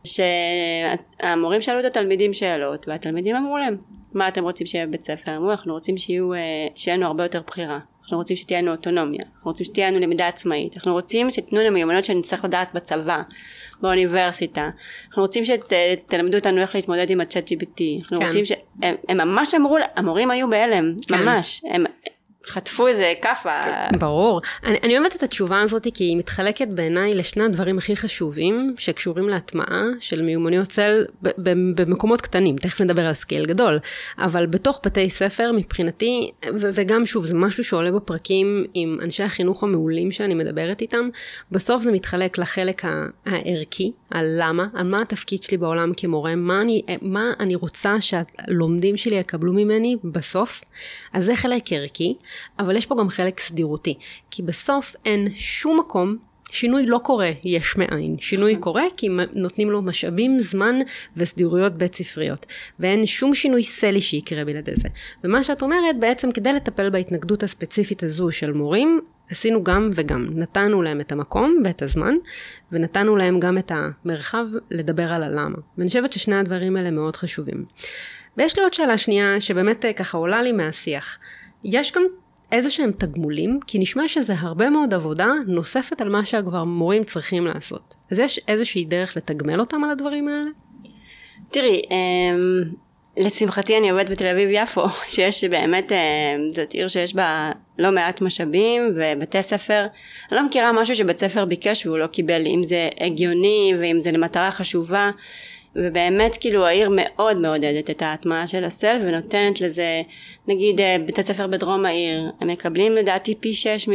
שהמורים 0.04 1.62
שאלו 1.62 1.80
את 1.80 1.86
התלמידים 1.86 2.34
שאלות, 2.34 2.88
והתלמידים 2.88 3.36
אמרו 3.36 3.58
להם, 3.58 3.78
מה 4.14 4.28
אתם 4.28 4.44
רוצים 4.44 4.68
שיהיה 4.68 4.88
בבית 4.88 5.06
ספר? 5.06 5.38
אמרו, 5.38 5.52
אנחנו 5.52 5.74
רוצים 5.74 5.98
שיהיו, 5.98 6.34
אה, 6.34 6.40
שיהיה 6.76 6.98
לנו 6.98 7.06
הרבה 7.06 7.24
יותר 7.24 7.42
בחירה. 7.48 7.80
אנחנו 8.08 8.18
רוצים 8.18 8.36
שתהיה 8.36 8.62
לנו 8.62 8.72
אוטונומיה, 8.72 9.22
אנחנו 9.36 9.52
רוצים 9.52 9.66
שתהיה 9.66 9.92
לנו 9.92 10.00
למידה 10.00 10.28
עצמאית, 10.28 10.76
אנחנו 10.76 10.94
רוצים 10.94 11.32
שתיתנו 11.32 11.60
לנו 11.60 11.72
מיומנויות 11.72 12.06
שנצטרך 12.06 12.46
לדעת 12.46 12.68
בצבא, 12.74 13.22
באוניברסיטה, 13.82 14.70
אנחנו 15.08 15.22
רוצים 15.22 15.44
שתלמדו 15.46 16.38
אותנו 16.38 16.62
איך 16.62 16.76
להתמודד 16.76 17.10
עם 17.10 17.22
הצ'אט 17.22 17.52
GPT, 17.52 17.82
אנחנו 18.02 18.20
כן. 18.20 18.26
רוצים 18.26 18.46
ש... 18.46 18.52
הם, 18.84 18.96
הם 19.10 19.18
ממש 19.18 19.54
אמרו, 19.54 19.78
המורים 19.96 20.32
היו 20.32 20.50
בהלם, 20.50 20.96
כן. 21.08 21.16
ממש, 21.16 21.62
הם 21.66 21.86
חטפו 22.48 22.88
איזה 22.88 23.14
כאפה. 23.22 23.62
ברור. 24.00 24.42
אני, 24.64 24.78
אני 24.84 24.98
אוהבת 24.98 25.16
את 25.16 25.24
התשובה 25.24 25.62
הזאת 25.62 25.88
כי 25.94 26.04
היא 26.04 26.18
מתחלקת 26.18 26.68
בעיניי 26.68 27.16
לשני 27.16 27.44
הדברים 27.44 27.78
הכי 27.78 27.96
חשובים 27.96 28.76
שקשורים 28.78 29.30
להטמעה 29.30 29.84
של 30.00 30.22
מיומנויות 30.22 30.68
SEL 30.68 31.06
במקומות 31.78 32.22
קטנים, 32.22 32.56
תכף 32.56 32.82
נדבר 32.82 33.06
על 33.06 33.14
scale 33.14 33.46
גדול, 33.46 33.80
אבל 34.18 34.46
בתוך 34.46 34.80
בתי 34.86 35.10
ספר 35.10 35.52
מבחינתי, 35.52 36.32
ו- 36.46 36.70
וגם 36.74 37.06
שוב 37.06 37.26
זה 37.26 37.36
משהו 37.36 37.64
שעולה 37.64 37.92
בפרקים 37.92 38.66
עם 38.74 38.98
אנשי 39.04 39.24
החינוך 39.24 39.64
המעולים 39.64 40.12
שאני 40.12 40.34
מדברת 40.34 40.82
איתם, 40.82 41.10
בסוף 41.52 41.84
זה 41.84 41.92
מתחלק 41.92 42.38
לחלק 42.38 42.82
הערכי, 43.26 43.92
על 44.12 44.26
למה, 44.38 44.68
על 44.74 44.88
מה 44.88 45.02
התפקיד 45.02 45.44
שלי 45.44 45.58
בעולם 45.58 45.92
כמורה, 45.98 46.36
מה 46.36 46.62
אני, 46.62 46.82
מה 47.02 47.32
אני 47.40 47.56
רוצה 47.56 47.96
שהלומדים 48.02 48.98
שלי 48.98 49.16
יקבלו 49.16 49.54
ממני 49.54 49.96
בסוף, 50.04 50.62
אז 51.14 51.26
זה 51.26 51.36
חלק 51.36 51.74
ערכי. 51.74 52.16
אבל 52.60 52.76
יש 52.76 52.86
פה 52.86 52.96
גם 53.00 53.10
חלק 53.10 53.40
סדירותי, 53.40 53.94
כי 54.32 54.44
בסוף 54.44 54.96
אין 55.06 55.28
שום 55.36 55.80
מקום 55.80 56.18
שינוי 56.52 56.86
לא 56.86 57.00
קורה 57.04 57.32
יש 57.44 57.78
מאין, 57.78 58.16
שינוי 58.20 58.56
קורה 58.56 58.84
כי 58.98 59.08
נותנים 59.34 59.72
לו 59.72 59.82
משאבים, 59.82 60.40
זמן 60.40 60.76
וסדירויות 61.18 61.74
בית 61.74 61.96
ספריות, 61.96 62.46
ואין 62.80 63.06
שום 63.06 63.34
שינוי 63.34 63.64
סלי 63.64 64.02
שיקרה 64.02 64.46
בלעדי 64.46 64.76
זה. 64.76 64.88
ומה 65.24 65.44
שאת 65.44 65.62
אומרת, 65.62 66.00
בעצם 66.00 66.32
כדי 66.32 66.54
לטפל 66.54 66.90
בהתנגדות 66.90 67.44
הספציפית 67.44 68.04
הזו 68.04 68.32
של 68.32 68.52
מורים, 68.52 69.02
עשינו 69.30 69.64
גם 69.64 69.92
וגם, 69.96 70.28
נתנו 70.36 70.82
להם 70.82 71.02
את 71.02 71.12
המקום 71.12 71.62
ואת 71.66 71.82
הזמן, 71.82 72.16
ונתנו 72.72 73.16
להם 73.16 73.40
גם 73.40 73.58
את 73.58 73.72
המרחב 73.76 74.46
לדבר 74.72 75.14
על 75.14 75.24
הלמה. 75.24 75.58
ואני 75.78 75.88
חושבת 75.88 76.14
ששני 76.14 76.36
הדברים 76.36 76.76
האלה 76.76 76.92
מאוד 76.92 77.16
חשובים. 77.16 77.66
ויש 78.38 78.58
לי 78.58 78.64
עוד 78.64 78.74
שאלה 78.74 78.98
שנייה 78.98 79.42
שבאמת 79.42 79.86
אה, 79.86 79.94
ככה 79.94 80.18
עולה 80.18 80.42
לי 80.42 80.52
מהשיח. 80.52 81.18
יש 81.64 81.92
גם 81.92 82.04
איזה 82.52 82.70
שהם 82.70 82.92
תגמולים, 82.98 83.60
כי 83.68 83.80
נשמע 83.80 84.08
שזה 84.08 84.34
הרבה 84.38 84.70
מאוד 84.70 84.94
עבודה 84.94 85.32
נוספת 85.48 86.02
על 86.02 86.10
מה 86.10 86.26
שכבר 86.26 86.64
מורים 86.64 87.04
צריכים 87.04 87.46
לעשות. 87.46 87.96
אז 88.12 88.20
יש 88.20 88.40
איזושהי 88.48 88.86
דרך 88.86 89.18
לתגמל 89.18 89.60
אותם 89.60 89.84
על 89.84 89.90
הדברים 89.90 90.28
האלה? 90.28 90.50
תראי, 91.52 91.82
אמ, 91.92 92.64
לשמחתי 93.18 93.78
אני 93.78 93.90
עובדת 93.90 94.10
בתל 94.10 94.28
אביב 94.28 94.50
יפו, 94.52 94.90
שיש 95.14 95.44
באמת, 95.44 95.92
אמ, 95.92 95.98
זאת 96.50 96.74
עיר 96.74 96.88
שיש 96.88 97.16
בה 97.16 97.52
לא 97.80 97.92
מעט 97.92 98.22
משאבים 98.22 98.94
ובתי 98.96 99.44
ספר. 99.44 99.88
אני 100.32 100.40
לא 100.40 100.46
מכירה 100.46 100.72
משהו 100.72 100.96
שבית 100.96 101.20
ספר 101.20 101.46
ביקש 101.46 101.86
והוא 101.86 101.98
לא 101.98 102.08
קיבל, 102.08 102.48
אם 102.48 102.64
זה 102.64 102.90
הגיוני 103.00 103.74
ואם 103.80 104.00
זה 104.02 104.12
למטרה 104.12 104.52
חשובה. 104.52 105.12
ובאמת 105.78 106.38
כאילו 106.38 106.66
העיר 106.66 106.90
מאוד 106.92 107.38
מעודדת 107.38 107.90
את 107.90 108.02
ההטמעה 108.02 108.48
של 108.48 108.64
ה-SEL 108.64 108.98
ונותנת 109.02 109.62
לזה 109.62 110.02
נגיד 110.48 110.82
אה, 110.82 110.96
בתי 111.08 111.24
ספר 111.24 111.48
בדרום 111.48 111.86
העיר. 111.86 112.32
הם 112.42 112.48
מקבלים 112.48 112.96
לדעתי 112.96 113.36
פי 113.36 113.54
שש 113.54 113.90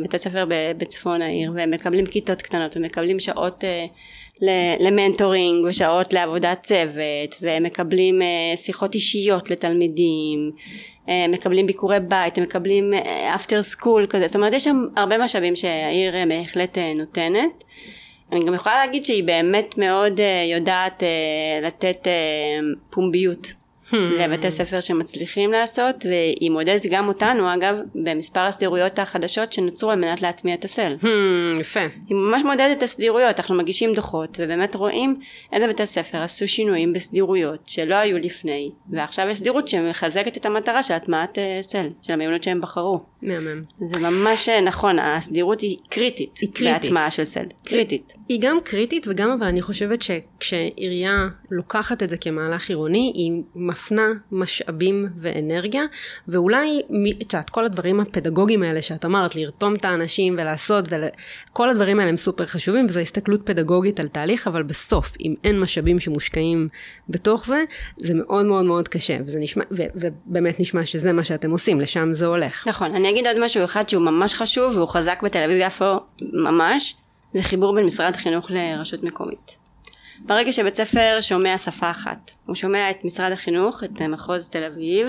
מבתי 0.00 0.18
ספר 0.18 0.44
בצפון 0.78 1.22
העיר 1.22 1.52
והם 1.54 1.70
מקבלים 1.70 2.06
כיתות 2.06 2.42
קטנות 2.42 2.76
ומקבלים 2.76 3.20
שעות 3.20 3.64
אה, 3.64 3.86
ל-mentoring 4.80 5.66
ושעות 5.66 6.12
לעבודת 6.12 6.62
צוות 6.62 7.36
והם 7.42 7.62
מקבלים 7.62 8.22
אה, 8.22 8.56
שיחות 8.56 8.94
אישיות 8.94 9.50
לתלמידים 9.50 10.50
מקבלים 11.28 11.66
ביקורי 11.66 12.00
בית 12.00 12.38
מקבלים 12.38 12.92
after 13.34 13.62
school 13.62 14.06
כזה. 14.10 14.26
זאת 14.26 14.36
אומרת 14.36 14.54
יש 14.54 14.64
שם 14.64 14.84
הרבה 14.96 15.18
משאבים 15.18 15.56
שהעיר 15.56 16.14
בהחלט 16.28 16.78
נותנת 16.96 17.64
אני 18.32 18.44
גם 18.44 18.54
יכולה 18.54 18.76
להגיד 18.76 19.04
שהיא 19.04 19.24
באמת 19.24 19.78
מאוד 19.78 20.18
uh, 20.18 20.52
יודעת 20.52 21.02
uh, 21.02 21.66
לתת 21.66 21.98
uh, 22.02 22.78
פומביות 22.90 23.52
hmm. 23.90 23.96
לבתי 23.96 24.50
ספר 24.50 24.80
שמצליחים 24.80 25.52
לעשות 25.52 25.96
והיא 26.04 26.50
מודדת 26.50 26.86
גם 26.90 27.08
אותנו 27.08 27.54
אגב 27.54 27.76
במספר 27.94 28.40
הסדירויות 28.40 28.98
החדשות 28.98 29.52
שנוצרו 29.52 29.90
על 29.90 29.98
מנת 29.98 30.22
להטמיע 30.22 30.54
את 30.54 30.64
הסל. 30.64 30.96
Hmm, 31.02 31.60
יפה. 31.60 31.80
היא 31.80 32.16
ממש 32.16 32.42
מודדת 32.42 32.78
את 32.78 32.82
הסדירויות 32.82 33.40
אנחנו 33.40 33.54
מגישים 33.54 33.94
דוחות 33.94 34.38
ובאמת 34.40 34.74
רואים 34.74 35.20
איזה 35.52 35.68
בתי 35.68 35.86
ספר 35.86 36.18
עשו 36.18 36.48
שינויים 36.48 36.92
בסדירויות 36.92 37.60
שלא 37.66 37.94
היו 37.94 38.18
לפני 38.18 38.70
ועכשיו 38.90 39.28
יש 39.28 39.38
סדירות 39.38 39.68
שמחזקת 39.68 40.36
את 40.36 40.46
המטרה 40.46 40.82
של 40.82 40.94
הטמעת 40.94 41.38
uh, 41.38 41.62
סל 41.62 41.88
של 42.02 42.12
המיונות 42.12 42.42
שהם 42.42 42.60
בחרו. 42.60 43.00
מהמם. 43.22 43.62
זה 43.80 44.00
ממש 44.00 44.48
נכון 44.48 44.98
הסדירות 44.98 45.60
היא 45.60 45.76
קריטית. 45.90 46.38
היא 46.40 46.50
קריטית. 46.54 46.82
בהטמעה 46.82 47.10
של 47.10 47.24
סל. 47.24 47.44
קריטית. 47.64 48.12
היא 48.28 48.40
גם 48.40 48.58
קריטית 48.64 49.06
וגם 49.08 49.30
אבל 49.30 49.46
אני 49.46 49.62
חושבת 49.62 50.02
שכשעירייה 50.02 51.28
לוקחת 51.50 52.02
את 52.02 52.08
זה 52.08 52.16
כמהלך 52.16 52.68
עירוני 52.68 53.12
היא 53.14 53.32
מפנה 53.76 54.06
משאבים 54.32 55.02
ואנרגיה 55.20 55.82
ואולי 56.28 56.82
את 57.22 57.32
יודעת 57.32 57.50
כל 57.50 57.64
הדברים 57.64 58.00
הפדגוגיים 58.00 58.62
האלה 58.62 58.82
שאת 58.82 59.04
אמרת 59.04 59.36
לרתום 59.36 59.74
את 59.74 59.84
האנשים 59.84 60.34
ולעשות 60.34 60.84
וכל 60.88 61.70
הדברים 61.70 61.98
האלה 62.00 62.10
הם 62.10 62.16
סופר 62.16 62.46
חשובים 62.46 62.86
וזו 62.86 63.00
הסתכלות 63.00 63.40
פדגוגית 63.44 64.00
על 64.00 64.08
תהליך 64.08 64.46
אבל 64.46 64.62
בסוף 64.62 65.14
אם 65.20 65.34
אין 65.44 65.60
משאבים 65.60 66.00
שמושקעים 66.00 66.68
בתוך 67.08 67.46
זה 67.46 67.64
זה 67.96 68.14
מאוד 68.14 68.46
מאוד 68.46 68.64
מאוד 68.64 68.88
קשה 68.88 69.16
וזה 69.26 69.38
נשמע 69.38 69.64
ו, 69.70 69.82
ובאמת 69.94 70.60
נשמע 70.60 70.86
שזה 70.86 71.12
מה 71.12 71.24
שאתם 71.24 71.50
עושים 71.50 71.80
לשם 71.80 72.12
זה 72.12 72.26
הולך. 72.26 72.68
נכון 72.68 72.94
אני 72.94 73.10
אגיד 73.10 73.26
עוד 73.26 73.44
משהו 73.44 73.64
אחד 73.64 73.88
שהוא 73.88 74.02
ממש 74.02 74.34
חשוב 74.34 74.76
והוא 74.76 74.88
חזק 74.88 75.22
בתל 75.22 75.42
אביב 75.42 75.58
יפו 75.60 76.00
ממש 76.32 76.94
זה 77.32 77.42
חיבור 77.42 77.74
בין 77.74 77.84
משרד 77.84 78.14
החינוך 78.14 78.50
לרשות 78.50 79.02
מקומית. 79.02 79.65
ברגע 80.26 80.52
שבית 80.52 80.76
ספר 80.76 81.18
שומע 81.20 81.58
שפה 81.58 81.90
אחת, 81.90 82.30
הוא 82.46 82.54
שומע 82.54 82.90
את 82.90 83.04
משרד 83.04 83.32
החינוך, 83.32 83.84
את 83.84 84.02
מחוז 84.02 84.48
תל 84.48 84.64
אביב, 84.64 85.08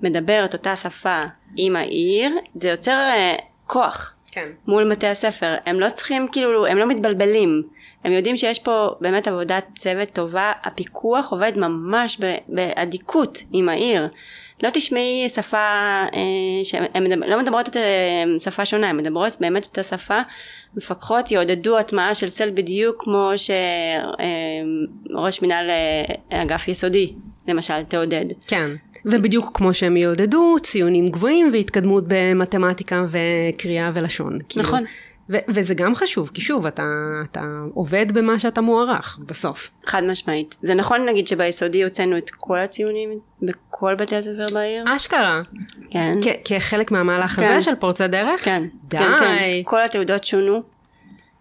מדבר 0.00 0.44
את 0.44 0.52
אותה 0.52 0.76
שפה 0.76 1.22
עם 1.56 1.76
העיר, 1.76 2.30
זה 2.54 2.68
יוצר 2.68 3.08
uh, 3.36 3.42
כוח 3.66 4.14
כן. 4.30 4.48
מול 4.66 4.90
בתי 4.90 5.06
הספר. 5.06 5.54
הם 5.66 5.80
לא 5.80 5.88
צריכים, 5.90 6.28
כאילו, 6.32 6.66
הם 6.66 6.78
לא 6.78 6.86
מתבלבלים. 6.86 7.62
הם 8.04 8.12
יודעים 8.12 8.36
שיש 8.36 8.58
פה 8.58 8.88
באמת 9.00 9.28
עבודת 9.28 9.64
צוות 9.74 10.08
טובה, 10.12 10.52
הפיקוח 10.62 11.32
עובד 11.32 11.52
ממש 11.56 12.20
באדיקות 12.48 13.38
עם 13.52 13.68
העיר. 13.68 14.08
לא 14.62 14.70
תשמעי 14.70 15.28
שפה, 15.28 15.56
אה, 15.56 16.64
שהן 16.64 17.12
לא 17.26 17.42
מדברות 17.42 17.68
את 17.68 17.76
אה, 17.76 18.24
שפה 18.38 18.64
שונה, 18.66 18.90
הן 18.90 18.96
מדברות 18.96 19.36
באמת 19.40 19.66
את 19.72 19.78
השפה, 19.78 20.20
מפקחות 20.76 21.30
יעודדו 21.30 21.78
הטמעה 21.78 22.14
של 22.14 22.28
סל 22.28 22.50
בדיוק 22.54 23.04
כמו 23.04 23.30
שראש 25.10 25.42
מנהל 25.42 25.70
אה, 25.70 26.42
אגף 26.42 26.68
יסודי 26.68 27.12
למשל 27.48 27.82
תעודד. 27.82 28.24
כן. 28.46 28.70
ובדיוק 29.04 29.50
כמו 29.54 29.74
שהם 29.74 29.96
יעודדו 29.96 30.56
ציונים 30.62 31.08
גבוהים 31.08 31.50
והתקדמות 31.52 32.04
במתמטיקה 32.08 33.04
וקריאה 33.08 33.90
ולשון. 33.94 34.38
נכון. 34.56 34.78
כאילו, 34.78 34.86
ו- 35.30 35.36
וזה 35.48 35.74
גם 35.74 35.94
חשוב, 35.94 36.30
כי 36.34 36.40
שוב, 36.40 36.66
אתה, 36.66 36.82
אתה 37.30 37.40
עובד 37.74 38.12
במה 38.12 38.38
שאתה 38.38 38.60
מוערך 38.60 39.18
בסוף. 39.26 39.70
חד 39.86 40.02
משמעית. 40.04 40.56
זה 40.62 40.74
נכון 40.74 41.08
נגיד 41.08 41.26
שביסודי 41.26 41.84
הוצאנו 41.84 42.16
את 42.18 42.30
כל 42.30 42.58
הציונים 42.58 43.10
בכל 43.42 43.94
בתי 43.94 44.16
הספר 44.16 44.46
בעיר? 44.52 44.84
אשכרה. 44.96 45.40
כן. 45.90 46.18
כ- 46.22 46.28
כחלק 46.48 46.90
מהמהלך 46.90 47.30
כן. 47.30 47.42
הזה 47.52 47.62
של 47.62 47.74
פורצי 47.74 48.08
דרך? 48.08 48.44
כן. 48.44 48.62
די. 48.88 48.98
כן, 48.98 49.12
כן. 49.20 49.42
כל 49.64 49.84
התעודות 49.84 50.24
שונו. 50.24 50.62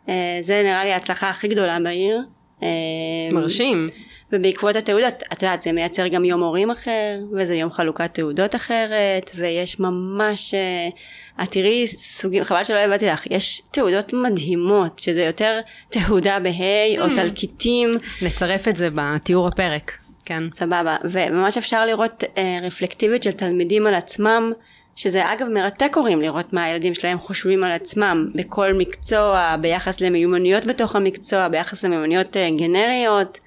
אה, 0.10 0.14
זה 0.42 0.62
נראה 0.64 0.84
לי 0.84 0.92
ההצלחה 0.94 1.30
הכי 1.30 1.48
גדולה 1.48 1.80
בעיר. 1.80 2.22
אה, 2.64 2.68
מרשים. 3.32 3.88
ובעקבות 4.32 4.76
התעודות, 4.76 5.14
את 5.34 5.44
יודעת, 5.44 5.62
זה 5.62 5.72
מייצר 5.72 6.08
גם 6.08 6.26
יום 6.26 6.44
הורים 6.44 6.72
אחר, 6.72 7.20
וזה 7.32 7.56
יום 7.56 7.72
חלוקת 7.72 8.14
תעודות 8.14 8.56
אחרת, 8.56 9.32
ויש 9.36 9.80
ממש, 9.80 10.54
אה, 10.54 10.90
את 11.44 11.52
תראי 11.52 11.88
סוגים, 11.88 12.44
חבל 12.44 12.64
שלא 12.64 12.78
הבאתי 12.78 13.06
לך, 13.06 13.26
יש 13.32 13.62
תעודות 13.72 14.14
מדהימות, 14.14 15.00
שזה 15.00 15.24
יותר 15.24 15.60
תעודה 15.90 16.40
בה' 16.40 17.02
או 17.02 17.16
תלקיטים. 17.16 17.92
נצרף 18.22 18.68
את 18.68 18.76
זה 18.76 18.90
בתיאור 18.96 19.48
הפרק, 19.48 19.92
כן. 20.26 20.50
סבבה, 20.50 20.96
וממש 21.04 21.58
אפשר 21.58 21.86
לראות 21.86 22.24
אה, 22.38 22.60
רפלקטיביות 22.64 23.24
של 23.24 23.32
תלמידים 23.32 23.88
על 23.88 23.94
עצמם, 23.94 24.52
שזה 24.96 25.34
אגב 25.34 25.48
מרתק 25.48 25.92
הורים 25.96 26.22
לראות 26.22 26.54
מה 26.54 26.64
הילדים 26.64 26.94
שלהם 26.94 27.20
חושבים 27.20 27.64
על 27.64 27.72
עצמם 27.72 28.28
בכל 28.36 28.74
מקצוע, 28.74 29.56
ביחס 29.62 30.02
למיומנויות 30.02 30.66
בתוך 30.66 30.96
המקצוע, 30.96 31.48
ביחס 31.48 31.84
למיומנויות 31.84 32.38
אה, 32.38 32.50
גנריות, 32.58 33.40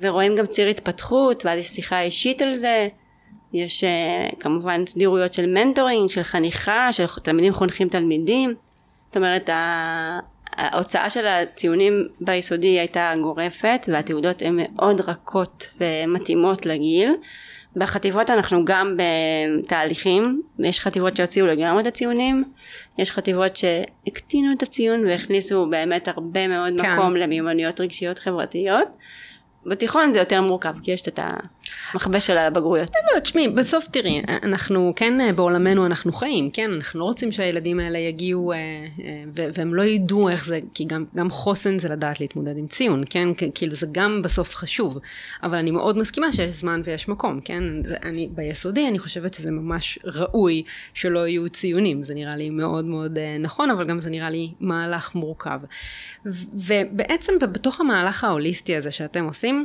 ורואים 0.00 0.36
גם 0.36 0.46
ציר 0.46 0.68
התפתחות, 0.68 1.46
ואז 1.46 1.58
יש 1.58 1.66
שיחה 1.66 2.00
אישית 2.00 2.42
על 2.42 2.52
זה. 2.52 2.88
יש 3.52 3.84
uh, 3.84 4.36
כמובן 4.40 4.86
סדירויות 4.86 5.32
של 5.32 5.46
מנטורינג, 5.46 6.08
של 6.08 6.22
חניכה, 6.22 6.92
של 6.92 7.04
תלמידים 7.22 7.52
חונכים 7.52 7.88
תלמידים. 7.88 8.54
זאת 9.06 9.16
אומרת, 9.16 9.50
ההוצאה 10.56 11.10
של 11.10 11.26
הציונים 11.26 12.08
ביסודי 12.20 12.78
הייתה 12.78 13.12
גורפת, 13.22 13.86
והתעודות 13.92 14.42
הן 14.42 14.58
מאוד 14.58 15.00
רכות 15.00 15.66
ומתאימות 15.80 16.66
לגיל. 16.66 17.12
בחטיבות 17.76 18.30
אנחנו 18.30 18.64
גם 18.64 18.96
בתהליכים, 18.96 20.42
יש 20.58 20.80
חטיבות 20.80 21.16
שהוציאו 21.16 21.46
לגמרי 21.46 21.82
את 21.82 21.86
הציונים, 21.86 22.44
יש 22.98 23.10
חטיבות 23.10 23.56
שהקטינו 23.56 24.52
את 24.52 24.62
הציון 24.62 25.06
והכניסו 25.06 25.66
באמת 25.70 26.08
הרבה 26.08 26.48
מאוד 26.48 26.80
כן. 26.80 26.94
מקום 26.94 27.16
למיומנויות 27.16 27.80
רגשיות 27.80 28.18
חברתיות. 28.18 28.88
בתיכון 29.66 30.12
זה 30.12 30.18
יותר 30.18 30.42
מורכב, 30.42 30.74
כי 30.82 30.90
יש 30.90 31.08
את 31.08 31.18
המכבש 31.92 32.26
של 32.26 32.38
הבגרויות. 32.38 32.90
לא, 33.14 33.20
תשמעי, 33.20 33.48
בסוף 33.48 33.88
תראי, 33.88 34.22
אנחנו 34.42 34.92
כן 34.96 35.20
אה, 35.20 35.32
בעולמנו 35.32 35.86
אנחנו 35.86 36.12
חיים, 36.12 36.50
כן? 36.50 36.70
אנחנו 36.72 37.00
לא 37.00 37.04
רוצים 37.04 37.32
שהילדים 37.32 37.80
האלה 37.80 37.98
יגיעו 37.98 38.52
אה, 38.52 38.58
אה, 39.04 39.24
והם 39.54 39.74
לא 39.74 39.82
ידעו 39.82 40.28
איך 40.28 40.46
זה, 40.46 40.60
כי 40.74 40.84
גם, 40.84 41.04
גם 41.16 41.30
חוסן 41.30 41.78
זה 41.78 41.88
לדעת 41.88 42.20
להתמודד 42.20 42.58
עם 42.58 42.66
ציון, 42.66 43.04
כן? 43.10 43.28
כאילו 43.54 43.74
זה 43.74 43.86
גם 43.92 44.22
בסוף 44.22 44.54
חשוב, 44.54 44.98
אבל 45.42 45.58
אני 45.58 45.70
מאוד 45.70 45.98
מסכימה 45.98 46.32
שיש 46.32 46.54
זמן 46.54 46.80
ויש 46.84 47.08
מקום, 47.08 47.40
כן? 47.44 47.62
אני, 48.02 48.28
ביסודי 48.34 48.88
אני 48.88 48.98
חושבת 48.98 49.34
שזה 49.34 49.50
ממש 49.50 49.98
ראוי 50.04 50.62
שלא 50.94 51.28
יהיו 51.28 51.48
ציונים, 51.48 52.02
זה 52.02 52.14
נראה 52.14 52.36
לי 52.36 52.50
מאוד 52.50 52.84
מאוד 52.84 53.18
נכון, 53.40 53.70
אבל 53.70 53.86
גם 53.86 53.98
זה 53.98 54.10
נראה 54.10 54.30
לי 54.30 54.52
מהלך 54.60 55.14
מורכב. 55.14 55.60
ובעצם 56.54 57.32
בתוך 57.38 57.80
המהלך 57.80 58.24
ההוליסטי 58.24 58.76
הזה 58.76 58.90
שאתם 58.90 59.24
עושים. 59.24 59.64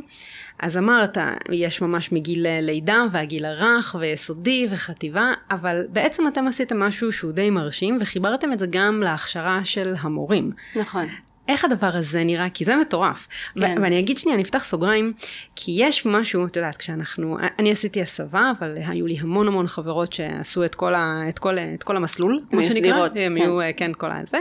אז 0.58 0.76
אמרת, 0.76 1.18
יש 1.52 1.82
ממש 1.82 2.12
מגיל 2.12 2.46
לידה 2.60 3.04
והגיל 3.12 3.44
הרך 3.44 3.96
ויסודי 4.00 4.68
וחטיבה, 4.70 5.32
אבל 5.50 5.86
בעצם 5.88 6.28
אתם 6.28 6.46
עשיתם 6.48 6.78
משהו 6.80 7.12
שהוא 7.12 7.32
די 7.32 7.50
מרשים 7.50 7.98
וחיברתם 8.00 8.52
את 8.52 8.58
זה 8.58 8.66
גם 8.70 9.02
להכשרה 9.02 9.64
של 9.64 9.94
המורים. 10.00 10.50
נכון. 10.76 11.06
איך 11.48 11.64
הדבר 11.64 11.90
הזה 11.94 12.24
נראה? 12.24 12.50
כי 12.54 12.64
זה 12.64 12.76
מטורף. 12.76 13.28
כן. 13.58 13.82
ואני 13.82 13.98
אגיד 13.98 14.18
שנייה, 14.18 14.34
אני 14.34 14.42
אפתח 14.42 14.64
סוגריים, 14.64 15.12
כי 15.56 15.72
יש 15.78 16.06
משהו, 16.06 16.46
את 16.46 16.56
יודעת, 16.56 16.76
כשאנחנו, 16.76 17.36
אני 17.58 17.72
עשיתי 17.72 18.02
הסבה, 18.02 18.52
אבל 18.58 18.78
היו 18.86 19.06
לי 19.06 19.16
המון 19.20 19.48
המון 19.48 19.68
חברות 19.68 20.12
שעשו 20.12 20.64
את 20.64 20.74
כל, 20.74 20.94
ה, 20.94 21.22
את 21.28 21.38
כל, 21.38 21.58
את 21.58 21.82
כל 21.82 21.96
המסלול, 21.96 22.40
כמו 22.50 22.64
שנקרא. 22.64 23.06
הם 23.06 23.08
כן. 23.14 23.36
היו, 23.36 23.58
כן, 23.76 23.92
כל 23.94 24.10
הזה. 24.10 24.38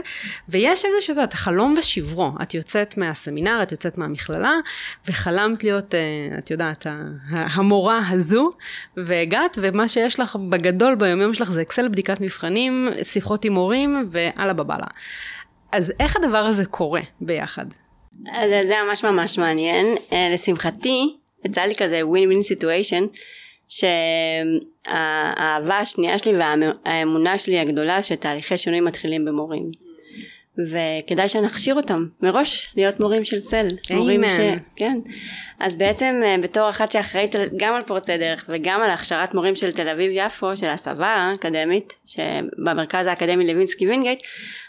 ויש 0.49 0.85
איזה 0.85 0.95
שאת 1.01 1.09
יודעת, 1.09 1.33
חלום 1.33 1.75
ושברו. 1.77 2.31
את 2.41 2.53
יוצאת 2.53 2.97
מהסמינר, 2.97 3.59
את 3.63 3.71
יוצאת 3.71 3.97
מהמכללה, 3.97 4.53
וחלמת 5.07 5.63
להיות, 5.63 5.95
אה, 5.95 5.99
את 6.37 6.51
יודעת, 6.51 6.87
המורה 7.29 8.01
הזו, 8.09 8.51
והגעת, 8.97 9.57
ומה 9.61 9.87
שיש 9.87 10.19
לך 10.19 10.35
בגדול 10.49 10.95
ביומיום 10.95 11.33
שלך 11.33 11.51
זה 11.51 11.61
אקסל 11.61 11.87
בדיקת 11.87 12.21
מבחנים, 12.21 12.89
שיחות 13.03 13.45
עם 13.45 13.55
הורים, 13.55 14.09
ואללה 14.11 14.53
בבאללה. 14.53 14.87
אז 15.71 15.93
איך 15.99 16.17
הדבר 16.17 16.37
הזה 16.37 16.65
קורה 16.65 17.01
ביחד? 17.21 17.65
אז 18.33 18.67
זה 18.67 18.75
ממש 18.87 19.03
ממש 19.03 19.37
מעניין. 19.37 19.85
אה, 20.13 20.29
לשמחתי, 20.33 21.15
יצא 21.45 21.61
לי 21.61 21.75
כזה 21.75 22.07
win 22.07 22.27
win 22.29 22.43
situation, 22.43 23.03
שהאהבה 24.87 25.77
השנייה 25.77 26.19
שלי 26.19 26.33
והאמונה 26.37 27.37
שלי 27.37 27.59
הגדולה 27.59 28.03
שתהליכי 28.03 28.57
שינוי 28.57 28.79
מתחילים 28.79 29.25
במורים. 29.25 29.71
וכדאי 30.57 31.27
שנכשיר 31.27 31.75
אותם 31.75 32.05
מראש 32.21 32.73
להיות 32.75 32.99
מורים 32.99 33.25
של 33.25 33.39
SEL. 33.39 33.67
מורים 33.93 34.23
ש... 34.29 34.39
כן. 34.75 34.99
אז 35.59 35.77
בעצם 35.77 36.21
אה, 36.23 36.35
בתור 36.41 36.69
אחת 36.69 36.91
שאחראית 36.91 37.35
גם 37.57 37.73
על 37.73 37.83
פורצי 37.83 38.17
דרך 38.17 38.45
וגם 38.49 38.81
על 38.81 38.89
הכשרת 38.89 39.33
מורים 39.33 39.55
של 39.55 39.71
תל 39.71 39.89
אביב 39.89 40.11
יפו 40.13 40.57
של 40.57 40.67
הסבה 40.69 41.07
האקדמית 41.07 41.93
שבמרכז 42.05 43.07
האקדמי 43.07 43.53
לוינסקי 43.53 43.87
וינגייט 43.87 44.19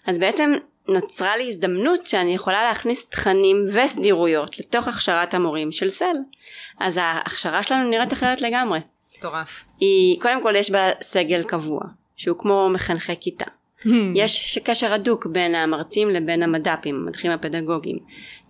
אז 0.06 0.18
בעצם 0.18 0.52
נוצרה 0.88 1.36
לי 1.36 1.48
הזדמנות 1.48 2.06
שאני 2.06 2.34
יכולה 2.34 2.62
להכניס 2.62 3.06
תכנים 3.06 3.64
וסדירויות 3.74 4.58
לתוך 4.58 4.88
הכשרת 4.88 5.34
המורים 5.34 5.72
של 5.72 5.88
סל. 5.88 6.16
אז 6.80 6.98
ההכשרה 7.02 7.62
שלנו 7.62 7.90
נראית 7.90 8.12
אחרת 8.12 8.40
לגמרי. 8.40 8.78
מטורף. 9.18 9.64
היא, 9.80 10.20
קודם 10.20 10.42
כל 10.42 10.56
יש 10.56 10.70
בה 10.70 10.90
סגל 11.00 11.42
קבוע, 11.42 11.80
שהוא 12.16 12.38
כמו 12.38 12.68
מחנכי 12.72 13.12
כיתה. 13.20 13.46
Hmm. 13.84 13.88
יש 14.14 14.58
קשר 14.64 14.92
הדוק 14.92 15.26
בין 15.26 15.54
המרצים 15.54 16.10
לבין 16.10 16.42
המד"פים, 16.42 16.94
המדריכים 16.94 17.30
הפדגוגיים. 17.30 17.98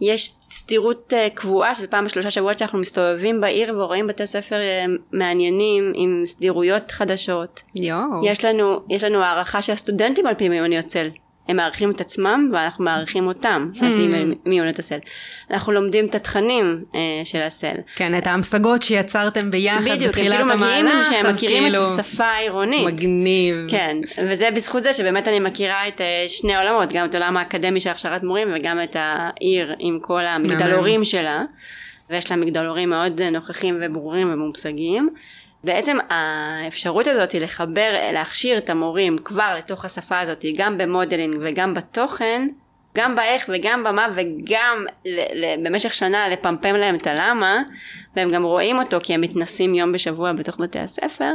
יש 0.01 0.30
סתירות 0.53 1.12
uh, 1.12 1.30
קבועה 1.35 1.74
של 1.74 1.87
פעם 1.87 2.05
בשלושה 2.05 2.30
שבועות 2.30 2.59
שאנחנו 2.59 2.78
מסתובבים 2.78 3.41
בעיר 3.41 3.74
ורואים 3.78 4.07
בתי 4.07 4.26
ספר 4.26 4.57
uh, 4.57 4.91
מעניינים 5.12 5.93
עם 5.95 6.22
סדירויות 6.26 6.91
חדשות. 6.91 7.61
יואו. 7.74 8.26
יש 8.26 8.45
לנו, 8.45 8.80
יש 8.91 9.05
לנו 9.05 9.22
הערכה 9.22 9.62
של 9.62 9.72
הסטודנטים 9.72 10.26
על 10.26 10.35
פי 10.35 10.49
מיוניות 10.49 10.87
צל. 10.87 11.09
הם 11.49 11.57
מעריכים 11.57 11.90
את 11.90 12.01
עצמם 12.01 12.51
ואנחנו 12.53 12.84
מעריכים 12.84 13.26
אותם, 13.26 13.70
hmm. 13.74 13.84
על 13.84 13.95
פי 13.97 14.09
מיונת 14.47 14.78
הסל. 14.78 14.99
אנחנו 15.51 15.72
לומדים 15.72 16.07
את 16.07 16.14
התכנים 16.14 16.84
אה, 16.95 17.01
של 17.24 17.43
הסל. 17.43 17.74
כן, 17.97 18.18
את 18.18 18.26
ההמשגות 18.26 18.82
שיצרתם 18.82 19.51
ביחד 19.51 19.90
בדיוק, 19.90 20.09
בתחילת 20.09 20.40
המהלך. 20.40 20.57
בדיוק, 20.57 20.66
הם 20.66 20.84
כאילו 20.84 20.86
מגיעים 20.86 21.05
שהם 21.05 21.30
מכירים 21.32 21.62
כאילו... 21.62 21.95
את 21.95 21.99
השפה 21.99 22.24
העירונית. 22.24 22.86
מגניב. 22.86 23.57
כן, 23.68 23.97
וזה 24.18 24.49
בזכות 24.55 24.82
זה 24.82 24.93
שבאמת 24.93 25.28
אני 25.28 25.40
מכירה 25.40 25.88
את 25.88 26.01
אה, 26.01 26.24
שני 26.28 26.55
העולמות, 26.55 26.93
גם 26.93 27.05
את 27.05 27.14
העולם 27.14 27.36
האקדמי 27.36 27.80
של 27.80 27.90
הכשרת 27.90 28.22
מורים 28.22 28.49
וגם 28.55 28.82
את 28.84 28.97
העיר 28.99 29.74
עם 29.78 29.99
כל 30.03 30.26
המגדלורים 30.26 31.05
שלה. 31.05 31.43
ויש 32.11 32.30
לה 32.30 32.36
מגדלורים 32.36 32.90
מאוד 32.90 33.22
נוכחים 33.22 33.78
וברורים 33.80 34.32
ומומשגים. 34.32 35.11
בעצם 35.65 35.97
האפשרות 36.11 37.07
הזאת 37.07 37.33
היא 37.33 37.41
לחבר, 37.41 37.95
להכשיר 38.13 38.59
את 38.59 38.71
המורים 38.71 39.19
כבר 39.19 39.55
לתוך 39.59 39.85
השפה 39.85 40.21
הזאת, 40.21 40.45
גם 40.57 40.79
במודלינג 40.79 41.37
וגם 41.41 41.75
בתוכן, 41.75 42.49
גם 42.97 43.17
באיך 43.17 43.47
וגם 43.49 43.85
במה 43.85 44.07
וגם 44.15 44.85
ל- 45.05 45.45
ל- 45.45 45.67
במשך 45.67 45.95
שנה 45.95 46.29
לפמפם 46.29 46.75
להם 46.77 46.95
את 46.95 47.07
הלמה, 47.07 47.63
והם 48.17 48.31
גם 48.31 48.43
רואים 48.45 48.79
אותו 48.79 48.99
כי 49.03 49.15
הם 49.15 49.21
מתנסים 49.21 49.75
יום 49.75 49.93
בשבוע 49.93 50.33
בתוך 50.33 50.61
בתי 50.61 50.79
הספר, 50.79 51.33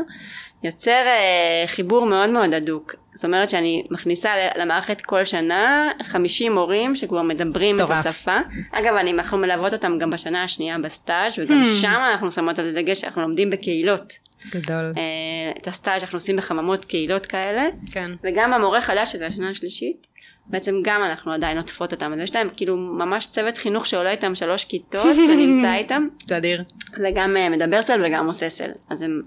יוצר 0.64 1.04
uh, 1.06 1.68
חיבור 1.68 2.06
מאוד 2.06 2.30
מאוד 2.30 2.54
הדוק. 2.54 2.96
זאת 3.18 3.26
אומרת 3.26 3.50
שאני 3.50 3.84
מכניסה 3.92 4.32
למערכת 4.56 5.02
כל 5.02 5.26
שנה 5.26 5.92
50 6.04 6.54
מורים 6.54 6.96
שכבר 6.96 7.22
מדברים 7.22 7.78
טוב. 7.78 7.92
את 7.92 7.98
השפה. 8.06 8.38
אגב, 8.72 8.96
אני, 8.96 9.12
אנחנו 9.12 9.38
מלוות 9.38 9.74
אותם 9.74 9.98
גם 9.98 10.10
בשנה 10.10 10.44
השנייה 10.44 10.78
בסטאז' 10.80 11.40
וגם 11.40 11.64
hmm. 11.64 11.82
שם 11.82 12.00
אנחנו 12.12 12.32
שמות 12.32 12.60
על 12.60 12.70
הדגש 12.70 13.02
שאנחנו 13.02 13.22
לומדים 13.22 13.50
בקהילות. 13.50 14.14
גדול. 14.50 14.94
Uh, 14.94 15.60
את 15.62 15.68
הסטאז' 15.68 16.02
אנחנו 16.02 16.16
עושים 16.16 16.36
בחממות 16.36 16.86
קהילות 16.86 17.26
כאלה. 17.26 17.66
כן. 17.92 18.12
וגם 18.24 18.54
המורה 18.54 18.82
חדש 18.82 19.12
שזה 19.12 19.28
השנה 19.28 19.50
השלישית. 19.50 20.08
בעצם 20.46 20.76
גם 20.84 21.04
אנחנו 21.04 21.32
עדיין 21.34 21.58
עוטפות 21.58 21.92
אותם, 21.92 22.14
אז 22.14 22.20
יש 22.20 22.36
להם 22.36 22.50
כאילו 22.56 22.78
ממש 22.78 23.28
צוות 23.28 23.58
חינוך 23.58 23.88
שעולה 23.88 24.12
איתם 24.12 24.36
שלוש 24.36 24.66
כיתות 24.66 25.18
ונמצא 25.30 25.74
איתם. 25.74 26.08
זה 26.28 26.38
אדיר. 26.38 26.64
וגם 27.04 27.36
uh, 27.38 27.50
מדבר 27.56 27.82
סל 27.82 28.02
וגם 28.06 28.28
עושה 28.28 28.50
סל, 28.50 28.70
אז 28.90 29.02
הם 29.02 29.22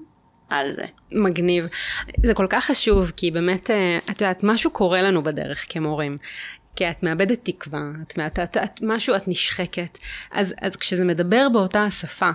על 0.51 0.73
זה. 0.77 0.87
מגניב. 1.13 1.67
זה 2.27 2.35
כל 2.35 2.47
כך 2.51 2.65
חשוב, 2.65 3.13
כי 3.17 3.31
באמת, 3.31 3.71
אה, 3.71 3.99
את 4.11 4.21
יודעת, 4.21 4.43
משהו 4.43 4.71
קורה 4.71 5.03
לנו 5.03 5.23
בדרך 5.23 5.67
כמורים. 5.69 6.17
כי 6.77 6.91
את 6.91 7.03
מאבדת 7.03 7.41
תקווה, 7.43 7.81
את, 8.03 8.19
את, 8.27 8.39
את, 8.39 8.57
את 8.57 8.83
משהו, 8.83 9.17
את 9.17 9.29
נשחקת. 9.29 9.99
אז, 10.33 10.55
אז 10.61 10.77
כשזה 10.77 11.05
מדבר 11.05 11.49
באותה 11.53 11.85
השפה, 11.85 12.31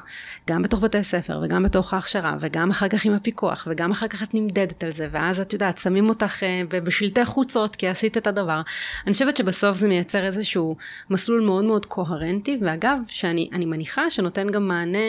גם 0.50 0.62
בתוך 0.62 0.80
בתי 0.80 1.04
ספר 1.04 1.42
וגם 1.44 1.64
בתוך 1.64 1.94
ההכשרה 1.94 2.36
וגם 2.40 2.70
אחר 2.70 2.88
כך 2.88 3.06
עם 3.06 3.14
הפיקוח 3.14 3.68
וגם 3.72 3.92
אחר 3.92 4.08
כך 4.08 4.24
את 4.24 4.34
נמדדת 4.34 4.84
על 4.84 4.92
זה 4.92 5.08
ואז 5.12 5.40
את 5.40 5.54
יודעת, 5.54 5.78
שמים 5.78 6.10
אותך 6.10 6.44
uh, 6.44 6.76
בשלטי 6.84 7.26
חוצות 7.26 7.76
כי 7.76 7.88
עשית 7.88 8.18
את 8.18 8.28
הדבר. 8.28 8.62
אני 9.06 9.14
חושבת 9.14 9.38
שבסוף 9.38 9.78
זה 9.78 9.88
מייצר 9.88 10.26
איזשהו 10.26 10.76
מסלול 11.10 11.42
מאוד 11.42 11.64
מאוד 11.64 11.86
קוהרנטי 11.86 12.58
ואגב, 12.62 12.98
שאני 13.08 13.66
מניחה 13.66 14.10
שנותן 14.10 14.50
גם 14.50 14.68
מענה 14.68 15.08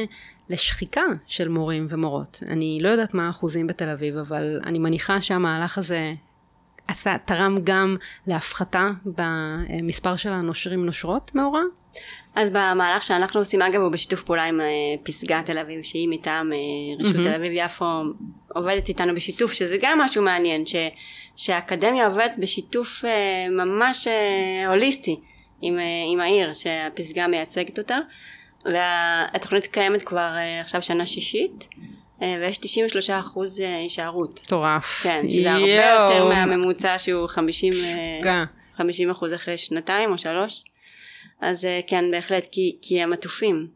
לשחיקה 0.49 1.05
של 1.27 1.49
מורים 1.49 1.87
ומורות. 1.91 2.43
אני 2.49 2.79
לא 2.83 2.89
יודעת 2.89 3.15
מה 3.15 3.27
האחוזים 3.27 3.67
בתל 3.67 3.89
אביב, 3.89 4.17
אבל 4.17 4.61
אני 4.67 4.79
מניחה 4.79 5.21
שהמהלך 5.21 5.79
הזה 5.79 6.13
עשה, 6.89 7.17
תרם 7.25 7.57
גם 7.65 7.97
להפחתה 8.27 8.91
במספר 9.05 10.17
של 10.17 10.31
הנושרים 10.31 10.87
נושרות 10.87 11.35
מהוראה? 11.35 11.63
אז 12.35 12.51
במהלך 12.51 13.05
שאנחנו 13.05 13.41
עושים 13.41 13.63
אגב 13.63 13.81
הוא 13.81 13.93
בשיתוף 13.93 14.23
פעולה 14.23 14.45
עם 14.45 14.61
אה, 14.61 14.67
פסגה 15.03 15.43
תל 15.47 15.59
אביב 15.59 15.83
שהיא 15.83 16.09
מטעם 16.09 16.53
אה, 16.53 16.59
רשות 17.01 17.17
mm-hmm. 17.17 17.23
תל 17.23 17.35
אביב 17.35 17.53
יפו 17.55 17.85
עובדת 18.49 18.89
איתנו 18.89 19.15
בשיתוף 19.15 19.53
שזה 19.53 19.77
גם 19.81 19.99
משהו 19.99 20.23
מעניין 20.23 20.67
ש, 20.67 20.77
שהאקדמיה 21.37 22.07
עובדת 22.07 22.33
בשיתוף 22.39 23.05
אה, 23.05 23.47
ממש 23.51 24.09
הוליסטי 24.67 25.21
עם, 25.63 25.79
עם 26.13 26.21
העיר 26.21 26.53
שהפסגה 26.53 27.27
מייצגת 27.27 27.79
אותה 27.79 27.99
והתוכנית 28.73 29.67
קיימת 29.67 30.03
כבר 30.03 30.31
עכשיו 30.61 30.83
שנה 30.83 31.07
שישית 31.07 31.69
אה, 32.23 32.37
ויש 32.41 32.59
93 32.59 33.11
אחוז 33.11 33.61
אה, 33.61 33.77
הישארות. 33.77 34.41
מטורף. 34.45 35.01
כן, 35.03 35.31
שזה 35.31 35.53
הרבה. 35.53 35.67
יותר 35.67 36.29
מהממוצע 36.29 36.99
שהוא 36.99 37.29
50, 37.29 37.73
אה, 37.73 38.17
משוגע. 38.19 38.45
50 38.77 39.11
אחוז 39.11 39.35
אחרי 39.35 39.57
שנתיים 39.57 40.13
או 40.13 40.19
שלוש. 40.19 40.65
אז 41.41 41.65
אה, 41.65 41.81
כן, 41.87 42.05
בהחלט, 42.11 42.47
כי, 42.53 42.77
כי 42.83 43.03
הם 43.03 43.13
עטופים. 43.13 43.69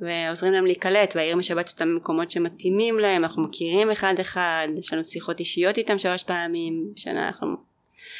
ועוזרים 0.00 0.52
להם 0.52 0.66
להיקלט, 0.66 1.16
והעיר 1.16 1.36
משבצת 1.36 1.72
אותם 1.72 1.94
במקומות 1.94 2.30
שמתאימים 2.30 2.98
להם, 2.98 3.24
אנחנו 3.24 3.42
מכירים 3.42 3.90
אחד 3.90 4.14
אחד, 4.20 4.68
יש 4.78 4.92
לנו 4.92 5.04
שיחות 5.04 5.38
אישיות 5.40 5.78
איתם 5.78 5.98
שלוש 5.98 6.22
פעמים 6.22 6.92
בשנה, 6.94 7.26
אנחנו 7.26 7.56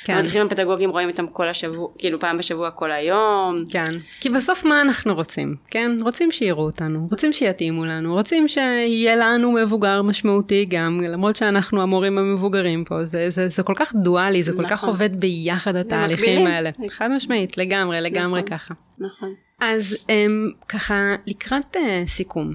כן. 0.05 0.15
המדריכים 0.15 0.47
הפדגוגיים 0.47 0.91
רואים 0.91 1.09
אותם 1.11 1.27
כל 1.27 1.49
השבוע, 1.49 1.89
כאילו 1.99 2.21
פעם 2.21 2.39
בשבוע 2.39 2.71
כל 2.71 2.93
היום. 2.93 3.65
כן, 3.71 3.95
כי 4.21 4.31
בסוף 4.31 4.65
מה 4.65 4.81
אנחנו 4.81 5.15
רוצים, 5.15 5.57
כן? 5.71 5.91
רוצים 6.03 6.31
שיראו 6.31 6.63
אותנו, 6.63 7.07
רוצים 7.11 7.33
שיתאימו 7.33 7.85
לנו, 7.85 8.15
רוצים 8.15 8.49
שיהיה 8.49 9.17
לנו 9.17 9.53
מבוגר 9.53 10.03
משמעותי 10.03 10.65
גם, 10.65 11.01
למרות 11.01 11.37
שאנחנו 11.37 11.83
המורים 11.83 12.19
המבוגרים 12.19 12.85
פה, 12.85 13.05
זה, 13.05 13.31
זה, 13.31 13.49
זה 13.49 13.63
כל 13.63 13.75
כך 13.77 13.95
דואלי, 13.95 14.43
זה 14.43 14.53
כל 14.53 14.63
כך 14.63 14.73
נכון. 14.73 14.89
עובד 14.89 15.21
ביחד 15.21 15.77
התהליכים 15.77 16.25
מקבילים. 16.25 16.47
האלה. 16.47 16.71
חד 16.89 17.11
משמעית, 17.11 17.59
לגמרי, 17.59 18.01
לגמרי 18.01 18.41
נכון. 18.41 18.59
ככה. 18.59 18.75
נכון. 18.99 19.35
אז 19.61 20.07
um, 20.07 20.67
ככה, 20.69 21.15
לקראת 21.27 21.77
uh, 21.77 21.79
סיכום, 22.07 22.55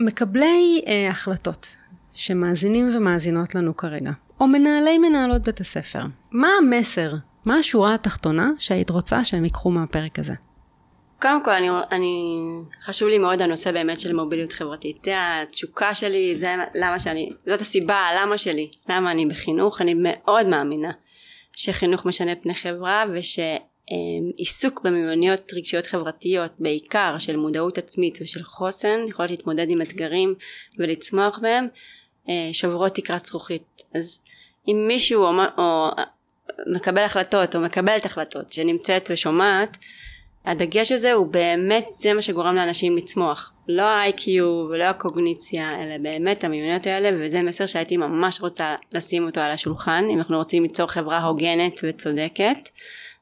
מקבלי 0.00 0.82
uh, 0.84 0.88
החלטות 1.10 1.76
שמאזינים 2.12 2.96
ומאזינות 2.96 3.54
לנו 3.54 3.76
כרגע, 3.76 4.10
או 4.40 4.46
מנהלי 4.46 4.98
מנהלות 4.98 5.42
בית 5.42 5.60
הספר, 5.60 6.02
מה 6.30 6.48
המסר, 6.58 7.12
מה 7.44 7.56
השורה 7.56 7.94
התחתונה 7.94 8.50
שהיית 8.58 8.90
רוצה 8.90 9.24
שהם 9.24 9.44
ייקחו 9.44 9.70
מהפרק 9.70 10.18
הזה? 10.18 10.32
קודם 11.22 11.44
כל, 11.44 11.50
אני, 11.50 11.68
אני, 11.92 12.34
חשוב 12.82 13.08
לי 13.08 13.18
מאוד 13.18 13.42
הנושא 13.42 13.72
באמת 13.72 14.00
של 14.00 14.12
מוביליות 14.12 14.52
חברתית. 14.52 15.04
זה 15.04 15.14
התשוקה 15.16 15.94
שלי, 15.94 16.36
זה 16.36 16.54
למה 16.74 16.98
שאני, 16.98 17.30
זאת 17.46 17.60
הסיבה, 17.60 18.08
למה 18.16 18.38
שלי, 18.38 18.70
למה 18.88 19.10
אני 19.10 19.26
בחינוך. 19.26 19.80
אני 19.80 19.94
מאוד 19.96 20.46
מאמינה 20.46 20.90
שחינוך 21.52 22.06
משנה 22.06 22.36
פני 22.36 22.54
חברה 22.54 23.04
ושעיסוק 23.12 24.80
במיומנויות 24.84 25.52
רגשיות 25.56 25.86
חברתיות, 25.86 26.52
בעיקר 26.58 27.18
של 27.18 27.36
מודעות 27.36 27.78
עצמית 27.78 28.18
ושל 28.20 28.42
חוסן, 28.42 29.00
יכולות 29.08 29.30
להתמודד 29.30 29.66
עם 29.70 29.82
אתגרים 29.82 30.34
ולצמוח 30.78 31.38
בהם, 31.38 31.66
אה, 32.28 32.50
שוברות 32.52 32.94
תקרת 32.94 33.26
זכוכית. 33.26 33.62
אז 33.94 34.20
אם 34.72 34.84
מישהו 34.88 35.24
או, 35.24 35.30
או 35.58 35.88
מקבל 36.66 37.02
החלטות 37.02 37.56
או 37.56 37.60
מקבלת 37.60 38.04
החלטות 38.04 38.52
שנמצאת 38.52 39.10
ושומעת, 39.12 39.76
הדגש 40.44 40.92
הזה 40.92 41.12
הוא 41.12 41.26
באמת 41.26 41.86
זה 41.90 42.14
מה 42.14 42.22
שגורם 42.22 42.56
לאנשים 42.56 42.96
לצמוח. 42.96 43.52
לא 43.68 43.82
ה-IQ 43.82 44.42
ולא 44.42 44.84
הקוגניציה, 44.84 45.82
אלא 45.82 45.98
באמת 45.98 46.44
המיומנויות 46.44 46.86
האלה, 46.86 47.10
וזה 47.18 47.42
מסר 47.42 47.66
שהייתי 47.66 47.96
ממש 47.96 48.40
רוצה 48.40 48.74
לשים 48.92 49.26
אותו 49.26 49.40
על 49.40 49.50
השולחן, 49.50 50.04
אם 50.10 50.18
אנחנו 50.18 50.36
רוצים 50.36 50.62
ליצור 50.62 50.86
חברה 50.86 51.18
הוגנת 51.18 51.80
וצודקת. 51.82 52.68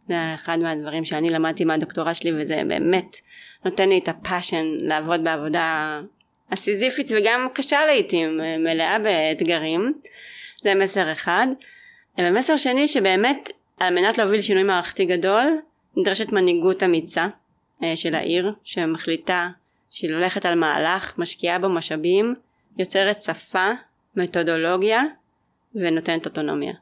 זה 0.08 0.14
אחד 0.34 0.58
מהדברים 0.58 1.04
שאני 1.04 1.30
למדתי 1.30 1.64
מהדוקטורט 1.64 2.14
שלי, 2.14 2.32
וזה 2.32 2.62
באמת 2.68 3.16
נותן 3.64 3.88
לי 3.88 3.98
את 3.98 4.08
הפאשן 4.08 4.64
לעבוד 4.64 5.24
בעבודה 5.24 6.00
הסיזיפית 6.52 7.10
וגם 7.16 7.48
קשה 7.54 7.86
לעיתים, 7.86 8.40
מלאה 8.58 8.98
באתגרים. 8.98 9.94
זה 10.62 10.74
מסר 10.74 11.12
אחד. 11.12 11.46
ומסר 12.18 12.56
שני 12.56 12.88
שבאמת 12.88 13.50
על 13.80 13.94
מנת 13.94 14.18
להוביל 14.18 14.40
שינוי 14.40 14.62
מערכתי 14.62 15.04
גדול 15.04 15.44
נדרשת 15.96 16.32
מנהיגות 16.32 16.82
אמיצה 16.82 17.28
אה, 17.82 17.96
של 17.96 18.14
העיר 18.14 18.52
שמחליטה 18.64 19.48
שהיא 19.90 20.14
הולכת 20.14 20.46
על 20.46 20.58
מהלך, 20.58 21.14
משקיעה 21.18 21.58
בו 21.58 21.68
משאבים, 21.68 22.34
יוצרת 22.78 23.22
שפה, 23.22 23.70
מתודולוגיה 24.16 25.02
ונותנת 25.74 26.26
אוטונומיה. 26.26 26.72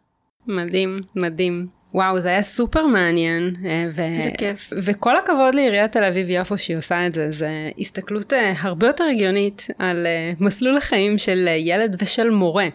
מדהים, 0.47 1.01
מדהים. 1.15 1.67
וואו, 1.95 2.21
זה 2.21 2.29
היה 2.29 2.43
סופר 2.43 2.87
מעניין. 2.87 3.55
אה, 3.67 3.87
ו... 3.89 4.03
זה 4.23 4.31
כיף. 4.39 4.73
וכל 4.83 5.17
הכבוד 5.17 5.55
לעיריית 5.55 5.93
תל 5.93 6.05
אביב 6.05 6.27
יפו 6.31 6.59
שהיא 6.59 6.77
עושה 6.77 7.07
את 7.07 7.15
זה, 7.15 7.29
זה 7.33 7.71
הסתכלות 7.79 8.33
אה, 8.33 8.53
הרבה 8.59 8.87
יותר 8.87 9.05
הגיונית 9.05 9.67
על 9.79 10.07
מסלול 10.41 10.77
החיים 10.77 11.19
של 11.19 11.49
ילד 11.57 11.97
ושל 12.03 12.31
מורה. 12.31 12.69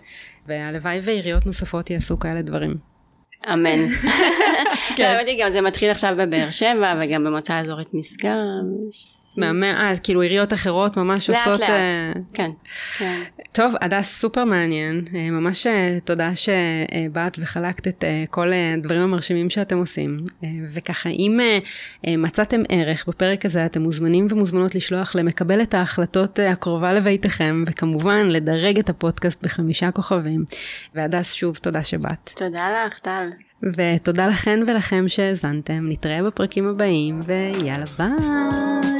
והלוואי 0.51 0.99
ועיריות 1.03 1.45
נוספות 1.45 1.89
יעשו 1.89 2.19
כאלה 2.19 2.41
דברים. 2.41 2.75
אמן. 3.53 3.89
כן. 4.95 5.03
האמת 5.03 5.27
היא 5.27 5.43
גם 5.43 5.49
זה 5.51 5.61
מתחיל 5.61 5.91
עכשיו 5.91 6.15
בבאר 6.17 6.51
שבע 6.51 6.93
וגם 7.01 7.23
במועצה 7.23 7.53
האזורית 7.53 7.93
משגב. 7.93 8.35
מהמם, 9.37 9.63
אה, 9.63 9.93
כאילו 10.03 10.21
עיריות 10.21 10.53
אחרות 10.53 10.97
ממש 10.97 11.29
לאט 11.29 11.47
עושות... 11.47 11.59
לאט. 11.59 11.69
אה, 11.69 12.11
כן. 12.33 12.49
כן. 12.97 13.21
טוב, 13.51 13.73
הדס 13.81 14.19
סופר 14.19 14.45
מעניין, 14.45 15.05
אה, 15.15 15.31
ממש 15.31 15.67
אה, 15.67 15.97
תודה 16.05 16.31
שבאת 16.35 17.39
וחלקת 17.41 17.87
את 17.87 18.03
כל 18.29 18.51
הדברים 18.53 19.01
המרשימים 19.01 19.49
שאתם 19.49 19.77
עושים. 19.77 20.17
וככה, 20.73 21.09
אם 21.09 21.39
מצאתם 22.07 22.61
ערך 22.69 23.05
בפרק 23.07 23.45
הזה, 23.45 23.65
אתם 23.65 23.81
מוזמנים 23.81 24.27
ומוזמנות 24.29 24.75
לשלוח 24.75 25.15
למקבל 25.15 25.61
את 25.61 25.73
ההחלטות 25.73 26.39
הקרובה 26.39 26.93
לביתכם, 26.93 27.63
וכמובן 27.67 28.27
לדרג 28.27 28.79
את 28.79 28.89
הפודקאסט 28.89 29.43
בחמישה 29.43 29.91
כוכבים. 29.91 30.45
והדס, 30.95 31.33
שוב, 31.33 31.55
תודה 31.55 31.83
שבאת. 31.83 32.31
תודה 32.35 32.85
לך 32.85 32.99
טל. 32.99 33.29
ותודה 33.63 34.27
לכן 34.27 34.59
ולכם 34.67 35.07
שהאזנתם, 35.07 35.89
נתראה 35.89 36.23
בפרקים 36.23 36.67
הבאים, 36.67 37.21
ויאללה 37.25 37.85
ביי. 37.97 38.90